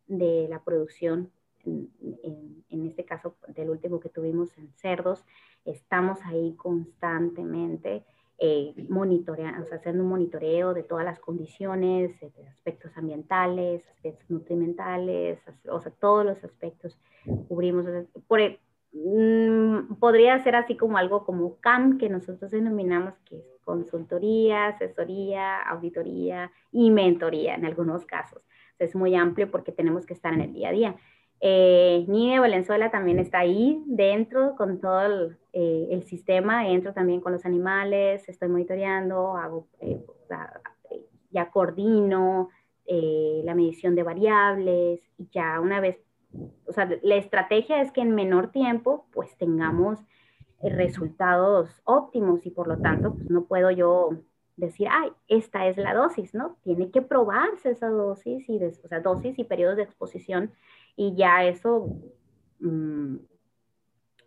de 0.07 0.47
la 0.49 0.63
producción, 0.63 1.31
en, 1.65 2.85
este 2.85 3.05
caso 3.05 3.35
del 3.47 3.69
último 3.69 3.99
que 3.99 4.09
tuvimos 4.09 4.57
en 4.57 4.71
cerdos, 4.73 5.23
estamos 5.65 6.19
ahí 6.25 6.53
constantemente 6.55 8.03
eh, 8.37 8.73
monitoreando, 8.89 9.63
o 9.63 9.67
sea, 9.67 9.77
haciendo 9.77 10.03
un 10.03 10.09
monitoreo 10.09 10.73
de 10.73 10.83
todas 10.83 11.05
las 11.05 11.19
condiciones, 11.19 12.19
de 12.19 12.47
aspectos 12.47 12.91
ambientales, 12.97 13.87
aspectos 13.87 14.29
nutrimentales, 14.29 15.39
o 15.69 15.79
sea, 15.79 15.91
todos 15.91 16.25
los 16.25 16.43
aspectos 16.43 16.97
cubrimos. 17.47 17.85
Por, 18.27 18.41
mm, 18.91 19.95
podría 19.99 20.43
ser 20.43 20.55
así 20.55 20.75
como 20.75 20.97
algo 20.97 21.25
como 21.25 21.57
CAM, 21.61 21.97
que 21.97 22.09
nosotros 22.09 22.51
denominamos 22.51 23.13
que 23.25 23.37
es 23.37 23.45
consultoría, 23.63 24.67
asesoría, 24.67 25.61
auditoría 25.61 26.51
y 26.71 26.91
mentoría 26.91 27.55
en 27.55 27.65
algunos 27.65 28.05
casos. 28.05 28.43
Es 28.79 28.95
muy 28.95 29.15
amplio 29.15 29.49
porque 29.51 29.71
tenemos 29.71 30.05
que 30.05 30.13
estar 30.13 30.33
en 30.33 30.41
el 30.41 30.53
día 30.53 30.69
a 30.69 30.71
día. 30.71 30.95
Eh, 31.45 32.05
de 32.07 32.39
Valenzuela 32.39 32.89
también 32.89 33.19
está 33.19 33.39
ahí 33.39 33.83
dentro 33.85 34.55
con 34.55 34.79
todo 34.79 35.01
el, 35.01 35.37
eh, 35.51 36.01
sistema, 36.05 36.69
entro 36.69 36.93
también 36.93 37.19
con 37.19 37.33
los 37.33 37.45
animales, 37.45 38.27
estoy 38.29 38.47
monitoreando, 38.47 39.35
hago, 39.35 39.67
eh, 39.81 40.01
ya 41.31 41.51
coordino 41.51 42.49
eh, 42.85 43.41
la 43.43 43.55
medición 43.55 43.93
de 43.93 44.03
variables 44.03 45.01
y 45.17 45.27
ya 45.33 45.59
una 45.59 45.81
vez, 45.81 45.97
o 46.65 46.71
sea, 46.71 46.89
la 47.01 47.15
estrategia 47.15 47.81
es 47.81 47.91
que 47.91 47.99
en 47.99 48.15
menor 48.15 48.51
tiempo 48.51 49.05
pues 49.11 49.35
tengamos 49.37 49.99
resultados 50.61 51.81
óptimos 51.83 52.45
y 52.45 52.51
por 52.51 52.69
lo 52.69 52.77
tanto 52.77 53.15
pues 53.15 53.29
no 53.29 53.43
puedo 53.43 53.69
yo 53.69 54.11
decir, 54.55 54.87
ay, 54.89 55.11
esta 55.27 55.67
es 55.67 55.77
la 55.77 55.93
dosis, 55.93 56.33
¿no? 56.33 56.57
Tiene 56.63 56.91
que 56.91 57.01
probarse 57.01 57.71
esa 57.71 57.89
dosis 57.89 58.47
y, 58.47 58.63
o 58.63 58.87
sea, 58.87 58.99
dosis 58.99 59.37
y 59.39 59.43
periodos 59.43 59.77
de 59.77 59.83
exposición 59.83 60.51
y 60.95 61.15
ya 61.15 61.43
eso 61.45 61.87
mm, 62.59 63.15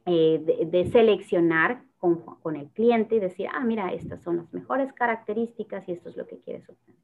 eh, 0.06 0.66
de, 0.70 0.90
seleccionar 0.90 1.82
con, 1.98 2.20
con, 2.20 2.56
el 2.56 2.68
cliente 2.70 3.16
y 3.16 3.20
decir, 3.20 3.48
ah, 3.52 3.64
mira, 3.64 3.92
estas 3.92 4.22
son 4.22 4.38
las 4.38 4.52
mejores 4.52 4.92
características 4.92 5.88
y 5.88 5.92
esto 5.92 6.10
es 6.10 6.16
lo 6.16 6.26
que 6.26 6.38
quieres 6.40 6.68
obtener. 6.68 7.00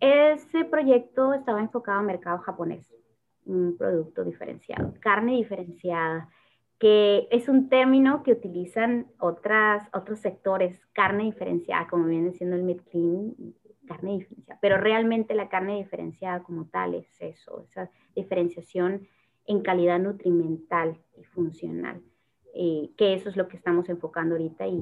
Ese 0.00 0.64
proyecto 0.64 1.32
estaba 1.32 1.60
enfocado 1.60 2.00
al 2.00 2.06
mercado 2.06 2.38
japonés, 2.38 2.92
un 3.46 3.76
producto 3.78 4.24
diferenciado, 4.24 4.92
carne 5.00 5.32
diferenciada, 5.36 6.28
que 6.78 7.26
es 7.30 7.48
un 7.48 7.68
término 7.68 8.22
que 8.22 8.32
utilizan 8.32 9.06
otras, 9.18 9.88
otros 9.94 10.18
sectores, 10.20 10.78
carne 10.92 11.24
diferenciada, 11.24 11.88
como 11.88 12.06
viene 12.06 12.32
siendo 12.32 12.56
el 12.56 12.64
meat 12.64 12.82
clean, 12.90 13.34
carne 13.86 14.18
diferenciada, 14.18 14.58
pero 14.60 14.76
realmente 14.76 15.34
la 15.34 15.48
carne 15.48 15.76
diferenciada 15.76 16.42
como 16.42 16.66
tal 16.66 16.94
es 16.94 17.08
eso, 17.20 17.62
esa 17.62 17.90
diferenciación 18.14 19.08
en 19.46 19.62
calidad 19.62 19.98
nutrimental 19.98 20.98
y 21.16 21.24
funcional, 21.24 22.02
eh, 22.54 22.90
que 22.96 23.14
eso 23.14 23.28
es 23.28 23.36
lo 23.36 23.48
que 23.48 23.56
estamos 23.56 23.88
enfocando 23.88 24.34
ahorita 24.34 24.66
y, 24.66 24.80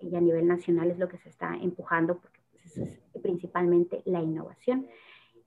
y, 0.00 0.16
a 0.16 0.20
nivel 0.20 0.46
nacional 0.46 0.90
es 0.90 0.98
lo 0.98 1.08
que 1.08 1.18
se 1.18 1.28
está 1.28 1.54
empujando, 1.54 2.18
porque 2.18 2.40
pues, 2.50 2.66
eso 2.66 2.82
es 2.82 3.22
principalmente 3.22 4.02
la 4.04 4.20
innovación. 4.20 4.88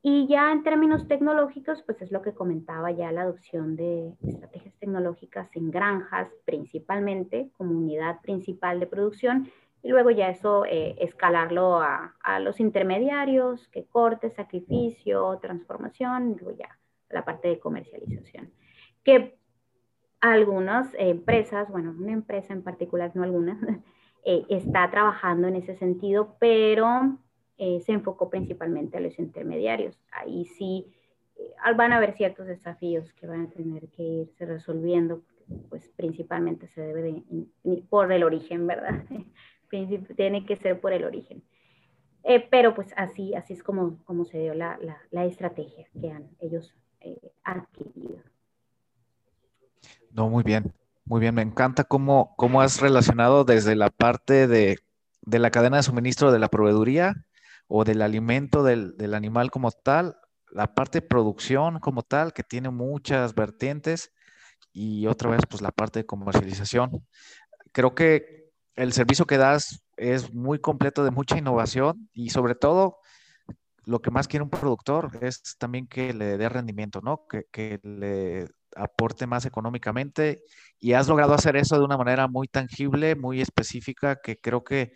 Y 0.02 0.28
ya 0.28 0.52
en 0.52 0.64
términos 0.64 1.08
tecnológicos, 1.08 1.82
pues 1.82 2.02
es 2.02 2.12
lo 2.12 2.22
que 2.22 2.34
comentaba 2.34 2.92
ya 2.92 3.12
la 3.12 3.24
adopción 3.24 3.76
de 3.76 4.14
estrategias 4.24 4.76
tecnológicas 4.76 5.50
en 5.56 5.72
granjas, 5.72 6.30
principalmente 6.46 7.50
como 7.58 7.72
unidad 7.72 8.22
principal 8.22 8.80
de 8.80 8.88
producción, 8.88 9.50
y 9.84 9.90
luego 9.90 10.12
ya 10.12 10.30
eso 10.30 10.66
eh, 10.66 10.96
escalarlo 11.00 11.80
a, 11.80 12.16
a, 12.22 12.40
los 12.40 12.60
intermediarios, 12.60 13.68
que 13.70 13.86
corte, 13.86 14.30
sacrificio, 14.32 15.38
transformación, 15.42 16.32
y 16.32 16.36
luego 16.36 16.58
ya 16.58 16.78
la 17.10 17.26
parte 17.26 17.48
de 17.48 17.60
comercialización. 17.60 18.52
Que 19.04 19.38
algunas 20.20 20.94
empresas, 20.98 21.70
bueno, 21.70 21.96
una 21.98 22.12
empresa 22.12 22.54
en 22.54 22.64
particular, 22.64 23.12
no 23.16 23.24
algunas, 23.24 23.58
eh, 24.26 24.46
está 24.50 24.90
trabajando 24.90 25.48
en 25.48 25.56
ese 25.56 25.76
sentido, 25.76 26.36
pero 26.40 27.18
eh, 27.60 27.82
se 27.82 27.92
enfocó 27.92 28.30
principalmente 28.30 28.98
a 28.98 29.00
los 29.00 29.18
intermediarios. 29.18 30.00
Ahí 30.12 30.46
sí 30.46 30.94
eh, 31.36 31.52
van 31.76 31.92
a 31.92 31.98
haber 31.98 32.16
ciertos 32.16 32.46
desafíos 32.46 33.12
que 33.14 33.26
van 33.26 33.42
a 33.42 33.50
tener 33.50 33.88
que 33.90 34.04
irse 34.04 34.46
resolviendo, 34.46 35.24
pues 35.70 35.90
principalmente 35.96 36.68
se 36.68 36.82
debe 36.82 37.24
de, 37.64 37.84
por 37.90 38.12
el 38.12 38.24
origen, 38.24 38.68
¿verdad? 38.68 39.04
Tiene 40.16 40.46
que 40.46 40.56
ser 40.56 40.80
por 40.80 40.94
el 40.94 41.04
origen. 41.04 41.44
Eh, 42.24 42.46
pero 42.52 42.76
pues 42.76 42.94
así, 42.96 43.34
así 43.34 43.54
es 43.54 43.64
como, 43.64 44.04
como 44.04 44.26
se 44.26 44.40
dio 44.40 44.54
la, 44.54 44.78
la, 44.82 44.98
la 45.12 45.26
estrategia 45.26 45.88
que 46.00 46.12
han 46.12 46.30
ellos 46.40 46.76
adquirido. 47.44 48.18
No, 50.12 50.30
muy 50.30 50.44
bien, 50.44 50.74
muy 51.06 51.22
bien. 51.22 51.34
Me 51.34 51.42
encanta 51.42 51.86
cómo, 51.86 52.34
cómo 52.36 52.62
has 52.62 52.82
relacionado 52.82 53.46
desde 53.46 53.76
la 53.76 53.90
parte 53.90 54.48
de, 54.48 54.80
de 55.22 55.40
la 55.40 55.52
cadena 55.52 55.78
de 55.78 55.84
suministro 55.84 56.32
de 56.32 56.40
la 56.40 56.50
proveeduría 56.50 57.27
o 57.68 57.84
del 57.84 58.02
alimento 58.02 58.64
del, 58.64 59.14
animal 59.14 59.52
como 59.52 59.72
tal, 59.72 60.18
la 60.52 60.74
parte 60.74 61.02
de 61.02 61.08
producción 61.08 61.80
como 61.80 62.04
tal, 62.04 62.34
que 62.34 62.44
tiene 62.44 62.70
muchas 62.70 63.36
vertientes, 63.36 64.12
y 64.72 65.08
otra 65.08 65.30
vez, 65.32 65.42
pues 65.50 65.62
la 65.62 65.72
parte 65.72 66.00
de 66.00 66.06
comercialización. 66.06 67.06
Creo 67.72 67.96
que 67.96 68.52
el 68.76 68.94
servicio 68.94 69.26
que 69.26 69.38
das 69.38 69.84
es 69.98 70.34
muy 70.34 70.60
completo 70.60 71.04
de 71.04 71.12
mucha 71.12 71.38
innovación 71.38 72.10
y 72.14 72.30
sobre 72.30 72.56
todo 72.56 72.98
lo 73.86 74.02
que 74.02 74.12
más 74.12 74.28
quiere 74.28 74.44
un 74.44 74.50
productor 74.50 75.18
es 75.22 75.42
también 75.58 75.88
que 75.88 76.14
le 76.14 76.38
dé 76.38 76.50
rendimiento, 76.50 77.02
¿no? 77.02 77.26
Que, 77.28 77.46
que, 77.52 77.80
le 77.84 78.48
aporte 78.76 79.26
más 79.26 79.46
económicamente 79.46 80.44
y 80.78 80.94
has 80.94 81.08
logrado 81.08 81.34
hacer 81.34 81.56
eso 81.56 81.80
de 81.80 81.86
una 81.86 81.98
manera 81.98 82.28
muy 82.28 82.48
tangible, 82.48 83.16
muy 83.16 83.42
específica, 83.42 84.18
que 84.22 84.38
creo 84.38 84.64
que 84.64 84.94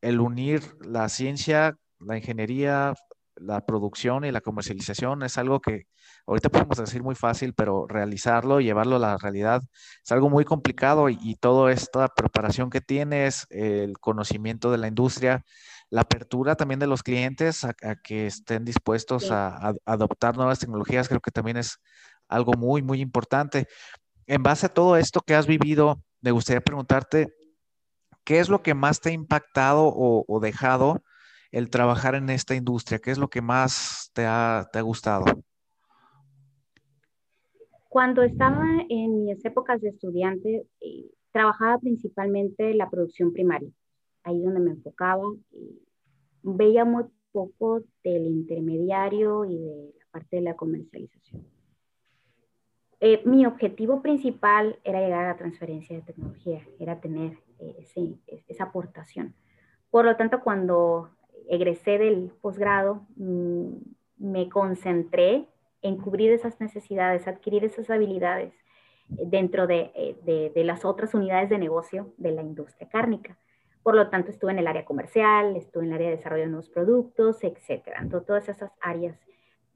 el 0.00 0.20
unir 0.20 0.62
la 0.80 1.08
ciencia 1.08 1.76
la 2.00 2.16
ingeniería, 2.16 2.94
la 3.40 3.64
producción 3.64 4.24
y 4.24 4.32
la 4.32 4.40
comercialización 4.40 5.22
es 5.22 5.38
algo 5.38 5.60
que 5.60 5.86
ahorita 6.26 6.48
podemos 6.48 6.78
decir 6.78 7.02
muy 7.02 7.14
fácil, 7.14 7.54
pero 7.54 7.86
realizarlo 7.86 8.60
y 8.60 8.64
llevarlo 8.64 8.96
a 8.96 9.00
la 9.00 9.16
realidad 9.16 9.62
es 10.04 10.12
algo 10.12 10.28
muy 10.28 10.44
complicado 10.44 11.08
y, 11.08 11.36
toda 11.40 11.72
esta 11.72 12.08
preparación 12.08 12.70
que 12.70 12.80
tienes, 12.80 13.46
el 13.50 13.98
conocimiento 13.98 14.70
de 14.70 14.78
la 14.78 14.88
industria, 14.88 15.44
la 15.90 16.02
apertura 16.02 16.56
también 16.56 16.80
de 16.80 16.86
los 16.86 17.02
clientes 17.02 17.64
a, 17.64 17.74
que 18.02 18.26
estén 18.26 18.64
dispuestos 18.64 19.30
a, 19.30 19.74
adoptar 19.84 20.36
nuevas 20.36 20.58
tecnologías, 20.58 21.08
creo 21.08 21.20
que 21.20 21.30
también 21.30 21.56
es 21.56 21.78
algo 22.28 22.52
muy, 22.54 22.82
muy 22.82 23.00
importante. 23.00 23.66
En 24.26 24.42
base 24.42 24.66
a 24.66 24.74
todo 24.74 24.96
esto 24.96 25.20
que 25.20 25.34
has 25.34 25.46
vivido, 25.46 26.02
me 26.20 26.32
gustaría 26.32 26.60
preguntarte, 26.60 27.28
¿qué 28.24 28.40
es 28.40 28.48
lo 28.48 28.62
que 28.62 28.74
más 28.74 29.00
te 29.00 29.10
ha 29.10 29.12
impactado 29.12 29.84
o, 29.86 30.24
o 30.28 30.40
dejado? 30.40 31.02
El 31.50 31.70
trabajar 31.70 32.14
en 32.14 32.30
esta 32.30 32.54
industria? 32.54 32.98
¿Qué 32.98 33.10
es 33.10 33.18
lo 33.18 33.28
que 33.28 33.40
más 33.40 34.10
te 34.12 34.24
ha, 34.26 34.68
te 34.72 34.78
ha 34.78 34.82
gustado? 34.82 35.24
Cuando 37.88 38.22
estaba 38.22 38.64
en 38.88 39.24
mis 39.24 39.44
épocas 39.44 39.80
de 39.80 39.88
estudiante, 39.88 40.66
eh, 40.80 41.10
trabajaba 41.32 41.78
principalmente 41.78 42.70
en 42.70 42.78
la 42.78 42.90
producción 42.90 43.32
primaria. 43.32 43.70
Ahí 44.22 44.42
donde 44.42 44.60
me 44.60 44.70
enfocaba. 44.72 45.24
veía 46.42 46.84
muy 46.84 47.04
poco 47.32 47.82
del 48.02 48.26
intermediario 48.26 49.44
y 49.44 49.58
de 49.58 49.94
la 49.98 50.04
parte 50.10 50.36
de 50.36 50.42
la 50.42 50.56
comercialización. 50.56 51.46
Eh, 53.00 53.22
mi 53.24 53.46
objetivo 53.46 54.02
principal 54.02 54.78
era 54.82 55.00
llegar 55.00 55.24
a 55.24 55.28
la 55.28 55.36
transferencia 55.36 55.94
de 55.94 56.02
tecnología, 56.02 56.66
era 56.80 57.00
tener 57.00 57.38
eh, 57.60 57.86
esa 58.48 58.64
aportación. 58.64 59.34
Por 59.90 60.04
lo 60.04 60.16
tanto, 60.16 60.40
cuando 60.40 61.10
egresé 61.48 61.98
del 61.98 62.30
posgrado, 62.40 63.06
mm, 63.16 63.72
me 64.18 64.48
concentré 64.48 65.46
en 65.82 65.96
cubrir 65.96 66.32
esas 66.32 66.60
necesidades, 66.60 67.26
adquirir 67.26 67.64
esas 67.64 67.88
habilidades 67.90 68.52
dentro 69.08 69.68
eh, 69.70 70.16
de, 70.24 70.52
de, 70.54 70.64
las 70.64 70.84
otras 70.84 71.14
unidades 71.14 71.48
de 71.48 71.58
negocio 71.58 72.12
de 72.18 72.32
la 72.32 72.42
industria 72.42 72.88
cárnica. 72.88 73.38
Por 73.82 73.94
lo 73.94 74.10
tanto, 74.10 74.30
estuve 74.30 74.52
en 74.52 74.58
el 74.58 74.66
área 74.66 74.84
comercial, 74.84 75.56
estuve 75.56 75.84
en 75.84 75.90
el 75.90 75.94
área 75.94 76.10
de 76.10 76.16
desarrollo 76.16 76.42
de 76.42 76.48
nuevos 76.48 76.68
productos, 76.68 77.42
etcétera. 77.42 78.00
Entonces, 78.02 78.26
todas 78.26 78.48
esas 78.48 78.70
áreas, 78.80 79.18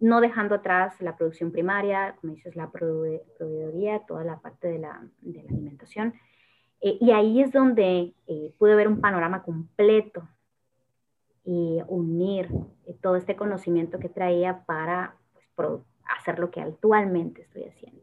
no 0.00 0.20
dejando 0.20 0.56
atrás 0.56 1.00
la 1.00 1.16
producción 1.16 1.52
primaria, 1.52 2.16
como 2.20 2.34
dices, 2.34 2.56
la 2.56 2.70
proveedoría, 2.70 4.00
toda 4.00 4.24
la 4.24 4.40
parte 4.40 4.68
de 4.68 4.80
la, 4.80 5.00
de 5.20 5.42
la 5.42 5.48
alimentación. 5.48 6.14
Eh, 6.80 6.98
y 7.00 7.12
ahí 7.12 7.40
es 7.40 7.52
donde 7.52 8.12
eh, 8.26 8.52
pude 8.58 8.74
ver 8.74 8.88
un 8.88 9.00
panorama 9.00 9.42
completo 9.42 10.28
y 11.44 11.80
unir 11.88 12.48
eh, 12.86 12.94
todo 13.00 13.16
este 13.16 13.36
conocimiento 13.36 13.98
que 13.98 14.08
traía 14.08 14.64
para 14.64 15.16
pues, 15.54 15.80
hacer 16.18 16.38
lo 16.38 16.50
que 16.50 16.60
actualmente 16.60 17.42
estoy 17.42 17.64
haciendo. 17.64 18.02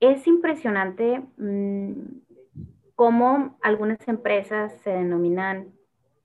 Es 0.00 0.26
impresionante 0.26 1.22
mm, 1.36 1.92
cómo 2.94 3.58
algunas 3.62 4.06
empresas 4.08 4.72
se 4.82 4.90
denominan 4.90 5.72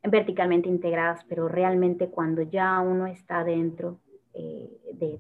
verticalmente 0.03 0.69
integradas, 0.69 1.23
pero 1.25 1.47
realmente 1.47 2.09
cuando 2.09 2.41
ya 2.41 2.79
uno 2.79 3.07
está 3.07 3.43
dentro 3.43 3.99
eh, 4.33 4.69
de, 4.93 5.19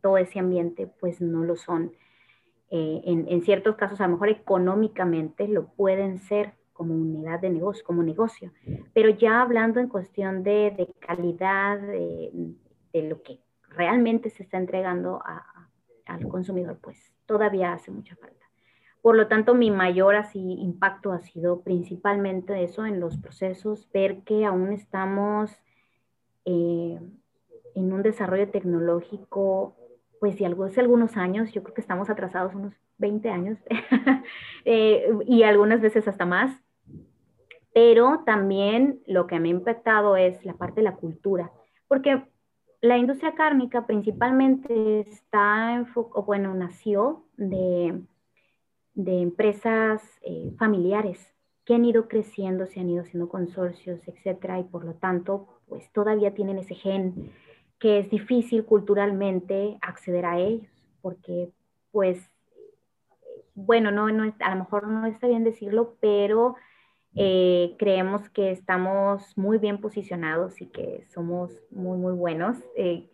todo 0.00 0.18
ese 0.18 0.38
ambiente, 0.38 0.86
pues 0.86 1.20
no 1.20 1.44
lo 1.44 1.56
son. 1.56 1.92
Eh, 2.70 3.02
en, 3.04 3.26
en, 3.28 3.42
ciertos 3.42 3.76
casos, 3.76 4.00
a 4.00 4.06
lo 4.06 4.14
mejor 4.14 4.28
económicamente 4.30 5.46
lo 5.46 5.66
pueden 5.66 6.18
ser, 6.18 6.54
como 6.74 6.94
unidad 6.94 7.40
de 7.40 7.48
negocio, 7.48 7.84
como 7.84 8.02
negocio. 8.02 8.52
Pero 8.92 9.08
ya 9.08 9.40
hablando 9.40 9.80
en 9.80 9.88
cuestión 9.88 10.42
de, 10.42 10.94
calidad, 10.98 11.78
de, 11.80 12.56
lo 12.92 13.22
que 13.22 13.40
realmente 13.70 14.28
se 14.28 14.42
está 14.42 14.58
entregando 14.58 15.22
al 16.04 16.28
consumidor, 16.28 16.78
pues 16.82 17.14
todavía 17.24 17.72
hace 17.72 17.90
mucha 17.90 18.14
falta. 18.16 18.44
Por 19.00 19.16
lo 19.16 19.28
tanto, 19.28 19.54
mi 19.54 19.70
mayor 19.70 20.16
así, 20.16 20.40
impacto 20.40 21.12
ha 21.12 21.20
sido 21.20 21.60
principalmente 21.60 22.62
eso 22.62 22.86
en 22.86 23.00
los 23.00 23.18
procesos, 23.18 23.88
ver 23.92 24.22
que 24.22 24.44
aún 24.44 24.72
estamos 24.72 25.50
eh, 26.44 26.98
en 27.74 27.92
un 27.92 28.02
desarrollo 28.02 28.48
tecnológico, 28.50 29.76
pues 30.20 30.40
algo, 30.40 30.64
hace 30.64 30.80
algunos 30.80 31.16
años, 31.18 31.52
yo 31.52 31.62
creo 31.62 31.74
que 31.74 31.82
estamos 31.82 32.08
atrasados 32.08 32.54
unos 32.54 32.72
20 32.98 33.28
años 33.28 33.58
eh, 34.64 35.06
y 35.26 35.42
algunas 35.42 35.80
veces 35.80 36.08
hasta 36.08 36.24
más. 36.24 36.63
Pero 37.74 38.22
también 38.24 39.02
lo 39.06 39.26
que 39.26 39.38
me 39.38 39.48
ha 39.48 39.52
impactado 39.52 40.16
es 40.16 40.42
la 40.46 40.54
parte 40.54 40.76
de 40.76 40.84
la 40.84 40.96
cultura, 40.96 41.52
porque 41.88 42.24
la 42.80 42.96
industria 42.96 43.34
cárnica 43.34 43.86
principalmente 43.86 45.00
está 45.00 45.74
enfocada, 45.74 46.24
bueno, 46.24 46.54
nació 46.54 47.24
de 47.36 48.00
de 48.94 49.20
empresas 49.20 50.02
eh, 50.22 50.52
familiares 50.56 51.18
que 51.64 51.74
han 51.74 51.84
ido 51.84 52.08
creciendo, 52.08 52.66
se 52.66 52.80
han 52.80 52.90
ido 52.90 53.02
haciendo 53.02 53.28
consorcios, 53.28 54.00
etcétera, 54.06 54.60
y 54.60 54.64
por 54.64 54.84
lo 54.84 54.94
tanto, 54.94 55.48
pues 55.66 55.90
todavía 55.92 56.34
tienen 56.34 56.58
ese 56.58 56.74
gen 56.74 57.32
que 57.78 57.98
es 57.98 58.10
difícil 58.10 58.64
culturalmente 58.64 59.78
acceder 59.80 60.26
a 60.26 60.38
ellos, 60.38 60.70
porque 61.02 61.50
pues, 61.90 62.30
bueno, 63.54 63.90
no, 63.90 64.10
no 64.10 64.32
a 64.38 64.50
lo 64.50 64.56
mejor 64.56 64.88
no 64.88 65.06
está 65.06 65.26
bien 65.26 65.44
decirlo, 65.44 65.96
pero 66.00 66.56
eh, 67.16 67.76
creemos 67.78 68.28
que 68.30 68.50
estamos 68.50 69.36
muy 69.36 69.58
bien 69.58 69.80
posicionados 69.80 70.60
y 70.60 70.66
que 70.66 71.04
somos 71.12 71.62
muy, 71.70 71.96
muy 71.96 72.12
buenos, 72.12 72.58
eh, 72.76 73.08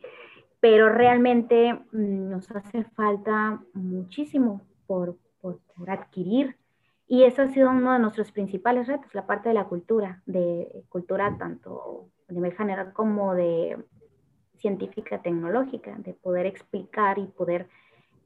pero 0.61 0.89
realmente 0.89 1.75
mm, 1.93 2.31
nos 2.31 2.51
hace 2.51 2.85
falta 2.85 3.63
muchísimo 3.75 4.63
por, 4.87 5.17
por, 5.41 5.61
adquirir. 5.89 6.57
Y 7.07 7.25
eso 7.25 7.43
ha 7.43 7.49
sido 7.49 7.71
uno 7.71 7.93
de 7.93 7.99
nuestros 7.99 8.31
principales 8.31 8.87
retos, 8.87 9.15
la 9.15 9.27
parte 9.27 9.49
de 9.49 9.55
la 9.55 9.65
cultura, 9.65 10.23
de 10.27 10.85
cultura 10.89 11.37
tanto 11.39 12.09
a 12.29 12.33
nivel 12.33 12.53
general 12.53 12.93
como 12.93 13.35
de 13.35 13.77
científica 14.59 15.21
tecnológica, 15.21 15.97
de 15.99 16.15
poder 16.15 16.47
explicar 16.47 17.19
y 17.19 17.27
poder 17.27 17.69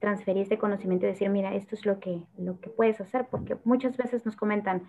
transferir 0.01 0.43
este 0.43 0.59
conocimiento 0.59 1.07
y 1.07 1.11
decir, 1.11 1.31
mira, 1.31 1.55
esto 1.55 1.75
es 1.75 1.87
lo 1.87 1.99
que, 1.99 2.23
lo 2.37 2.61
que 2.61 2.69
puedes 2.69 3.01
hacer, 3.01 3.27
porque 3.31 3.57
muchas 3.65 3.97
veces 3.97 4.27
nos 4.27 4.37
comentan, 4.37 4.87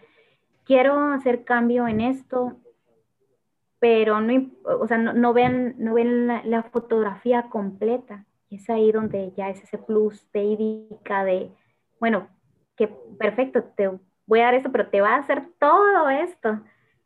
quiero 0.65 0.99
hacer 1.13 1.43
cambio 1.43 1.87
en 1.87 2.01
esto, 2.01 2.57
pero 3.79 4.19
no, 4.19 4.51
o 4.63 4.87
sea, 4.87 4.97
no, 4.97 5.33
ven, 5.33 5.75
no 5.77 5.93
ven 5.93 6.27
la, 6.27 6.63
fotografía 6.63 7.49
completa. 7.49 8.25
Y 8.49 8.57
es 8.57 8.69
ahí 8.69 8.91
donde 8.91 9.31
ya 9.35 9.49
es 9.49 9.63
ese 9.63 9.77
plus 9.77 10.29
de 10.31 10.43
IDICA, 10.43 11.23
de, 11.23 11.51
bueno, 11.99 12.27
que 12.75 12.87
perfecto, 13.17 13.63
te 13.63 13.89
voy 14.25 14.39
a 14.39 14.45
dar 14.45 14.55
esto, 14.55 14.71
pero 14.71 14.87
te 14.89 15.01
va 15.01 15.15
a 15.15 15.19
hacer 15.19 15.47
todo 15.59 16.09
esto 16.09 16.61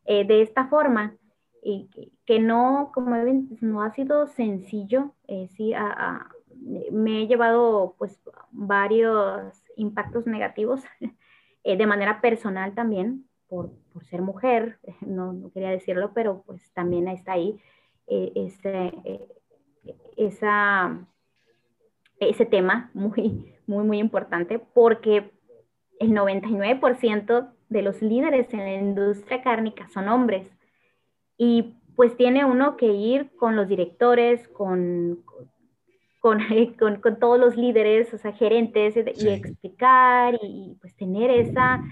eh, 0.05 0.25
de 0.25 0.41
esta 0.41 0.67
forma. 0.67 1.15
Y 1.61 1.89
que, 2.25 2.39
no, 2.39 2.91
como 2.93 3.11
ven, 3.11 3.57
no 3.61 3.83
ha 3.83 3.91
sido 3.93 4.27
sencillo. 4.27 5.13
Eh, 5.27 5.49
sí, 5.49 5.73
me 6.91 7.21
he 7.21 7.27
llevado 7.27 7.95
pues 7.97 8.19
varios 8.51 9.63
impactos 9.75 10.25
negativos 10.25 10.83
eh, 11.63 11.77
de 11.77 11.87
manera 11.87 12.21
personal 12.21 12.73
también, 12.73 13.28
por, 13.49 13.71
por 13.91 14.05
ser 14.05 14.21
mujer, 14.21 14.79
no, 15.01 15.33
no, 15.33 15.51
quería 15.51 15.71
decirlo, 15.71 16.11
pero 16.13 16.43
pues 16.45 16.71
también 16.73 17.07
está 17.07 17.33
ahí 17.33 17.59
ese, 18.07 18.91
esa, 20.17 21.05
ese 22.19 22.45
tema 22.45 22.91
muy, 22.93 23.55
muy, 23.67 23.85
muy 23.85 23.99
importante, 23.99 24.59
porque 24.59 25.31
el 25.99 26.11
99% 26.11 27.51
de 27.69 27.81
los 27.81 28.01
líderes 28.01 28.51
en 28.53 28.59
la 28.59 28.73
industria 28.73 29.41
cárnica 29.41 29.87
son 29.89 30.07
hombres. 30.09 30.49
Y 31.37 31.75
pues 31.95 32.15
tiene 32.15 32.45
uno 32.45 32.77
que 32.77 32.87
ir 32.87 33.35
con 33.35 33.55
los 33.55 33.67
directores, 33.67 34.47
con, 34.49 35.23
con, 36.19 36.39
con, 37.01 37.19
todos 37.19 37.39
los 37.39 37.55
líderes, 37.57 38.13
o 38.13 38.17
sea, 38.17 38.31
gerentes, 38.33 38.95
y 38.95 39.27
explicar 39.27 40.39
y, 40.41 40.77
pues 40.81 40.95
tener 40.95 41.29
esa, 41.29 41.83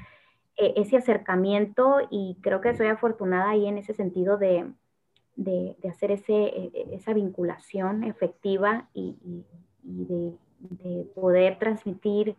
ese 0.58 0.97
acercamiento 0.97 1.99
y 2.10 2.38
creo 2.41 2.62
que 2.62 2.76
soy 2.76 2.88
afortunada 2.88 3.51
ahí 3.51 3.68
en 3.68 3.78
ese 3.78 3.93
sentido 3.93 4.38
de, 4.38 4.66
de, 5.36 5.76
de 5.82 5.89
hacer 5.89 6.12
ese, 6.12 6.34
e, 6.34 6.72
e, 6.74 6.95
esa 6.95 7.14
vinculación 7.14 8.03
efectiva 8.03 8.89
y, 8.93 9.16
y 9.84 10.05
de, 10.05 10.34
de, 10.60 11.03
poder 11.14 11.60
transmitir 11.60 12.36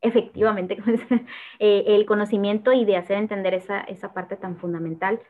efectivamente 0.00 0.78
eh, 1.58 1.84
el 1.86 2.06
conocimiento 2.06 2.72
y 2.72 2.84
de 2.84 2.96
hacer 2.96 3.18
entender 3.18 3.54
esa, 3.54 3.80
esa 3.80 4.12
parte 4.12 4.36
tan 4.36 4.56
fundamental. 4.56 5.20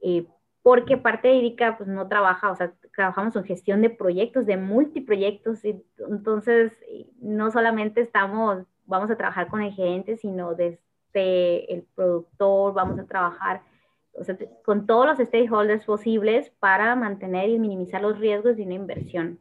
Eh, 0.00 0.26
porque 0.62 0.96
parte 0.98 1.28
de 1.28 1.34
IRICA 1.34 1.78
pues 1.78 1.88
no 1.88 2.08
trabaja, 2.08 2.50
o 2.50 2.56
sea, 2.56 2.72
trabajamos 2.94 3.34
en 3.36 3.44
gestión 3.44 3.80
de 3.80 3.90
proyectos, 3.90 4.44
de 4.44 4.56
multiproyectos, 4.56 5.64
y 5.64 5.82
entonces 6.10 6.72
no 7.20 7.50
solamente 7.50 8.02
estamos, 8.02 8.66
vamos 8.84 9.10
a 9.10 9.16
trabajar 9.16 9.48
con 9.48 9.62
el 9.62 9.72
gerente, 9.72 10.16
sino 10.16 10.54
desde 10.54 10.87
el 11.20 11.82
productor, 11.94 12.74
vamos 12.74 12.98
a 12.98 13.06
trabajar 13.06 13.62
o 14.18 14.24
sea, 14.24 14.36
con 14.64 14.86
todos 14.86 15.06
los 15.06 15.28
stakeholders 15.28 15.84
posibles 15.84 16.50
para 16.58 16.96
mantener 16.96 17.48
y 17.50 17.58
minimizar 17.58 18.02
los 18.02 18.18
riesgos 18.18 18.56
de 18.56 18.64
una 18.64 18.74
inversión 18.74 19.38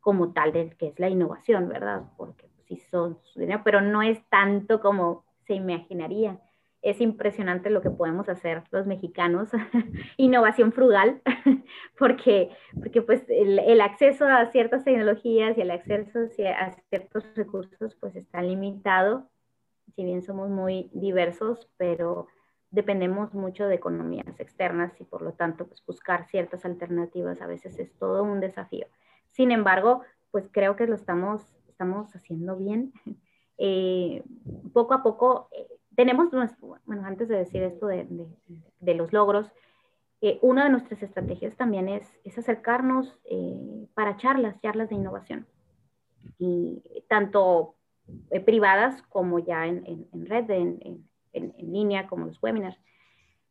como 0.00 0.32
tal, 0.32 0.52
del 0.52 0.76
que 0.76 0.88
es 0.88 0.98
la 0.98 1.08
innovación, 1.08 1.68
¿verdad? 1.68 2.04
Porque 2.16 2.48
sí 2.66 2.76
son 2.90 3.18
su 3.24 3.40
dinero, 3.40 3.62
pero 3.64 3.80
no 3.80 4.02
es 4.02 4.18
tanto 4.28 4.80
como 4.80 5.24
se 5.46 5.54
imaginaría. 5.54 6.40
Es 6.82 7.00
impresionante 7.00 7.70
lo 7.70 7.80
que 7.80 7.90
podemos 7.90 8.28
hacer 8.28 8.62
los 8.70 8.86
mexicanos, 8.86 9.48
innovación 10.16 10.72
frugal, 10.72 11.20
porque, 11.98 12.50
porque 12.78 13.02
pues 13.02 13.24
el, 13.28 13.58
el, 13.58 13.80
acceso 13.80 14.26
a 14.26 14.46
ciertas 14.52 14.84
tecnologías 14.84 15.58
y 15.58 15.62
el 15.62 15.72
acceso 15.72 16.20
a 16.56 16.72
ciertos 16.88 17.24
recursos 17.34 17.96
pues 17.96 18.14
está 18.14 18.42
limitado, 18.42 19.28
si 19.96 20.04
bien 20.04 20.22
somos 20.22 20.48
muy 20.48 20.90
diversos, 20.92 21.68
pero 21.76 22.28
dependemos 22.70 23.34
mucho 23.34 23.66
de 23.66 23.74
economías 23.74 24.38
externas 24.38 24.92
y 25.00 25.04
por 25.04 25.22
lo 25.22 25.32
tanto 25.32 25.66
pues 25.66 25.84
buscar 25.84 26.28
ciertas 26.28 26.64
alternativas 26.64 27.40
a 27.40 27.46
veces 27.46 27.78
es 27.78 27.92
todo 27.98 28.22
un 28.22 28.40
desafío. 28.40 28.86
Sin 29.28 29.50
embargo, 29.50 30.02
pues 30.30 30.48
creo 30.52 30.76
que 30.76 30.86
lo 30.86 30.94
estamos 30.94 31.56
estamos 31.76 32.14
haciendo 32.14 32.56
bien. 32.56 32.92
Eh, 33.58 34.22
poco 34.74 34.92
a 34.92 35.02
poco 35.02 35.48
eh, 35.50 35.66
tenemos, 35.96 36.28
bueno, 36.84 37.06
antes 37.06 37.26
de 37.26 37.38
decir 37.38 37.62
esto 37.62 37.86
de, 37.86 38.06
de, 38.80 38.94
los 38.94 39.14
logros, 39.14 39.50
eh, 40.20 40.38
una 40.42 40.64
de 40.64 40.68
nuestras 40.68 41.02
estrategias 41.02 41.56
también 41.56 41.88
es, 41.88 42.06
es 42.22 42.36
acercarnos 42.36 43.18
para 43.94 44.18
charlas, 44.18 44.60
charlas 44.60 44.90
de 44.90 44.96
innovación, 44.96 45.46
y 46.38 46.82
tanto 47.08 47.76
privadas 48.44 49.02
como 49.02 49.38
ya 49.38 49.66
en, 49.66 50.08
en, 50.12 50.26
red, 50.26 50.50
en, 50.50 51.04
en, 51.32 51.72
línea, 51.72 52.06
como 52.06 52.26
los 52.26 52.42
webinars. 52.42 52.78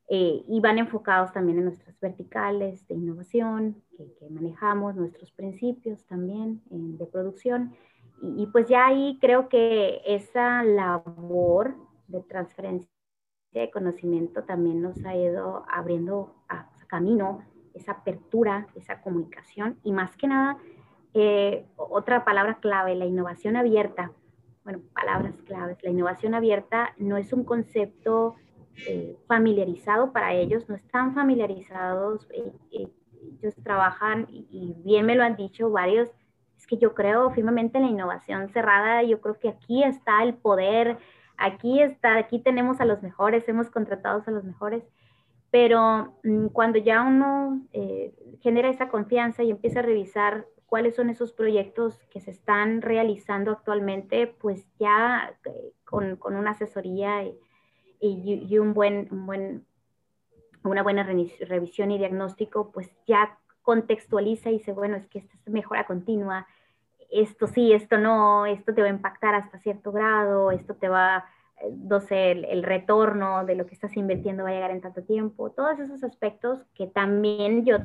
y 0.07 0.59
van 0.61 0.77
enfocados 0.77 1.33
también 1.33 1.57
en 1.59 1.65
nuestras 1.65 1.99
verticales 1.99 2.87
de 2.87 2.95
innovación 2.95 3.83
que, 3.97 4.29
manejamos, 4.29 4.95
nuestros 4.95 5.31
principios 5.31 6.05
también 6.05 6.61
de 6.69 7.05
producción 7.05 7.75
y, 8.21 8.47
pues 8.47 8.67
ya 8.67 8.87
ahí 8.87 9.17
creo 9.19 9.49
que 9.49 10.01
esa 10.05 10.63
labor 10.63 11.75
de 12.07 12.21
transferencia 12.21 12.89
de 13.51 13.69
conocimiento 13.71 14.43
también 14.43 14.81
nos 14.81 15.03
ha 15.05 15.15
ido 15.15 15.65
abriendo 15.69 16.35
camino, 16.87 17.43
esa 17.73 17.93
apertura, 17.93 18.67
esa 18.75 19.01
comunicación 19.01 19.79
y 19.83 19.91
más 19.91 20.15
que 20.15 20.27
nada, 20.27 20.57
eh, 21.13 21.65
otra 21.75 22.23
palabra 22.23 22.59
clave, 22.59 22.95
la 22.95 23.05
innovación 23.05 23.55
abierta. 23.55 24.11
Bueno, 24.65 24.81
palabras 24.93 25.35
claves. 25.45 25.77
La 25.83 25.91
innovación 25.91 26.33
abierta 26.33 26.93
no 26.97 27.15
es 27.15 27.31
un 27.31 27.45
concepto 27.45 28.35
eh, 28.87 29.15
familiarizado 29.27 30.11
para 30.11 30.33
ellos, 30.33 30.67
no 30.67 30.75
están 30.75 31.13
familiarizados, 31.13 32.27
eh, 32.31 32.51
ellos 33.41 33.55
trabajan 33.63 34.27
y 34.29 34.75
bien 34.83 35.05
me 35.05 35.15
lo 35.15 35.23
han 35.23 35.37
dicho 35.37 35.71
varios 35.71 36.11
que 36.65 36.77
yo 36.77 36.93
creo 36.93 37.29
firmemente 37.31 37.77
en 37.77 37.85
la 37.85 37.89
innovación 37.89 38.49
cerrada, 38.49 39.03
yo 39.03 39.21
creo 39.21 39.39
que 39.39 39.49
aquí 39.49 39.83
está 39.83 40.23
el 40.23 40.33
poder, 40.33 40.97
aquí 41.37 41.81
está, 41.81 42.17
aquí 42.17 42.39
tenemos 42.39 42.81
a 42.81 42.85
los 42.85 43.01
mejores, 43.03 43.47
hemos 43.47 43.69
contratado 43.69 44.23
a 44.25 44.31
los 44.31 44.43
mejores, 44.43 44.83
pero 45.51 46.17
mm, 46.23 46.47
cuando 46.47 46.79
ya 46.79 47.01
uno 47.01 47.61
eh, 47.71 48.13
genera 48.41 48.69
esa 48.69 48.89
confianza 48.89 49.43
y 49.43 49.51
empieza 49.51 49.79
a 49.79 49.83
revisar 49.83 50.45
cuáles 50.65 50.95
son 50.95 51.09
esos 51.09 51.31
proyectos 51.31 51.97
que 52.09 52.19
se 52.19 52.31
están 52.31 52.81
realizando 52.81 53.51
actualmente, 53.51 54.27
pues 54.27 54.65
ya 54.79 55.35
eh, 55.45 55.73
con, 55.85 56.15
con, 56.15 56.35
una 56.35 56.51
asesoría 56.51 57.23
y, 57.23 57.37
y, 57.99 58.57
un 58.57 58.73
buen, 58.73 59.07
un 59.11 59.25
buen, 59.25 59.65
una 60.63 60.83
buena 60.83 61.03
revisión 61.03 61.91
y 61.91 61.97
diagnóstico, 61.97 62.71
pues 62.71 62.89
ya 63.05 63.37
contextualiza 63.61 64.49
y 64.49 64.59
dice, 64.59 64.73
bueno, 64.73 64.95
es 64.95 65.07
que 65.07 65.19
esta 65.19 65.35
es 65.35 65.49
mejora 65.49 65.85
continua, 65.85 66.47
esto 67.09 67.47
sí, 67.47 67.71
esto 67.73 67.97
no, 67.97 68.45
esto 68.45 68.73
te 68.73 68.81
va 68.81 68.87
a 68.87 68.91
impactar 68.91 69.35
hasta 69.35 69.59
cierto 69.59 69.91
grado, 69.91 70.51
esto 70.51 70.75
te 70.75 70.89
va, 70.89 71.25
eh, 71.61 71.71
no 71.71 71.99
sé, 71.99 72.31
el, 72.31 72.63
retorno 72.63 73.45
de 73.45 73.55
lo 73.55 73.65
que 73.65 73.73
estás 73.73 73.95
invirtiendo 73.95 74.43
va 74.43 74.49
a 74.49 74.53
llegar 74.53 74.71
en 74.71 74.81
tanto 74.81 75.03
tiempo, 75.03 75.51
todos 75.51 75.79
esos 75.79 76.03
aspectos 76.03 76.65
que 76.73 76.87
también 76.87 77.65
yo, 77.65 77.77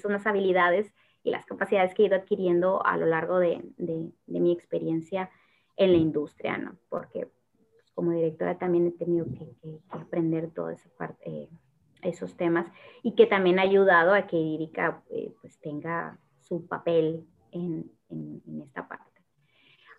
son 0.00 0.12
unas 0.12 0.26
habilidades 0.26 0.92
y 1.26 1.30
las 1.30 1.44
capacidades 1.44 1.92
que 1.92 2.04
he 2.04 2.06
ido 2.06 2.14
adquiriendo 2.14 2.86
a 2.86 2.96
lo 2.96 3.04
largo 3.04 3.40
de, 3.40 3.60
de, 3.78 4.12
mi 4.28 4.52
experiencia 4.52 5.28
en 5.76 5.90
la 5.90 5.98
industria, 5.98 6.56
¿no? 6.56 6.76
Porque 6.88 7.28
pues, 7.72 7.90
como 7.94 8.12
directora 8.12 8.58
también 8.58 8.86
he 8.86 8.92
tenido 8.92 9.26
que, 9.26 9.80
aprender 9.90 10.52
toda 10.52 10.72
esa 10.72 10.88
parte, 10.96 11.18
eh, 11.28 11.48
esos 12.02 12.36
temas 12.36 12.68
y 13.02 13.16
que 13.16 13.26
también 13.26 13.58
ha 13.58 13.62
ayudado 13.62 14.14
a 14.14 14.28
que 14.28 14.36
Irica 14.36 15.02
eh, 15.10 15.34
pues 15.40 15.58
tenga 15.58 16.16
su 16.42 16.64
papel 16.68 17.26
en, 17.50 17.90
en, 18.08 18.62
esta 18.62 18.86
parte. 18.86 19.04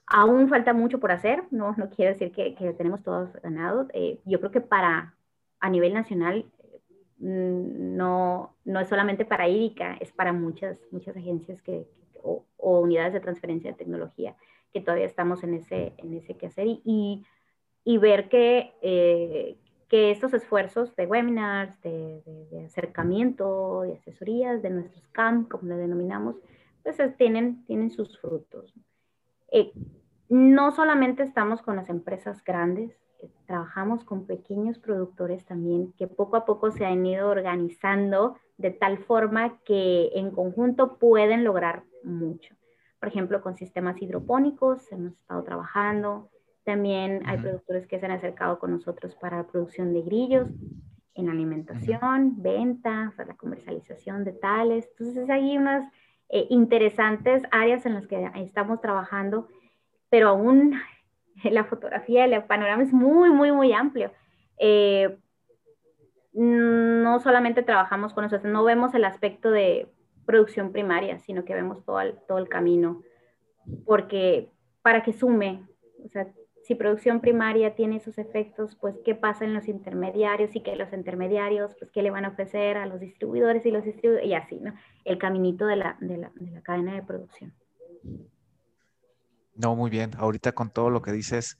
Aún 0.05 0.47
falta 0.47 0.71
mucho 0.71 1.01
por 1.01 1.11
hacer, 1.11 1.43
no, 1.51 1.75
no 1.75 1.89
quiero 1.89 2.13
decir 2.13 2.31
que, 2.31 2.55
que 2.55 2.71
tenemos 2.71 3.03
todos 3.03 3.33
ganados. 3.43 3.87
Eh, 3.93 4.21
yo 4.23 4.39
creo 4.39 4.51
que 4.51 4.61
para, 4.61 5.17
a 5.59 5.69
nivel 5.69 5.93
nacional, 5.93 6.45
no, 7.19 8.55
no 8.65 8.79
es 8.79 8.87
solamente 8.87 9.25
para 9.25 9.47
IDICA, 9.47 9.97
es 9.99 10.11
para 10.11 10.33
muchas, 10.33 10.77
muchas 10.91 11.15
agencias 11.17 11.61
que, 11.61 11.87
o, 12.23 12.45
unidades 12.57 13.13
de 13.13 13.19
transferencia 13.19 13.71
de 13.71 13.77
tecnología 13.77 14.35
que 14.73 14.81
todavía 14.81 15.05
estamos 15.05 15.43
en 15.43 15.53
ese, 15.55 15.93
en 15.97 16.13
ese 16.13 16.35
quehacer 16.35 16.67
y, 16.67 17.25
y, 17.83 17.97
ver 17.97 18.27
que, 18.29 18.73
eh, 18.81 19.57
que 19.87 20.11
estos 20.11 20.33
esfuerzos 20.33 20.95
de 20.95 21.05
webinars, 21.05 21.81
de, 21.81 22.21
acercamiento, 22.65 23.81
de 23.83 23.93
asesorías, 23.93 24.61
de 24.61 24.69
nuestros 24.69 25.07
CAM, 25.07 25.47
como 25.47 25.69
le 25.69 25.77
denominamos, 25.77 26.35
pues 26.83 26.97
tienen, 27.17 27.63
tienen 27.65 27.91
sus 27.91 28.19
frutos. 28.19 28.73
Eh, 29.51 29.71
no 30.29 30.71
solamente 30.71 31.23
estamos 31.23 31.61
con 31.61 31.77
las 31.77 31.89
empresas 31.89 32.43
grandes, 32.43 32.91
trabajamos 33.45 34.03
con 34.03 34.25
pequeños 34.25 34.79
productores 34.79 35.45
también 35.45 35.93
que 35.93 36.07
poco 36.07 36.37
a 36.37 36.45
poco 36.45 36.71
se 36.71 36.85
han 36.85 37.05
ido 37.05 37.29
organizando 37.29 38.37
de 38.57 38.71
tal 38.71 38.97
forma 38.99 39.59
que 39.63 40.11
en 40.15 40.31
conjunto 40.31 40.97
pueden 40.97 41.43
lograr 41.43 41.83
mucho. 42.03 42.55
Por 42.99 43.09
ejemplo, 43.09 43.41
con 43.41 43.55
sistemas 43.55 44.01
hidropónicos 44.01 44.91
hemos 44.91 45.13
estado 45.13 45.43
trabajando. 45.43 46.29
También 46.63 47.21
hay 47.27 47.37
productores 47.37 47.87
que 47.87 47.99
se 47.99 48.05
han 48.05 48.11
acercado 48.11 48.59
con 48.59 48.71
nosotros 48.71 49.15
para 49.15 49.37
la 49.37 49.47
producción 49.47 49.93
de 49.93 50.01
grillos 50.01 50.49
en 51.13 51.29
alimentación, 51.29 52.41
venta, 52.41 53.13
para 53.15 53.29
la 53.29 53.37
comercialización 53.37 54.23
de 54.23 54.33
tales. 54.33 54.87
Entonces 54.91 55.29
hay 55.29 55.57
unas 55.57 55.91
eh, 56.29 56.45
interesantes 56.49 57.43
áreas 57.51 57.85
en 57.85 57.95
las 57.95 58.07
que 58.07 58.29
estamos 58.35 58.81
trabajando, 58.81 59.47
pero 60.09 60.29
aún 60.29 60.73
la 61.51 61.65
fotografía, 61.65 62.25
el 62.25 62.43
panorama 62.43 62.83
es 62.83 62.93
muy, 62.93 63.29
muy, 63.29 63.51
muy 63.51 63.73
amplio. 63.73 64.11
Eh, 64.59 65.17
no 66.33 67.19
solamente 67.19 67.63
trabajamos 67.63 68.13
con 68.13 68.25
eso, 68.25 68.39
no 68.43 68.63
vemos 68.63 68.93
el 68.93 69.05
aspecto 69.05 69.49
de 69.49 69.87
producción 70.25 70.71
primaria, 70.71 71.17
sino 71.19 71.45
que 71.45 71.55
vemos 71.55 71.83
todo 71.83 71.99
el, 72.01 72.15
todo 72.27 72.37
el 72.37 72.47
camino, 72.47 73.01
porque 73.85 74.51
para 74.81 75.01
que 75.01 75.13
sume, 75.13 75.65
o 76.05 76.09
sea, 76.09 76.27
si 76.63 76.75
producción 76.75 77.21
primaria 77.21 77.75
tiene 77.75 77.95
esos 77.95 78.17
efectos, 78.17 78.75
pues 78.75 78.99
qué 79.05 79.15
pasa 79.15 79.45
en 79.45 79.53
los 79.53 79.69
intermediarios 79.69 80.53
y 80.55 80.59
que 80.59 80.75
los 80.75 80.91
intermediarios, 80.91 81.73
pues 81.79 81.89
qué 81.91 82.03
le 82.03 82.11
van 82.11 82.25
a 82.25 82.29
ofrecer 82.29 82.77
a 82.77 82.85
los 82.85 82.99
distribuidores 82.99 83.65
y 83.65 83.71
los 83.71 83.85
distribuidores, 83.85 84.29
y 84.29 84.33
así, 84.33 84.59
¿no? 84.59 84.73
El 85.05 85.17
caminito 85.17 85.65
de 85.65 85.77
la, 85.77 85.97
de 86.01 86.17
la, 86.17 86.31
de 86.35 86.51
la 86.51 86.61
cadena 86.61 86.93
de 86.93 87.03
producción. 87.03 87.53
No, 89.57 89.75
muy 89.75 89.89
bien. 89.89 90.11
Ahorita 90.17 90.53
con 90.53 90.69
todo 90.69 90.89
lo 90.89 91.01
que 91.01 91.11
dices, 91.11 91.57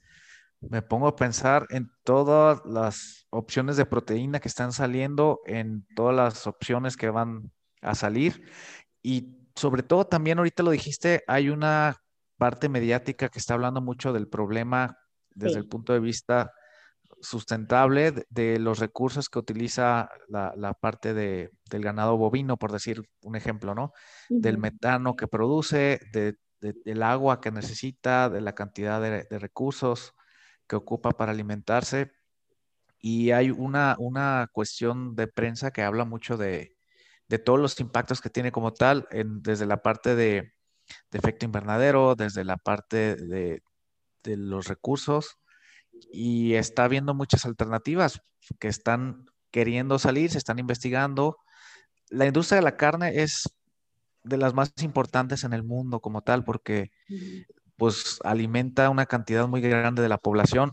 me 0.60 0.82
pongo 0.82 1.08
a 1.08 1.16
pensar 1.16 1.66
en 1.70 1.90
todas 2.04 2.60
las 2.64 3.26
opciones 3.30 3.76
de 3.76 3.86
proteína 3.86 4.40
que 4.40 4.48
están 4.48 4.72
saliendo, 4.72 5.40
en 5.46 5.86
todas 5.94 6.14
las 6.16 6.46
opciones 6.46 6.96
que 6.96 7.10
van 7.10 7.52
a 7.82 7.94
salir 7.94 8.42
y 9.02 9.36
sobre 9.54 9.82
todo 9.82 10.06
también 10.06 10.38
ahorita 10.38 10.62
lo 10.62 10.70
dijiste, 10.70 11.24
hay 11.26 11.48
una 11.50 11.96
parte 12.36 12.68
mediática 12.68 13.28
que 13.28 13.38
está 13.38 13.54
hablando 13.54 13.80
mucho 13.80 14.12
del 14.12 14.28
problema 14.28 14.96
desde 15.34 15.58
el 15.58 15.66
punto 15.66 15.92
de 15.92 16.00
vista 16.00 16.52
sustentable 17.20 18.26
de, 18.28 18.58
los 18.60 18.78
recursos 18.78 19.28
que 19.28 19.38
utiliza 19.38 20.08
la, 20.28 20.74
parte 20.74 21.14
de, 21.14 21.50
del 21.68 21.82
ganado 21.82 22.16
bovino, 22.16 22.56
por 22.56 22.70
decir 22.70 23.02
un 23.22 23.34
ejemplo, 23.34 23.74
¿no? 23.74 23.92
Del 24.28 24.58
metano 24.58 25.16
que 25.16 25.26
produce, 25.26 26.00
del 26.60 27.02
agua 27.02 27.40
que 27.40 27.50
necesita, 27.50 28.28
de 28.30 28.40
la 28.40 28.54
cantidad 28.54 29.00
de, 29.00 29.38
recursos 29.38 30.14
que 30.66 30.76
ocupa 30.76 31.10
para 31.12 31.32
alimentarse. 31.32 32.12
Y 33.00 33.30
hay 33.30 33.50
una, 33.50 33.96
una 33.98 34.48
cuestión 34.52 35.14
de 35.14 35.28
prensa 35.28 35.70
que 35.70 35.82
habla 35.82 36.04
mucho 36.04 36.36
de, 36.36 36.76
todos 37.44 37.60
los 37.60 37.78
impactos 37.80 38.20
que 38.20 38.30
tiene 38.30 38.52
como 38.52 38.72
tal, 38.72 39.06
desde 39.10 39.66
la 39.66 39.82
parte 39.82 40.16
de, 40.16 40.52
de 41.10 41.18
efecto 41.18 41.46
invernadero, 41.46 42.14
desde 42.14 42.44
la 42.44 42.56
parte 42.56 43.16
de, 43.16 43.62
los 44.24 44.66
recursos 44.66 45.38
y 46.12 46.54
está 46.54 46.86
viendo 46.86 47.14
muchas 47.14 47.46
alternativas 47.46 48.20
que 48.58 48.68
están 48.68 49.24
queriendo 49.50 49.98
salir, 49.98 50.30
se 50.30 50.36
están 50.36 50.58
investigando. 50.58 51.38
La 52.10 52.26
industria 52.26 52.56
de 52.56 52.64
la 52.64 52.76
carne 52.76 53.22
es 53.22 53.48
de 54.24 54.36
las 54.36 54.54
más 54.54 54.72
importantes 54.82 55.44
en 55.44 55.52
el 55.52 55.62
mundo 55.62 56.00
como 56.00 56.22
tal 56.22 56.44
porque 56.44 56.90
pues 57.76 58.18
alimenta 58.24 58.90
una 58.90 59.06
cantidad 59.06 59.46
muy 59.46 59.60
grande 59.60 60.02
de 60.02 60.08
la 60.08 60.18
población 60.18 60.72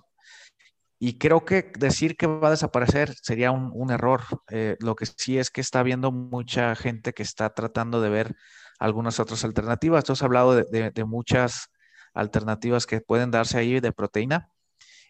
y 0.98 1.18
creo 1.18 1.44
que 1.44 1.72
decir 1.78 2.16
que 2.16 2.26
va 2.26 2.48
a 2.48 2.52
desaparecer 2.52 3.14
sería 3.22 3.52
un, 3.52 3.92
error. 3.92 4.22
Eh, 4.50 4.78
lo 4.80 4.96
que 4.96 5.06
sí 5.06 5.38
es 5.38 5.52
que 5.52 5.62
está 5.62 5.84
viendo 5.84 6.12
mucha 6.12 6.76
gente 6.76 7.14
que 7.14 7.24
está 7.24 7.54
tratando 7.54 8.02
de 8.02 8.10
ver 8.10 8.36
algunas 8.80 9.20
otras 9.20 9.44
alternativas. 9.44 10.04
Tú 10.04 10.14
has 10.14 10.24
hablado 10.24 10.56
de, 10.56 11.06
muchas 11.06 11.68
alternativas 12.14 12.86
que 12.86 13.02
pueden 13.02 13.30
darse 13.30 13.58
ahí 13.58 13.80
de 13.80 13.92
proteína. 13.92 14.50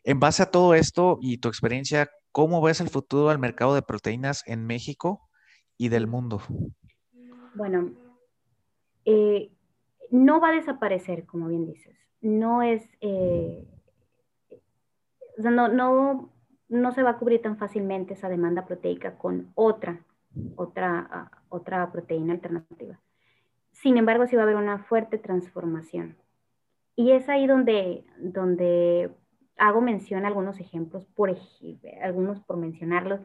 En 0.03 0.19
base 0.19 0.43
a 0.43 0.51
todo 0.51 0.73
esto 0.73 1.17
y 1.21 1.37
tu 1.37 1.49
experiencia, 1.49 2.09
¿cómo 2.31 2.61
ves 2.61 2.81
el 2.81 2.89
futuro 2.89 3.29
del 3.29 3.39
mercado 3.39 3.75
de 3.75 3.81
proteínas 3.81 4.43
en 4.47 4.65
México 4.65 5.29
y 5.77 5.89
del 5.89 6.07
mundo? 6.07 6.41
Bueno, 7.53 7.91
eh, 9.05 9.51
no 10.11 10.39
va 10.39 10.49
a 10.49 10.55
desaparecer, 10.55 11.25
como 11.25 11.47
bien 11.47 11.65
dices. 11.65 11.97
No 12.21 12.61
es, 12.61 12.87
eh, 13.01 13.65
no, 15.37 15.67
no, 15.67 16.29
no 16.69 16.91
se 16.91 17.03
va 17.03 17.11
a 17.11 17.17
cubrir 17.17 17.41
tan 17.41 17.57
fácilmente 17.57 18.13
esa 18.13 18.29
demanda 18.29 18.65
proteica 18.65 19.17
con 19.17 19.51
otra, 19.55 20.03
otra, 20.55 21.07
ah, 21.11 21.31
otra 21.49 21.91
proteína 21.91 22.33
alternativa. 22.33 22.99
Sin 23.71 23.97
embargo, 23.97 24.25
sí 24.25 24.35
va 24.35 24.43
a 24.43 24.45
haber 24.45 24.55
una 24.55 24.79
fuerte 24.79 25.17
transformación. 25.17 26.17
Y 26.95 27.11
es 27.11 27.27
ahí 27.27 27.45
donde, 27.45 28.05
donde 28.17 29.11
hago 29.57 29.81
mención 29.81 30.23
a 30.23 30.27
algunos 30.29 30.59
ejemplos, 30.59 31.05
por, 31.05 31.35
algunos 32.01 32.39
por 32.41 32.57
mencionarlos. 32.57 33.21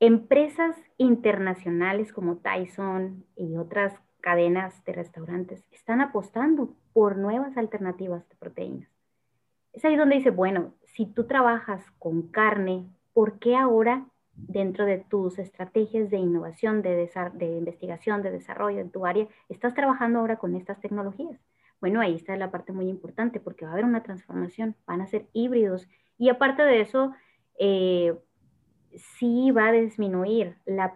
Empresas 0.00 0.76
internacionales 0.96 2.12
como 2.12 2.38
Tyson 2.38 3.24
y 3.36 3.56
otras 3.56 3.94
cadenas 4.28 4.84
de 4.84 4.92
restaurantes 4.92 5.64
están 5.72 6.02
apostando 6.02 6.74
por 6.92 7.16
nuevas 7.16 7.56
alternativas 7.56 8.28
de 8.28 8.36
proteínas. 8.36 8.90
Es 9.72 9.86
ahí 9.86 9.96
donde 9.96 10.16
dice, 10.16 10.28
bueno, 10.30 10.74
si 10.84 11.06
tú 11.06 11.24
trabajas 11.26 11.82
con 11.98 12.28
carne, 12.28 12.84
¿por 13.14 13.38
qué 13.38 13.56
ahora 13.56 14.04
dentro 14.34 14.84
de 14.84 14.98
tus 14.98 15.38
estrategias 15.38 16.10
de 16.10 16.18
innovación, 16.18 16.82
de, 16.82 17.10
investigación, 17.40 18.22
de 18.22 18.30
desarrollo 18.30 18.80
en 18.80 18.90
tu 18.90 19.06
área, 19.06 19.26
estás 19.48 19.72
trabajando 19.72 20.18
ahora 20.18 20.36
con 20.36 20.54
estas 20.56 20.78
tecnologías. 20.78 21.40
Bueno, 21.80 22.02
ahí 22.02 22.14
está 22.14 22.36
la 22.36 22.50
parte 22.50 22.74
muy 22.74 22.90
importante 22.90 23.40
porque 23.40 23.64
va 23.64 23.70
a 23.70 23.72
haber 23.72 23.86
una 23.86 24.02
transformación, 24.02 24.76
van 24.86 25.00
a 25.00 25.06
ser 25.06 25.24
híbridos 25.32 25.88
y 26.18 26.28
aparte 26.28 26.64
de 26.64 26.82
eso, 26.82 27.14
eh, 27.58 28.14
sí 29.18 29.52
va 29.52 29.68
a 29.68 29.72
disminuir 29.72 30.58
la, 30.66 30.94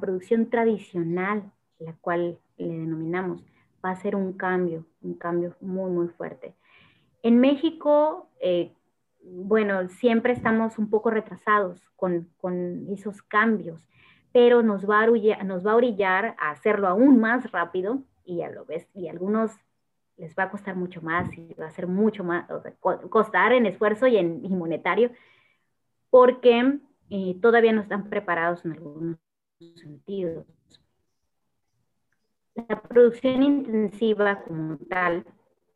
producción 0.00 0.50
tradicional, 0.50 1.52
la 1.78 1.94
cual 2.00 2.38
le 2.56 2.68
denominamos, 2.68 3.44
va 3.84 3.90
a 3.90 3.96
ser 3.96 4.16
un 4.16 4.32
cambio, 4.34 4.86
un 5.02 5.14
cambio 5.14 5.56
muy, 5.60 5.90
muy 5.90 6.08
fuerte. 6.08 6.54
En 7.22 7.38
México, 7.38 8.28
eh, 8.40 8.72
bueno, 9.22 9.88
siempre 9.88 10.32
estamos 10.32 10.78
un 10.78 10.90
poco 10.90 11.10
retrasados 11.10 11.80
con, 11.96 12.28
esos 12.90 13.22
cambios, 13.22 13.80
pero 14.32 14.62
nos 14.62 14.88
va, 14.88 15.02
a 15.02 15.76
orillar 15.76 16.36
a 16.38 16.50
hacerlo 16.50 16.88
aún 16.88 17.20
más 17.20 17.50
rápido 17.52 18.02
y 18.24 18.42
a 18.42 18.50
lo 18.50 18.64
ves, 18.64 18.88
y 18.94 19.08
algunos 19.08 19.52
les 20.16 20.36
va 20.36 20.44
a 20.44 20.50
costar 20.50 20.76
mucho 20.76 21.00
más 21.02 21.32
y 21.36 21.54
va 21.54 21.66
a 21.66 21.70
ser 21.70 21.86
mucho 21.86 22.24
más, 22.24 22.46
costar 22.80 23.52
en 23.52 23.66
esfuerzo 23.66 24.06
y 24.06 24.16
en 24.16 24.58
monetario, 24.58 25.10
porque 26.10 26.78
eh, 27.14 27.38
todavía 27.42 27.72
no 27.72 27.82
están 27.82 28.08
preparados 28.08 28.64
en 28.64 28.72
algunos 28.72 29.18
sentidos. 29.76 30.46
La 32.54 32.80
producción 32.82 33.42
intensiva 33.42 34.42
como 34.42 34.78
tal 34.88 35.24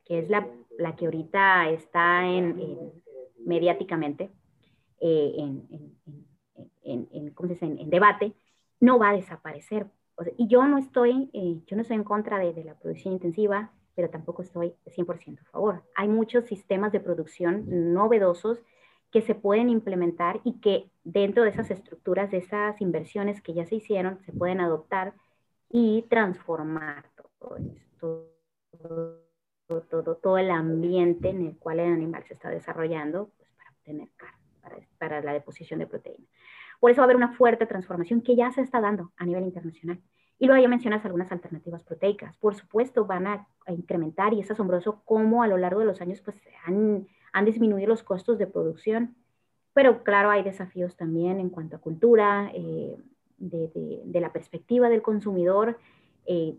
que 0.06 0.20
es 0.20 0.30
la, 0.30 0.48
la 0.78 0.96
que 0.96 1.06
ahorita 1.06 1.68
está 1.70 2.26
en, 2.26 2.92
mediáticamente 3.44 4.30
eh, 5.00 5.34
en, 5.36 5.66
en, 6.84 7.08
en, 7.12 7.30
¿cómo 7.30 7.48
se 7.48 7.54
dice? 7.54 7.66
en, 7.66 7.90
debate, 7.90 8.32
no 8.80 8.98
va 8.98 9.10
a 9.10 9.16
desaparecer. 9.16 9.86
y 10.38 10.46
yo 10.46 10.66
no 10.66 10.78
estoy, 10.78 11.28
eh, 11.32 11.60
yo 11.66 11.76
no 11.76 11.82
estoy 11.82 11.96
en 11.96 12.04
contra 12.04 12.38
de, 12.38 12.54
de, 12.54 12.64
la 12.64 12.74
producción 12.74 13.14
intensiva, 13.14 13.72
pero 13.94 14.08
tampoco 14.08 14.42
estoy 14.42 14.74
100% 14.86 15.40
a 15.40 15.44
favor. 15.50 15.82
Hay 15.94 16.08
muchos 16.08 16.44
sistemas 16.44 16.92
de 16.92 17.00
producción 17.00 17.64
novedosos 17.92 18.62
que 19.10 19.22
se 19.22 19.34
pueden 19.34 19.70
implementar 19.70 20.40
y 20.44 20.60
que 20.60 20.90
dentro 21.04 21.42
de 21.42 21.50
esas 21.50 21.70
estructuras, 21.70 22.30
de 22.30 22.38
esas 22.38 22.80
inversiones 22.80 23.40
que 23.40 23.54
ya 23.54 23.66
se 23.66 23.76
hicieron, 23.76 24.20
se 24.24 24.32
pueden 24.32 24.60
adoptar 24.60 25.14
y 25.78 26.06
transformar 26.08 27.04
todo, 27.14 27.58
todo, 28.00 29.20
todo, 29.90 30.16
todo 30.16 30.38
el 30.38 30.50
ambiente 30.50 31.28
en 31.28 31.42
el 31.42 31.58
cual 31.58 31.80
el 31.80 31.92
animal 31.92 32.24
se 32.24 32.32
está 32.32 32.48
desarrollando 32.48 33.30
pues, 33.36 33.50
para 33.58 33.70
obtener 33.72 34.08
carne, 34.16 34.38
para, 34.62 34.76
para 34.96 35.20
la 35.20 35.34
deposición 35.34 35.80
de 35.80 35.86
proteína. 35.86 36.26
Por 36.80 36.90
eso 36.90 37.00
va 37.00 37.02
a 37.02 37.06
haber 37.06 37.16
una 37.16 37.34
fuerte 37.34 37.66
transformación 37.66 38.22
que 38.22 38.36
ya 38.36 38.50
se 38.52 38.62
está 38.62 38.80
dando 38.80 39.12
a 39.18 39.26
nivel 39.26 39.44
internacional. 39.44 40.00
Y 40.38 40.46
luego 40.46 40.62
ya 40.62 40.68
mencionas 40.68 41.04
algunas 41.04 41.30
alternativas 41.30 41.84
proteicas. 41.84 42.38
Por 42.38 42.54
supuesto, 42.54 43.04
van 43.04 43.26
a, 43.26 43.46
incrementar 43.68 44.32
y 44.32 44.40
es 44.40 44.50
asombroso 44.50 45.02
cómo 45.04 45.42
a 45.42 45.46
lo 45.46 45.58
largo 45.58 45.80
de 45.80 45.86
los 45.86 46.00
años 46.00 46.22
pues, 46.22 46.36
han, 46.64 47.06
han 47.34 47.44
disminuido 47.44 47.88
los 47.88 48.02
costos 48.02 48.38
de 48.38 48.46
producción. 48.46 49.14
Pero 49.74 50.02
claro, 50.04 50.30
hay 50.30 50.42
desafíos 50.42 50.96
también 50.96 51.38
en 51.38 51.50
cuanto 51.50 51.76
a 51.76 51.80
cultura, 51.80 52.50
eh, 52.54 52.96
de, 53.38 54.20
la 54.20 54.32
perspectiva 54.32 54.88
del 54.88 55.02
consumidor 55.02 55.78
eh, 56.26 56.56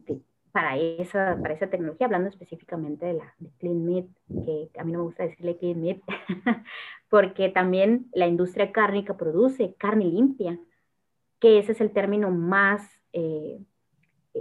para, 0.52 0.78
esa, 0.78 1.38
para 1.42 1.54
esa 1.54 1.70
tecnología, 1.70 2.06
hablando 2.08 2.30
específicamente 2.30 3.06
de 3.06 3.14
la 3.14 3.36
Clean 3.60 3.86
Meat, 3.86 4.08
que 4.46 4.70
a 4.80 4.84
mí 4.84 4.92
no 4.92 5.00
me 5.00 5.06
gusta 5.06 5.24
decirle 5.24 5.58
Clean 5.58 5.80
Meat, 5.80 6.02
porque 7.10 7.50
también 7.50 8.08
la 8.14 8.28
industria 8.28 8.72
cárnica 8.72 9.18
produce 9.18 9.76
carne 9.78 10.06
limpia, 10.06 10.60
que 11.40 11.60
ese 11.60 11.74
es 11.74 11.82
el 11.82 11.92
término 11.92 12.32
más 12.32 12.82
eh, 13.14 13.60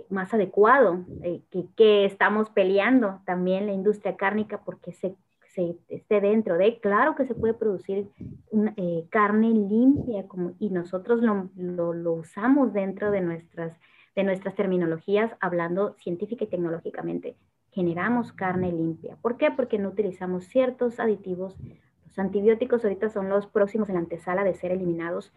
más 0.08 0.32
adecuado, 0.34 1.04
eh, 1.22 1.42
que, 1.76 2.04
estamos 2.04 2.50
peleando 2.50 3.20
también 3.24 3.66
la 3.66 3.72
industria 3.72 4.16
cárnica 4.16 4.62
porque 4.64 4.92
se, 4.92 5.16
se, 5.56 5.76
esté 5.88 6.20
dentro 6.20 6.58
de, 6.58 6.78
claro 6.80 7.16
que 7.16 7.26
se 7.26 7.34
puede 7.34 7.54
producir 7.54 8.08
eh, 8.76 9.06
carne 9.10 9.50
limpia 9.50 10.28
como, 10.28 10.52
y 10.60 10.68
nosotros 10.68 11.22
lo, 11.22 11.50
lo, 11.56 11.94
lo, 11.94 12.12
usamos 12.12 12.72
dentro 12.74 13.10
de 13.10 13.22
nuestras, 13.22 13.72
de 14.14 14.22
nuestras 14.22 14.54
terminologías 14.54 15.32
hablando 15.40 15.94
científica 15.94 16.44
y 16.44 16.48
tecnológicamente. 16.48 17.36
Generamos 17.72 18.32
carne 18.32 18.70
limpia. 18.70 19.16
¿Por 19.22 19.36
qué? 19.36 19.50
Porque 19.50 19.78
no 19.78 19.88
utilizamos 19.88 20.44
ciertos 20.44 21.00
aditivos. 21.00 21.56
Los 22.06 22.18
antibióticos 22.18 22.84
ahorita 22.84 23.08
son 23.08 23.28
los 23.28 23.46
próximos 23.46 23.88
en 23.88 23.94
la 23.94 24.00
antesala 24.02 24.44
de 24.44 24.54
ser 24.54 24.72
eliminados 24.72 25.32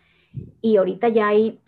y 0.62 0.78
ahorita 0.78 1.10
ya 1.10 1.30
hay 1.30 1.60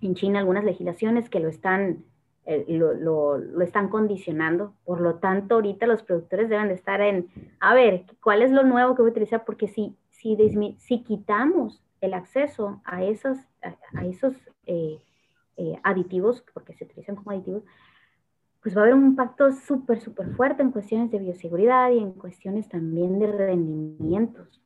en 0.00 0.14
China 0.14 0.40
algunas 0.40 0.64
legislaciones 0.64 1.30
que 1.30 1.40
lo 1.40 1.48
están, 1.48 2.04
eh, 2.46 2.64
lo, 2.68 2.94
lo, 2.94 3.38
lo, 3.38 3.62
están 3.62 3.88
condicionando. 3.88 4.74
Por 4.84 5.00
lo 5.00 5.16
tanto, 5.16 5.56
ahorita 5.56 5.86
los 5.86 6.02
productores 6.02 6.48
deben 6.48 6.68
de 6.68 6.74
estar 6.74 7.00
en, 7.00 7.28
a 7.60 7.74
ver, 7.74 8.06
¿cuál 8.22 8.42
es 8.42 8.50
lo 8.50 8.62
nuevo 8.62 8.94
que 8.94 9.02
voy 9.02 9.10
a 9.10 9.12
utilizar? 9.12 9.44
Porque 9.44 9.68
si, 9.68 9.96
si, 10.10 10.36
si 10.78 11.02
quitamos 11.02 11.82
el 12.00 12.14
acceso 12.14 12.80
a 12.84 13.04
esos, 13.04 13.38
a, 13.62 14.04
esos 14.04 14.34
eh, 14.66 15.00
eh, 15.56 15.78
aditivos, 15.82 16.44
porque 16.54 16.74
se 16.74 16.84
utilizan 16.84 17.16
como 17.16 17.30
aditivos, 17.32 17.62
pues 18.62 18.76
va 18.76 18.80
a 18.80 18.84
haber 18.84 18.94
un 18.94 19.06
impacto 19.06 19.52
súper, 19.52 20.00
súper 20.00 20.34
fuerte 20.34 20.62
en 20.62 20.70
cuestiones 20.70 21.10
de 21.10 21.18
bioseguridad 21.18 21.90
y 21.90 21.98
en 21.98 22.12
cuestiones 22.12 22.68
también 22.68 23.18
de 23.18 23.26
rendimientos, 23.26 24.62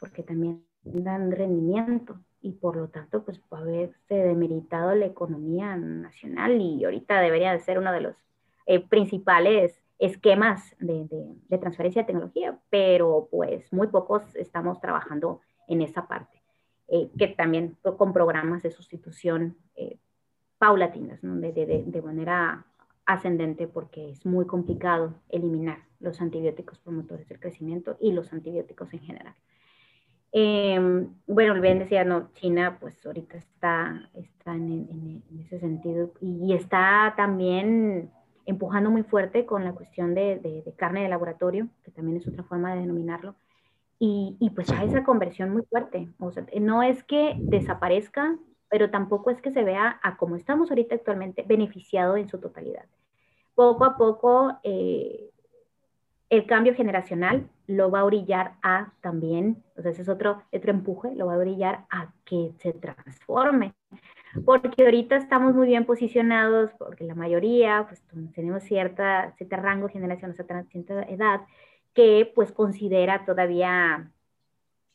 porque 0.00 0.22
también 0.22 0.64
dan 0.82 1.30
rendimiento 1.30 2.18
y 2.44 2.52
por 2.52 2.76
lo 2.76 2.88
tanto 2.88 3.24
pues 3.24 3.38
puede 3.38 3.62
haberse 3.62 4.14
demeritado 4.14 4.94
la 4.94 5.06
economía 5.06 5.76
nacional 5.76 6.60
y 6.60 6.84
ahorita 6.84 7.18
debería 7.20 7.52
de 7.52 7.60
ser 7.60 7.78
uno 7.78 7.90
de 7.90 8.02
los 8.02 8.16
eh, 8.66 8.80
principales 8.80 9.82
esquemas 9.98 10.76
de, 10.78 11.08
transferencia 11.58 12.02
de 12.02 12.06
tecnología, 12.06 12.58
pero 12.68 13.28
pues 13.30 13.72
muy 13.72 13.86
pocos 13.86 14.22
estamos 14.36 14.78
trabajando 14.78 15.40
en 15.68 15.80
esa 15.80 16.06
parte, 16.06 16.42
eh, 16.88 17.08
que 17.18 17.28
también 17.28 17.78
con 17.96 18.12
programas 18.12 18.62
de 18.62 18.70
sustitución 18.70 19.56
eh, 19.76 19.96
paulatinas, 20.58 21.20
de, 21.22 21.84
de 21.86 22.02
manera 22.02 22.66
ascendente 23.06 23.68
porque 23.68 24.10
es 24.10 24.26
muy 24.26 24.44
complicado 24.44 25.14
eliminar 25.30 25.78
los 25.98 26.20
antibióticos 26.20 26.78
promotores 26.78 27.26
del 27.26 27.40
crecimiento 27.40 27.96
y 28.00 28.12
los 28.12 28.34
antibióticos 28.34 28.92
en 28.92 29.00
general. 29.00 29.34
Eh, 30.36 31.06
bueno, 31.28 31.60
bien 31.60 31.78
decía, 31.78 32.02
no, 32.02 32.32
China 32.34 32.78
pues 32.80 33.06
ahorita 33.06 33.36
está, 33.36 34.10
está 34.14 34.52
en, 34.52 35.22
ese 35.38 35.60
sentido 35.60 36.10
y, 36.20 36.54
está 36.54 37.14
también 37.16 38.10
empujando 38.44 38.90
muy 38.90 39.04
fuerte 39.04 39.46
con 39.46 39.62
la 39.62 39.74
cuestión 39.74 40.12
de, 40.12 40.40
de, 40.40 40.74
carne 40.74 41.04
de 41.04 41.08
laboratorio, 41.08 41.68
que 41.84 41.92
también 41.92 42.16
es 42.16 42.26
otra 42.26 42.42
forma 42.42 42.74
de 42.74 42.80
denominarlo, 42.80 43.36
y, 44.00 44.36
y 44.40 44.50
pues 44.50 44.72
hay 44.72 44.88
esa 44.88 45.04
conversión 45.04 45.50
muy 45.50 45.62
fuerte. 45.66 46.08
O 46.18 46.32
sea, 46.32 46.44
no 46.60 46.82
es 46.82 47.04
que 47.04 47.36
desaparezca, 47.38 48.36
pero 48.68 48.90
tampoco 48.90 49.30
es 49.30 49.40
que 49.40 49.52
se 49.52 49.62
vea 49.62 50.00
a 50.02 50.16
como 50.16 50.34
estamos 50.34 50.68
ahorita 50.68 50.96
actualmente 50.96 51.44
beneficiado 51.46 52.16
en 52.16 52.28
su 52.28 52.40
totalidad. 52.40 52.86
Poco 53.54 53.84
a 53.84 53.96
poco 53.96 54.58
eh, 54.64 55.30
el 56.34 56.46
cambio 56.46 56.74
generacional 56.74 57.48
lo 57.66 57.90
va 57.90 58.00
a 58.00 58.04
orillar 58.04 58.54
a 58.62 58.92
también, 59.00 59.62
o 59.76 59.82
sea, 59.82 59.90
ese 59.90 60.02
es 60.02 60.08
otro, 60.08 60.42
otro 60.52 60.70
empuje, 60.70 61.14
lo 61.14 61.26
va 61.26 61.34
a 61.34 61.38
orillar 61.38 61.86
a 61.90 62.12
que 62.24 62.52
se 62.58 62.72
transforme. 62.72 63.74
Porque 64.44 64.84
ahorita 64.84 65.16
estamos 65.16 65.54
muy 65.54 65.66
bien 65.66 65.84
posicionados, 65.86 66.72
porque 66.78 67.04
la 67.04 67.14
mayoría, 67.14 67.86
pues 67.86 68.02
tenemos 68.34 68.64
cierta, 68.64 69.32
cierto 69.36 69.56
rango 69.56 69.88
generacional, 69.88 70.34
cierta 70.34 71.02
edad, 71.04 71.42
que 71.94 72.30
pues 72.34 72.50
considera 72.52 73.24
todavía 73.24 74.10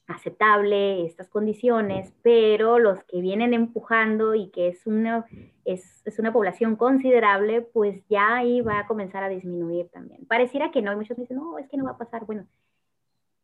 aceptable 0.10 1.06
estas 1.06 1.30
condiciones, 1.30 2.12
pero 2.24 2.80
los 2.80 3.04
que 3.04 3.22
vienen 3.22 3.54
empujando 3.54 4.34
y 4.34 4.50
que 4.50 4.68
es 4.68 4.86
una, 4.88 5.26
es, 5.66 6.02
es, 6.06 6.20
una 6.20 6.34
población 6.34 6.76
considerable, 6.76 7.62
pues 7.62 8.04
ya 8.10 8.38
ahí 8.38 8.62
va 8.62 8.80
a 8.80 8.88
comenzar 8.88 9.24
a 9.24 9.30
disminuir 9.30 9.90
también. 9.90 10.26
Pareciera 10.26 10.72
que 10.72 10.82
no, 10.82 10.92
y 10.92 10.96
muchos 10.96 11.16
dicen, 11.16 11.38
no, 11.38 11.58
es 11.60 11.70
que 11.70 11.78
no 11.78 11.86
va 11.86 11.92
a 11.92 11.98
pasar. 11.98 12.26
Bueno, 12.26 12.48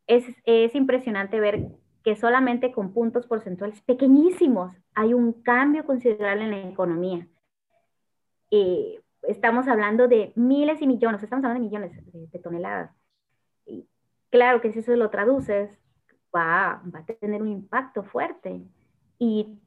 es, 0.06 0.24
es 0.44 0.74
impresionante 0.74 1.40
ver 1.40 1.68
que 2.02 2.16
solamente 2.16 2.72
con 2.72 2.92
puntos 2.92 3.26
porcentuales 3.26 3.80
pequeñísimos 3.82 4.74
hay 4.94 5.14
un 5.14 5.32
cambio 5.42 5.84
considerable 5.84 6.44
en 6.44 6.50
la 6.50 6.68
economía. 6.68 7.28
Eh, 8.50 9.00
estamos 9.22 9.68
hablando 9.68 10.08
de 10.08 10.32
miles 10.34 10.82
y 10.82 10.86
millones, 10.86 11.22
estamos 11.22 11.44
hablando 11.44 11.62
de 11.62 11.68
millones 11.68 12.12
de, 12.12 12.26
de 12.26 12.38
toneladas. 12.40 12.90
Y 13.66 13.86
claro 14.30 14.60
que 14.60 14.72
si 14.72 14.80
eso 14.80 14.94
lo 14.96 15.10
traduces 15.10 15.70
va, 16.34 16.82
va 16.94 17.00
a 17.00 17.04
tener 17.04 17.42
un 17.42 17.48
impacto 17.48 18.02
fuerte 18.02 18.62
y, 19.18 19.58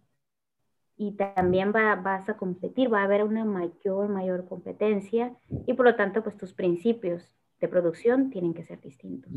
y 0.98 1.12
también 1.14 1.74
va, 1.76 1.96
vas 1.96 2.30
a 2.30 2.38
competir, 2.38 2.92
va 2.94 3.02
a 3.02 3.06
haber 3.06 3.24
una 3.24 3.46
mayor, 3.46 4.10
mayor 4.10 4.48
competencia 4.48 5.34
y 5.66 5.74
por 5.74 5.86
lo 5.86 5.96
tanto 5.96 6.24
pues 6.24 6.38
tus 6.38 6.54
principios 6.54 7.24
de 7.60 7.68
producción 7.68 8.30
tienen 8.30 8.54
que 8.54 8.64
ser 8.64 8.80
distintos. 8.82 9.32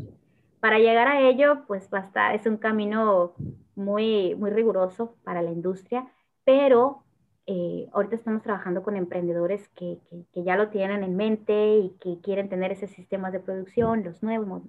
Para 0.59 0.79
llegar 0.79 1.07
a 1.07 1.21
ello, 1.21 1.65
pues 1.67 1.89
basta, 1.89 2.33
es 2.33 2.45
un 2.45 2.57
camino 2.57 3.33
muy, 3.75 4.33
muy 4.35 4.49
riguroso 4.49 5.15
para 5.23 5.41
la 5.41 5.51
industria, 5.51 6.07
pero 6.45 7.03
eh, 7.45 7.89
ahorita 7.91 8.15
estamos 8.15 8.41
trabajando 8.43 8.83
con 8.83 8.95
emprendedores 8.95 9.67
que, 9.75 9.99
que, 10.09 10.23
que, 10.31 10.43
ya 10.43 10.55
lo 10.55 10.69
tienen 10.69 11.03
en 11.03 11.17
mente 11.17 11.79
y 11.79 11.89
que 11.99 12.21
quieren 12.21 12.47
tener 12.47 12.71
ese 12.71 12.87
sistemas 12.87 13.33
de 13.33 13.41
producción, 13.41 14.05
los 14.05 14.23
nuevos, 14.23 14.63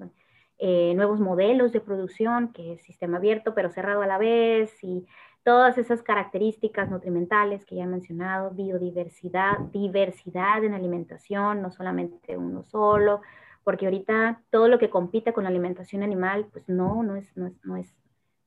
eh, 0.59 0.95
nuevos 0.95 1.21
modelos 1.21 1.73
de 1.73 1.81
producción, 1.81 2.53
que 2.53 2.75
es 2.75 2.83
sistema 2.83 3.17
abierto 3.17 3.55
pero 3.55 3.71
cerrado 3.71 4.03
a 4.03 4.07
la 4.07 4.19
vez, 4.19 4.73
y 4.83 5.07
todas 5.43 5.79
esas 5.79 6.03
características 6.03 6.91
nutrimentales 6.91 7.65
que 7.65 7.77
ya 7.77 7.85
he 7.85 7.87
mencionado, 7.87 8.51
biodiversidad, 8.51 9.59
diversidad 9.73 10.65
en 10.65 10.75
alimentación, 10.75 11.61
no 11.61 11.71
solamente 11.71 12.37
uno 12.37 12.65
solo, 12.65 13.21
porque 13.63 13.87
ahorita 13.87 14.43
todo 14.51 14.69
lo 14.69 14.79
que 14.79 14.91
compita 14.91 15.33
con 15.33 15.45
la 15.45 15.51
alimentación 15.51 16.03
animal, 16.03 16.47
pues 16.53 16.69
no, 16.69 17.03
no 17.03 17.17
es, 17.17 17.37
no 17.37 17.47
es, 17.47 17.55
no 17.65 17.77
es, 17.77 17.95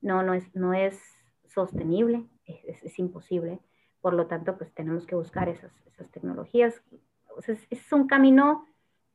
no, 0.00 0.22
no 0.22 0.34
es, 0.34 0.54
no 0.54 0.74
es 0.74 1.00
sostenible, 1.46 2.24
es, 2.44 2.82
es, 2.82 2.98
imposible. 2.98 3.60
Por 4.00 4.14
lo 4.14 4.26
tanto, 4.26 4.56
pues 4.56 4.72
tenemos 4.74 5.06
que 5.06 5.16
buscar 5.16 5.48
esas, 5.48 5.72
esas 5.86 6.08
tecnologías. 6.10 6.82
O 7.36 7.42
sea, 7.42 7.54
es, 7.54 7.66
es 7.70 7.92
un 7.92 8.06
camino 8.06 8.66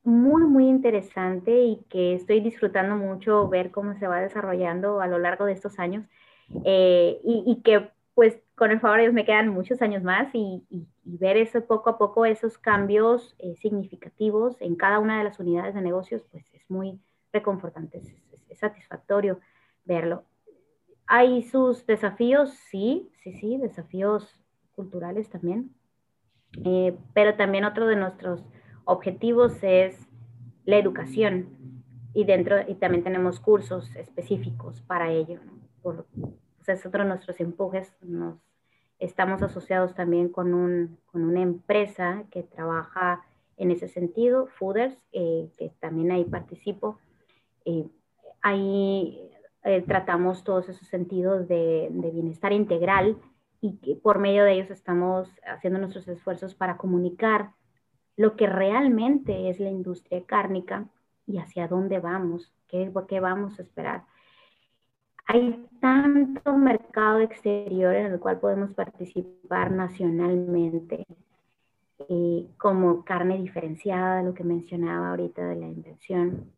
muy, 0.04 0.44
muy 0.44 0.68
interesante 0.68 1.62
y 1.62 1.84
que 1.88 2.14
estoy 2.14 2.40
disfrutando 2.40 2.96
mucho 2.96 3.48
ver 3.48 3.70
cómo 3.70 3.94
se 3.98 4.06
va 4.06 4.20
desarrollando 4.20 5.00
a 5.00 5.06
lo 5.06 5.18
largo 5.18 5.46
de 5.46 5.52
estos 5.52 5.78
años 5.78 6.06
eh, 6.64 7.20
y, 7.24 7.42
y, 7.46 7.62
que 7.62 7.90
pues 8.14 8.38
con 8.54 8.70
el 8.70 8.80
favor 8.80 8.98
de 8.98 9.02
Dios 9.04 9.14
me 9.14 9.24
quedan 9.24 9.48
muchos 9.48 9.82
años 9.82 10.02
más 10.02 10.28
y, 10.32 10.62
ver 11.06 11.36
eso 11.36 11.66
poco 11.66 11.90
a 11.90 11.98
poco, 11.98 12.24
esos 12.24 12.56
cambios 12.56 13.36
eh, 13.38 13.56
significativos 13.56 14.56
en 14.60 14.74
cada 14.74 14.98
una 14.98 15.18
de 15.18 15.24
las 15.24 15.38
unidades 15.38 15.74
de 15.74 15.82
negocios, 15.82 16.22
pues 16.30 16.44
es 16.54 16.62
muy 16.70 16.98
reconfortante, 17.32 17.98
es, 17.98 18.58
satisfactorio 18.58 19.40
verlo. 19.84 20.24
Hay 21.06 21.42
sus 21.42 21.84
desafíos, 21.86 22.54
sí, 22.70 23.10
sí, 23.22 23.32
sí, 23.32 23.58
desafíos 23.58 24.40
culturales 24.76 25.28
también, 25.28 25.74
eh, 26.64 26.96
pero 27.12 27.34
también 27.34 27.64
otro 27.64 27.86
de 27.86 27.96
nuestros 27.96 28.44
objetivos 28.84 29.62
es 29.62 29.98
la 30.64 30.78
educación 30.78 31.48
y 32.14 32.24
dentro 32.24 32.56
y 32.66 32.74
también 32.74 33.02
tenemos 33.04 33.40
cursos 33.40 33.94
específicos 33.96 34.80
para 34.82 35.10
ello. 35.10 35.40
Por, 35.82 36.06
es 36.66 36.86
otro 36.86 37.02
de 37.02 37.08
nuestros 37.08 37.40
empujes. 37.40 37.92
Nos, 38.00 38.38
estamos 38.98 39.42
asociados 39.42 39.94
también 39.94 40.28
con, 40.28 40.54
un, 40.54 40.98
con 41.06 41.24
una 41.24 41.42
empresa 41.42 42.24
que 42.30 42.42
trabaja 42.42 43.22
en 43.56 43.70
ese 43.70 43.88
sentido, 43.88 44.46
Fooders, 44.58 44.96
eh, 45.12 45.50
que 45.58 45.70
también 45.80 46.10
ahí 46.10 46.24
participo. 46.24 46.98
Eh, 47.64 47.86
ahí 48.42 49.30
eh, 49.62 49.82
tratamos 49.86 50.44
todos 50.44 50.68
esos 50.68 50.88
sentidos 50.88 51.48
de, 51.48 51.88
de, 51.90 52.10
bienestar 52.10 52.52
integral 52.52 53.16
y 53.60 53.76
que 53.76 53.94
por 53.94 54.18
medio 54.18 54.44
de 54.44 54.52
ellos 54.52 54.70
estamos 54.70 55.28
haciendo 55.46 55.78
nuestros 55.78 56.06
esfuerzos 56.08 56.54
para 56.54 56.76
comunicar 56.76 57.50
lo 58.16 58.36
que 58.36 58.46
realmente 58.46 59.48
es 59.48 59.60
la 59.60 59.70
industria 59.70 60.24
cárnica 60.24 60.88
y 61.26 61.38
hacia 61.38 61.68
dónde 61.68 61.98
vamos, 61.98 62.52
qué, 62.68 62.92
qué 63.08 63.20
vamos 63.20 63.58
a 63.58 63.62
esperar. 63.62 64.04
Hay 65.26 65.66
tanto 65.80 66.56
mercado 66.56 67.20
exterior 67.20 67.94
en 67.94 68.12
el 68.12 68.20
cual 68.20 68.40
podemos 68.40 68.72
participar 68.74 69.70
nacionalmente, 69.70 71.06
eh, 72.08 72.46
como 72.58 73.04
carne 73.04 73.38
diferenciada, 73.38 74.22
lo 74.22 74.34
que 74.34 74.44
mencionaba 74.44 75.10
ahorita 75.10 75.46
de 75.46 75.56
la 75.56 75.66
invención, 75.66 76.52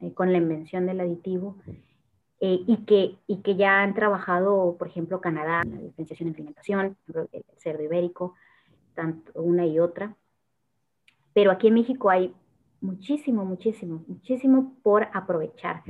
eh, 0.00 0.14
con 0.14 0.30
la 0.30 0.38
invención 0.38 0.86
del 0.86 1.00
aditivo, 1.00 1.56
eh, 2.40 2.60
y, 2.64 2.84
que, 2.84 3.18
y 3.26 3.38
que 3.38 3.56
ya 3.56 3.82
han 3.82 3.94
trabajado, 3.94 4.76
por 4.78 4.86
ejemplo, 4.86 5.20
Canadá, 5.20 5.64
la 5.64 5.80
diferenciación 5.80 6.28
en 6.28 6.34
alimentación, 6.36 6.96
el 7.32 7.44
cerdo 7.56 7.82
ibérico, 7.82 8.34
tanto 8.94 9.32
una 9.42 9.66
y 9.66 9.80
otra. 9.80 10.14
Pero 11.34 11.50
aquí 11.50 11.68
en 11.68 11.74
México 11.74 12.10
hay 12.10 12.34
muchísimo, 12.80 13.44
muchísimo, 13.44 14.04
muchísimo 14.06 14.74
por 14.82 15.08
aprovechar. 15.12 15.82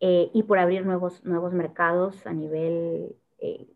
Eh, 0.00 0.30
y 0.32 0.44
por 0.44 0.58
abrir 0.58 0.86
nuevos, 0.86 1.24
nuevos 1.24 1.52
mercados 1.52 2.24
a 2.24 2.32
nivel 2.32 3.16
eh, 3.40 3.66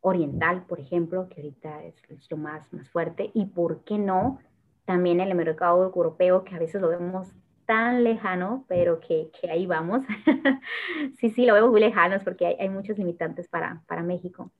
oriental, 0.00 0.64
por 0.66 0.80
ejemplo, 0.80 1.28
que 1.28 1.40
ahorita 1.40 1.84
es, 1.84 1.94
lo 2.30 2.36
más, 2.36 2.72
más 2.72 2.88
fuerte, 2.90 3.30
y 3.32 3.46
por 3.46 3.84
qué 3.84 3.98
no 3.98 4.40
también 4.84 5.20
el 5.20 5.34
mercado 5.34 5.84
europeo, 5.84 6.44
que 6.44 6.54
a 6.54 6.58
veces 6.58 6.80
lo 6.80 6.88
vemos 6.88 7.28
tan 7.66 8.02
lejano, 8.02 8.64
pero 8.68 8.98
que, 9.00 9.30
que 9.38 9.50
ahí 9.50 9.66
vamos. 9.66 10.02
sí, 11.18 11.30
sí, 11.30 11.44
lo 11.44 11.54
vemos 11.54 11.70
muy 11.70 11.80
lejanos 11.80 12.24
porque 12.24 12.46
hay, 12.46 12.56
hay 12.58 12.70
muchos 12.70 12.96
limitantes 12.96 13.48
para, 13.48 13.82
para, 13.86 14.02
México. 14.02 14.50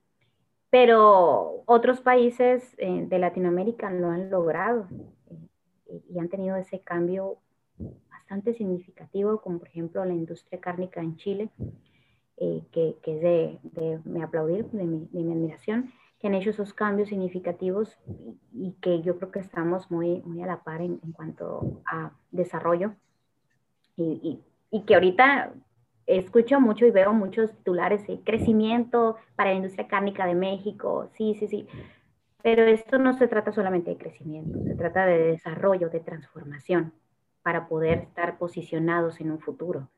Pero 0.69 1.63
otros 1.65 1.99
países 2.01 2.75
eh, 2.77 3.05
de 3.07 3.19
Latinoamérica 3.19 3.89
lo 3.89 4.09
han 4.09 4.29
logrado 4.29 4.87
y 6.09 6.19
han 6.19 6.29
tenido 6.29 6.55
ese 6.55 6.79
cambio 6.81 7.37
bastante 8.09 8.53
significativo, 8.53 9.41
como 9.41 9.59
por 9.59 9.67
ejemplo 9.67 10.03
la 10.05 10.13
industria 10.13 10.59
cárnica 10.59 11.01
en 11.01 11.15
Chile, 11.17 11.49
eh, 12.37 12.61
que, 12.71 12.95
que, 13.01 13.15
es 13.15 13.21
de, 13.21 13.59
de, 13.63 13.99
me 14.05 14.23
aplaudir, 14.23 14.65
de 14.71 14.85
mi, 14.85 15.07
de 15.11 15.23
mi, 15.23 15.33
admiración, 15.33 15.91
que 16.19 16.27
han 16.27 16.35
hecho 16.35 16.51
esos 16.51 16.73
cambios 16.73 17.09
significativos 17.09 17.97
y, 18.53 18.71
que 18.81 19.01
yo 19.01 19.17
creo 19.17 19.31
que 19.31 19.39
estamos 19.39 19.89
muy, 19.91 20.21
muy 20.21 20.41
a 20.43 20.47
la 20.47 20.63
par 20.63 20.81
en, 20.81 20.99
en 21.03 21.11
cuanto 21.11 21.81
a 21.85 22.11
desarrollo. 22.31 22.93
Y, 23.97 24.39
y, 24.71 24.81
que 24.83 24.93
ahorita 24.93 25.53
escucho 26.05 26.61
mucho 26.61 26.85
y 26.85 26.91
veo 26.91 27.11
muchos 27.11 27.51
titulares 27.51 28.07
de 28.07 28.21
crecimiento 28.21 29.17
para 29.35 29.49
la 29.49 29.57
industria 29.57 29.87
cárnica 29.87 30.25
de 30.25 30.35
México, 30.35 31.09
sí, 31.17 31.35
sí, 31.37 31.47
sí, 31.47 31.67
pero 32.41 32.63
esto 32.63 32.97
no 32.97 33.13
se 33.13 33.27
trata 33.27 33.51
solamente 33.51 33.91
de 33.91 33.97
crecimiento, 33.97 34.63
se 34.63 34.75
trata 34.75 35.05
de 35.05 35.17
desarrollo, 35.19 35.89
de 35.89 35.99
transformación 35.99 36.93
para 37.43 37.67
poder 37.67 37.99
estar 37.99 38.37
posicionados 38.37 39.19
en 39.21 39.31
un 39.31 39.39
futuro. 39.39 39.89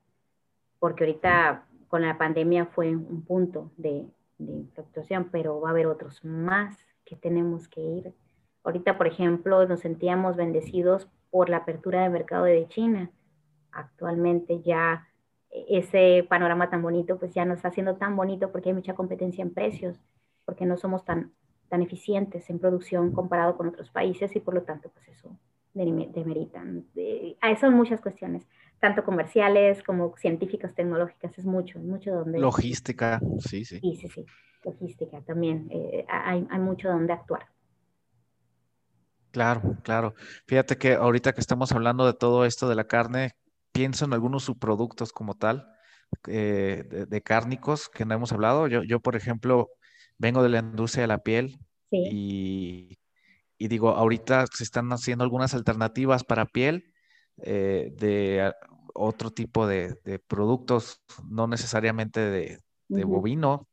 Porque 0.79 1.03
ahorita 1.03 1.65
con 1.87 2.01
la 2.01 2.17
pandemia 2.17 2.65
fue 2.65 2.95
un 2.95 3.23
punto 3.23 3.71
de, 3.77 4.07
de 4.37 4.65
fluctuación, 4.73 5.29
pero 5.31 5.59
va 5.59 5.69
a 5.69 5.71
haber 5.71 5.87
otros 5.87 6.23
más 6.23 6.77
que 7.05 7.15
tenemos 7.15 7.67
que 7.67 7.81
ir. 7.81 8.13
Ahorita, 8.63 8.97
por 8.97 9.07
ejemplo, 9.07 9.67
nos 9.67 9.81
sentíamos 9.81 10.35
bendecidos 10.35 11.09
por 11.29 11.49
la 11.49 11.57
apertura 11.57 12.03
del 12.03 12.11
mercado 12.11 12.45
de 12.45 12.67
China. 12.67 13.11
Actualmente 13.71 14.61
ya 14.61 15.07
ese 15.49 16.25
panorama 16.29 16.69
tan 16.69 16.81
bonito, 16.81 17.17
pues 17.17 17.33
ya 17.33 17.45
no 17.45 17.53
está 17.53 17.71
siendo 17.71 17.95
tan 17.97 18.15
bonito 18.15 18.51
porque 18.51 18.69
hay 18.69 18.75
mucha 18.75 18.95
competencia 18.95 19.41
en 19.41 19.53
precios, 19.53 19.99
porque 20.45 20.65
no 20.65 20.77
somos 20.77 21.03
tan, 21.03 21.33
tan 21.71 21.81
eficientes 21.81 22.49
en 22.49 22.59
producción 22.59 23.13
comparado 23.13 23.55
con 23.55 23.69
otros 23.69 23.89
países 23.89 24.35
y 24.35 24.41
por 24.41 24.53
lo 24.53 24.63
tanto, 24.63 24.89
pues 24.93 25.07
eso 25.07 25.39
demeritan. 25.73 26.85
De, 26.93 27.37
hay, 27.39 27.55
son 27.55 27.75
muchas 27.75 28.01
cuestiones, 28.01 28.45
tanto 28.81 29.05
comerciales 29.05 29.81
como 29.81 30.13
científicas, 30.17 30.75
tecnológicas, 30.75 31.31
es 31.37 31.45
mucho, 31.45 31.79
mucho 31.79 32.11
donde... 32.11 32.39
Logística, 32.39 33.21
sí, 33.39 33.63
sí. 33.63 33.79
Sí, 33.79 33.95
sí, 33.95 34.09
sí, 34.09 34.25
logística 34.65 35.21
también, 35.21 35.69
eh, 35.71 36.05
hay, 36.09 36.45
hay 36.49 36.59
mucho 36.59 36.89
donde 36.89 37.13
actuar. 37.13 37.47
Claro, 39.31 39.77
claro. 39.83 40.13
Fíjate 40.47 40.77
que 40.77 40.95
ahorita 40.95 41.31
que 41.31 41.39
estamos 41.39 41.71
hablando 41.71 42.05
de 42.05 42.13
todo 42.13 42.43
esto 42.43 42.67
de 42.67 42.75
la 42.75 42.83
carne, 42.83 43.31
pienso 43.71 44.03
en 44.03 44.11
algunos 44.11 44.43
subproductos 44.43 45.13
como 45.13 45.35
tal, 45.35 45.71
eh, 46.27 46.83
de, 46.89 47.05
de, 47.05 47.21
cárnicos 47.21 47.87
que 47.87 48.03
no 48.03 48.13
hemos 48.13 48.33
hablado. 48.33 48.67
Yo, 48.67 48.83
yo, 48.83 48.99
por 48.99 49.15
ejemplo, 49.15 49.69
vengo 50.21 50.43
de 50.43 50.49
la 50.49 50.59
industria 50.59 51.03
de 51.03 51.07
la 51.07 51.23
piel 51.23 51.59
sí. 51.89 52.09
y 52.11 53.01
y 53.61 53.67
digo, 53.67 53.89
ahorita 53.89 54.47
se 54.51 54.63
están 54.63 54.91
haciendo 54.91 55.23
algunas 55.23 55.53
alternativas 55.53 56.23
para 56.23 56.47
piel 56.47 56.95
eh, 57.43 57.93
de 57.95 58.51
otro 58.95 59.29
tipo 59.29 59.67
de, 59.67 59.99
de, 60.03 60.17
productos, 60.17 61.03
no 61.29 61.45
necesariamente 61.45 62.21
de, 62.21 62.57
de 62.87 63.05
uh 63.05 63.07
-huh. 63.07 63.11
bovino, 63.11 63.67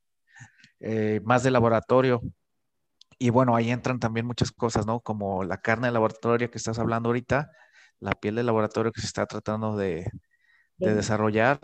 eh, 0.81 1.23
más 1.25 1.43
de 1.43 1.53
laboratorio. 1.53 2.21
Y 3.19 3.31
bueno, 3.31 3.57
ahí 3.57 3.71
entran 3.71 3.99
también 3.99 4.27
muchas 4.27 4.53
cosas, 4.53 4.85
¿no? 4.85 5.01
Como 5.01 5.43
la 5.43 5.57
carne 5.63 5.87
de 5.87 5.95
laboratorio 5.95 6.51
que 6.51 6.59
estás 6.59 6.79
hablando 6.79 7.09
ahorita, 7.09 7.51
la 7.99 8.13
piel 8.13 8.35
de 8.35 8.43
laboratorio 8.43 8.93
que 8.93 9.01
se 9.01 9.07
está 9.07 9.25
tratando 9.25 9.75
de, 9.75 10.05
de 10.77 10.95
desarrollar 10.95 11.61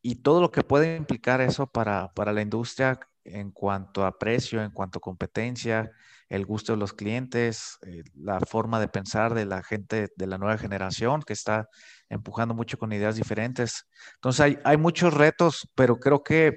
y 0.00 0.22
todo 0.22 0.40
lo 0.40 0.50
que 0.50 0.64
puede 0.64 0.96
implicar 0.96 1.42
eso 1.42 1.66
para, 1.66 2.14
para 2.14 2.32
la 2.32 2.40
industria 2.40 2.98
en 3.32 3.50
cuanto 3.50 4.04
a 4.04 4.18
precio, 4.18 4.62
en 4.62 4.70
cuanto 4.70 4.98
a 4.98 5.00
competencia, 5.00 5.90
el 6.28 6.44
gusto 6.44 6.72
de 6.72 6.78
los 6.78 6.92
clientes, 6.92 7.78
eh, 7.82 8.02
la 8.14 8.40
forma 8.40 8.80
de 8.80 8.88
pensar 8.88 9.34
de 9.34 9.46
la 9.46 9.62
gente 9.62 10.08
de 10.14 10.26
la 10.26 10.38
nueva 10.38 10.58
generación 10.58 11.22
que 11.22 11.32
está 11.32 11.68
empujando 12.08 12.54
mucho 12.54 12.78
con 12.78 12.92
ideas 12.92 13.16
diferentes. 13.16 13.86
Entonces 14.16 14.40
hay, 14.40 14.58
hay 14.64 14.76
muchos 14.76 15.14
retos, 15.14 15.68
pero 15.74 15.98
creo 15.98 16.22
que 16.22 16.54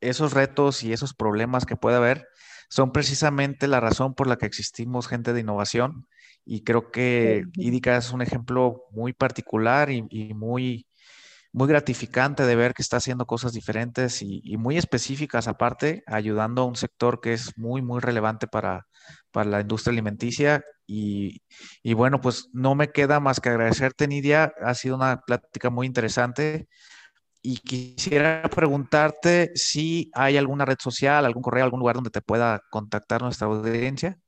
esos 0.00 0.32
retos 0.32 0.82
y 0.84 0.92
esos 0.92 1.14
problemas 1.14 1.66
que 1.66 1.76
puede 1.76 1.96
haber 1.96 2.26
son 2.68 2.92
precisamente 2.92 3.66
la 3.66 3.80
razón 3.80 4.14
por 4.14 4.26
la 4.26 4.36
que 4.36 4.46
existimos 4.46 5.08
gente 5.08 5.32
de 5.32 5.40
innovación 5.40 6.06
y 6.44 6.64
creo 6.64 6.90
que 6.90 7.44
IDICA 7.54 7.98
es 7.98 8.10
un 8.10 8.22
ejemplo 8.22 8.84
muy 8.90 9.12
particular 9.12 9.90
y, 9.90 10.06
y 10.08 10.32
muy, 10.32 10.86
muy 11.52 11.68
gratificante 11.68 12.44
de 12.44 12.56
ver 12.56 12.74
que 12.74 12.82
está 12.82 12.98
haciendo 12.98 13.26
cosas 13.26 13.52
diferentes 13.52 14.22
y, 14.22 14.56
muy 14.58 14.76
específicas 14.76 15.48
aparte, 15.48 16.02
ayudando 16.06 16.62
a 16.62 16.66
un 16.66 16.76
sector 16.76 17.20
que 17.20 17.32
es 17.32 17.56
muy, 17.56 17.82
muy 17.82 18.00
relevante 18.00 18.46
para, 18.46 18.86
para 19.32 19.48
la 19.48 19.60
industria 19.60 19.92
alimenticia. 19.92 20.62
Y, 20.86 21.42
y, 21.82 21.94
bueno, 21.94 22.20
pues 22.20 22.48
no 22.52 22.74
me 22.74 22.88
queda 22.88 23.20
más 23.20 23.40
que 23.40 23.48
agradecerte, 23.48 24.08
Nidia. 24.08 24.52
Ha 24.60 24.74
sido 24.74 24.96
una 24.96 25.20
plática 25.20 25.70
muy 25.70 25.86
interesante. 25.86 26.68
Y 27.42 27.58
quisiera 27.58 28.42
preguntarte 28.54 29.52
si 29.54 30.10
hay 30.12 30.36
alguna 30.36 30.64
red 30.64 30.76
social, 30.78 31.24
algún 31.24 31.42
correo, 31.42 31.64
algún 31.64 31.80
lugar 31.80 31.94
donde 31.94 32.10
te 32.10 32.20
pueda 32.20 32.60
contactar 32.70 33.22
nuestra 33.22 33.46
audiencia. 33.46 34.18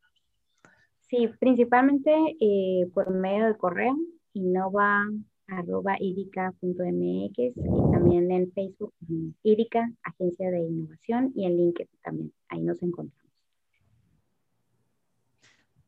Sí, 1.11 1.29
principalmente 1.41 2.13
eh, 2.41 2.89
por 2.95 3.11
medio 3.11 3.47
del 3.47 3.57
correo, 3.57 3.97
innova 4.33 5.05
arroba 5.51 5.97
idica.mx 5.99 7.39
y 7.39 7.93
también 7.93 8.31
en 8.31 8.53
Facebook, 8.53 8.95
IDICA, 9.43 9.91
Agencia 10.03 10.51
de 10.51 10.61
Innovación, 10.61 11.33
y 11.35 11.47
en 11.47 11.57
LinkedIn 11.57 11.99
también. 12.03 12.33
Ahí 12.49 12.63
nos 12.63 12.83
encontramos. 12.83 13.21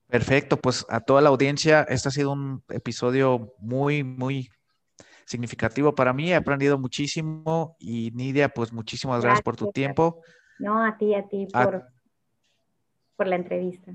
Perfecto, 0.09 0.59
pues 0.59 0.85
a 0.91 1.01
toda 1.01 1.23
la 1.23 1.31
audiencia, 1.31 1.83
este 1.85 2.09
ha 2.09 2.13
sido 2.13 2.33
un 2.33 2.63
episodio 2.69 3.55
muy, 3.59 4.05
muy 4.05 4.51
significativo 5.25 5.95
para 5.95 6.13
mí. 6.13 6.31
He 6.31 6.35
aprendido 6.35 6.79
muchísimo 6.79 7.77
y 7.79 8.11
Nidia, 8.11 8.51
pues 8.51 8.73
muchísimas 8.73 9.23
gracias, 9.23 9.43
gracias 9.43 9.45
por 9.45 9.57
tu 9.57 9.73
tiempo. 9.73 10.21
No, 10.59 10.85
a 10.85 10.99
ti, 10.99 11.15
a 11.15 11.27
ti 11.27 11.49
Ah. 11.55 11.65
por, 11.65 11.85
por 13.17 13.27
la 13.27 13.37
entrevista. 13.37 13.93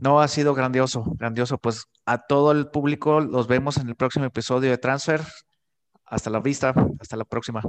No, 0.00 0.20
ha 0.20 0.28
sido 0.28 0.54
grandioso, 0.54 1.04
grandioso. 1.18 1.58
Pues 1.58 1.84
a 2.06 2.26
todo 2.26 2.52
el 2.52 2.68
público 2.68 3.20
los 3.20 3.46
vemos 3.46 3.76
en 3.76 3.88
el 3.88 3.96
próximo 3.96 4.24
episodio 4.24 4.70
de 4.70 4.78
Transfer. 4.78 5.20
Hasta 6.06 6.30
la 6.30 6.40
vista, 6.40 6.74
hasta 6.98 7.16
la 7.16 7.24
próxima. 7.24 7.62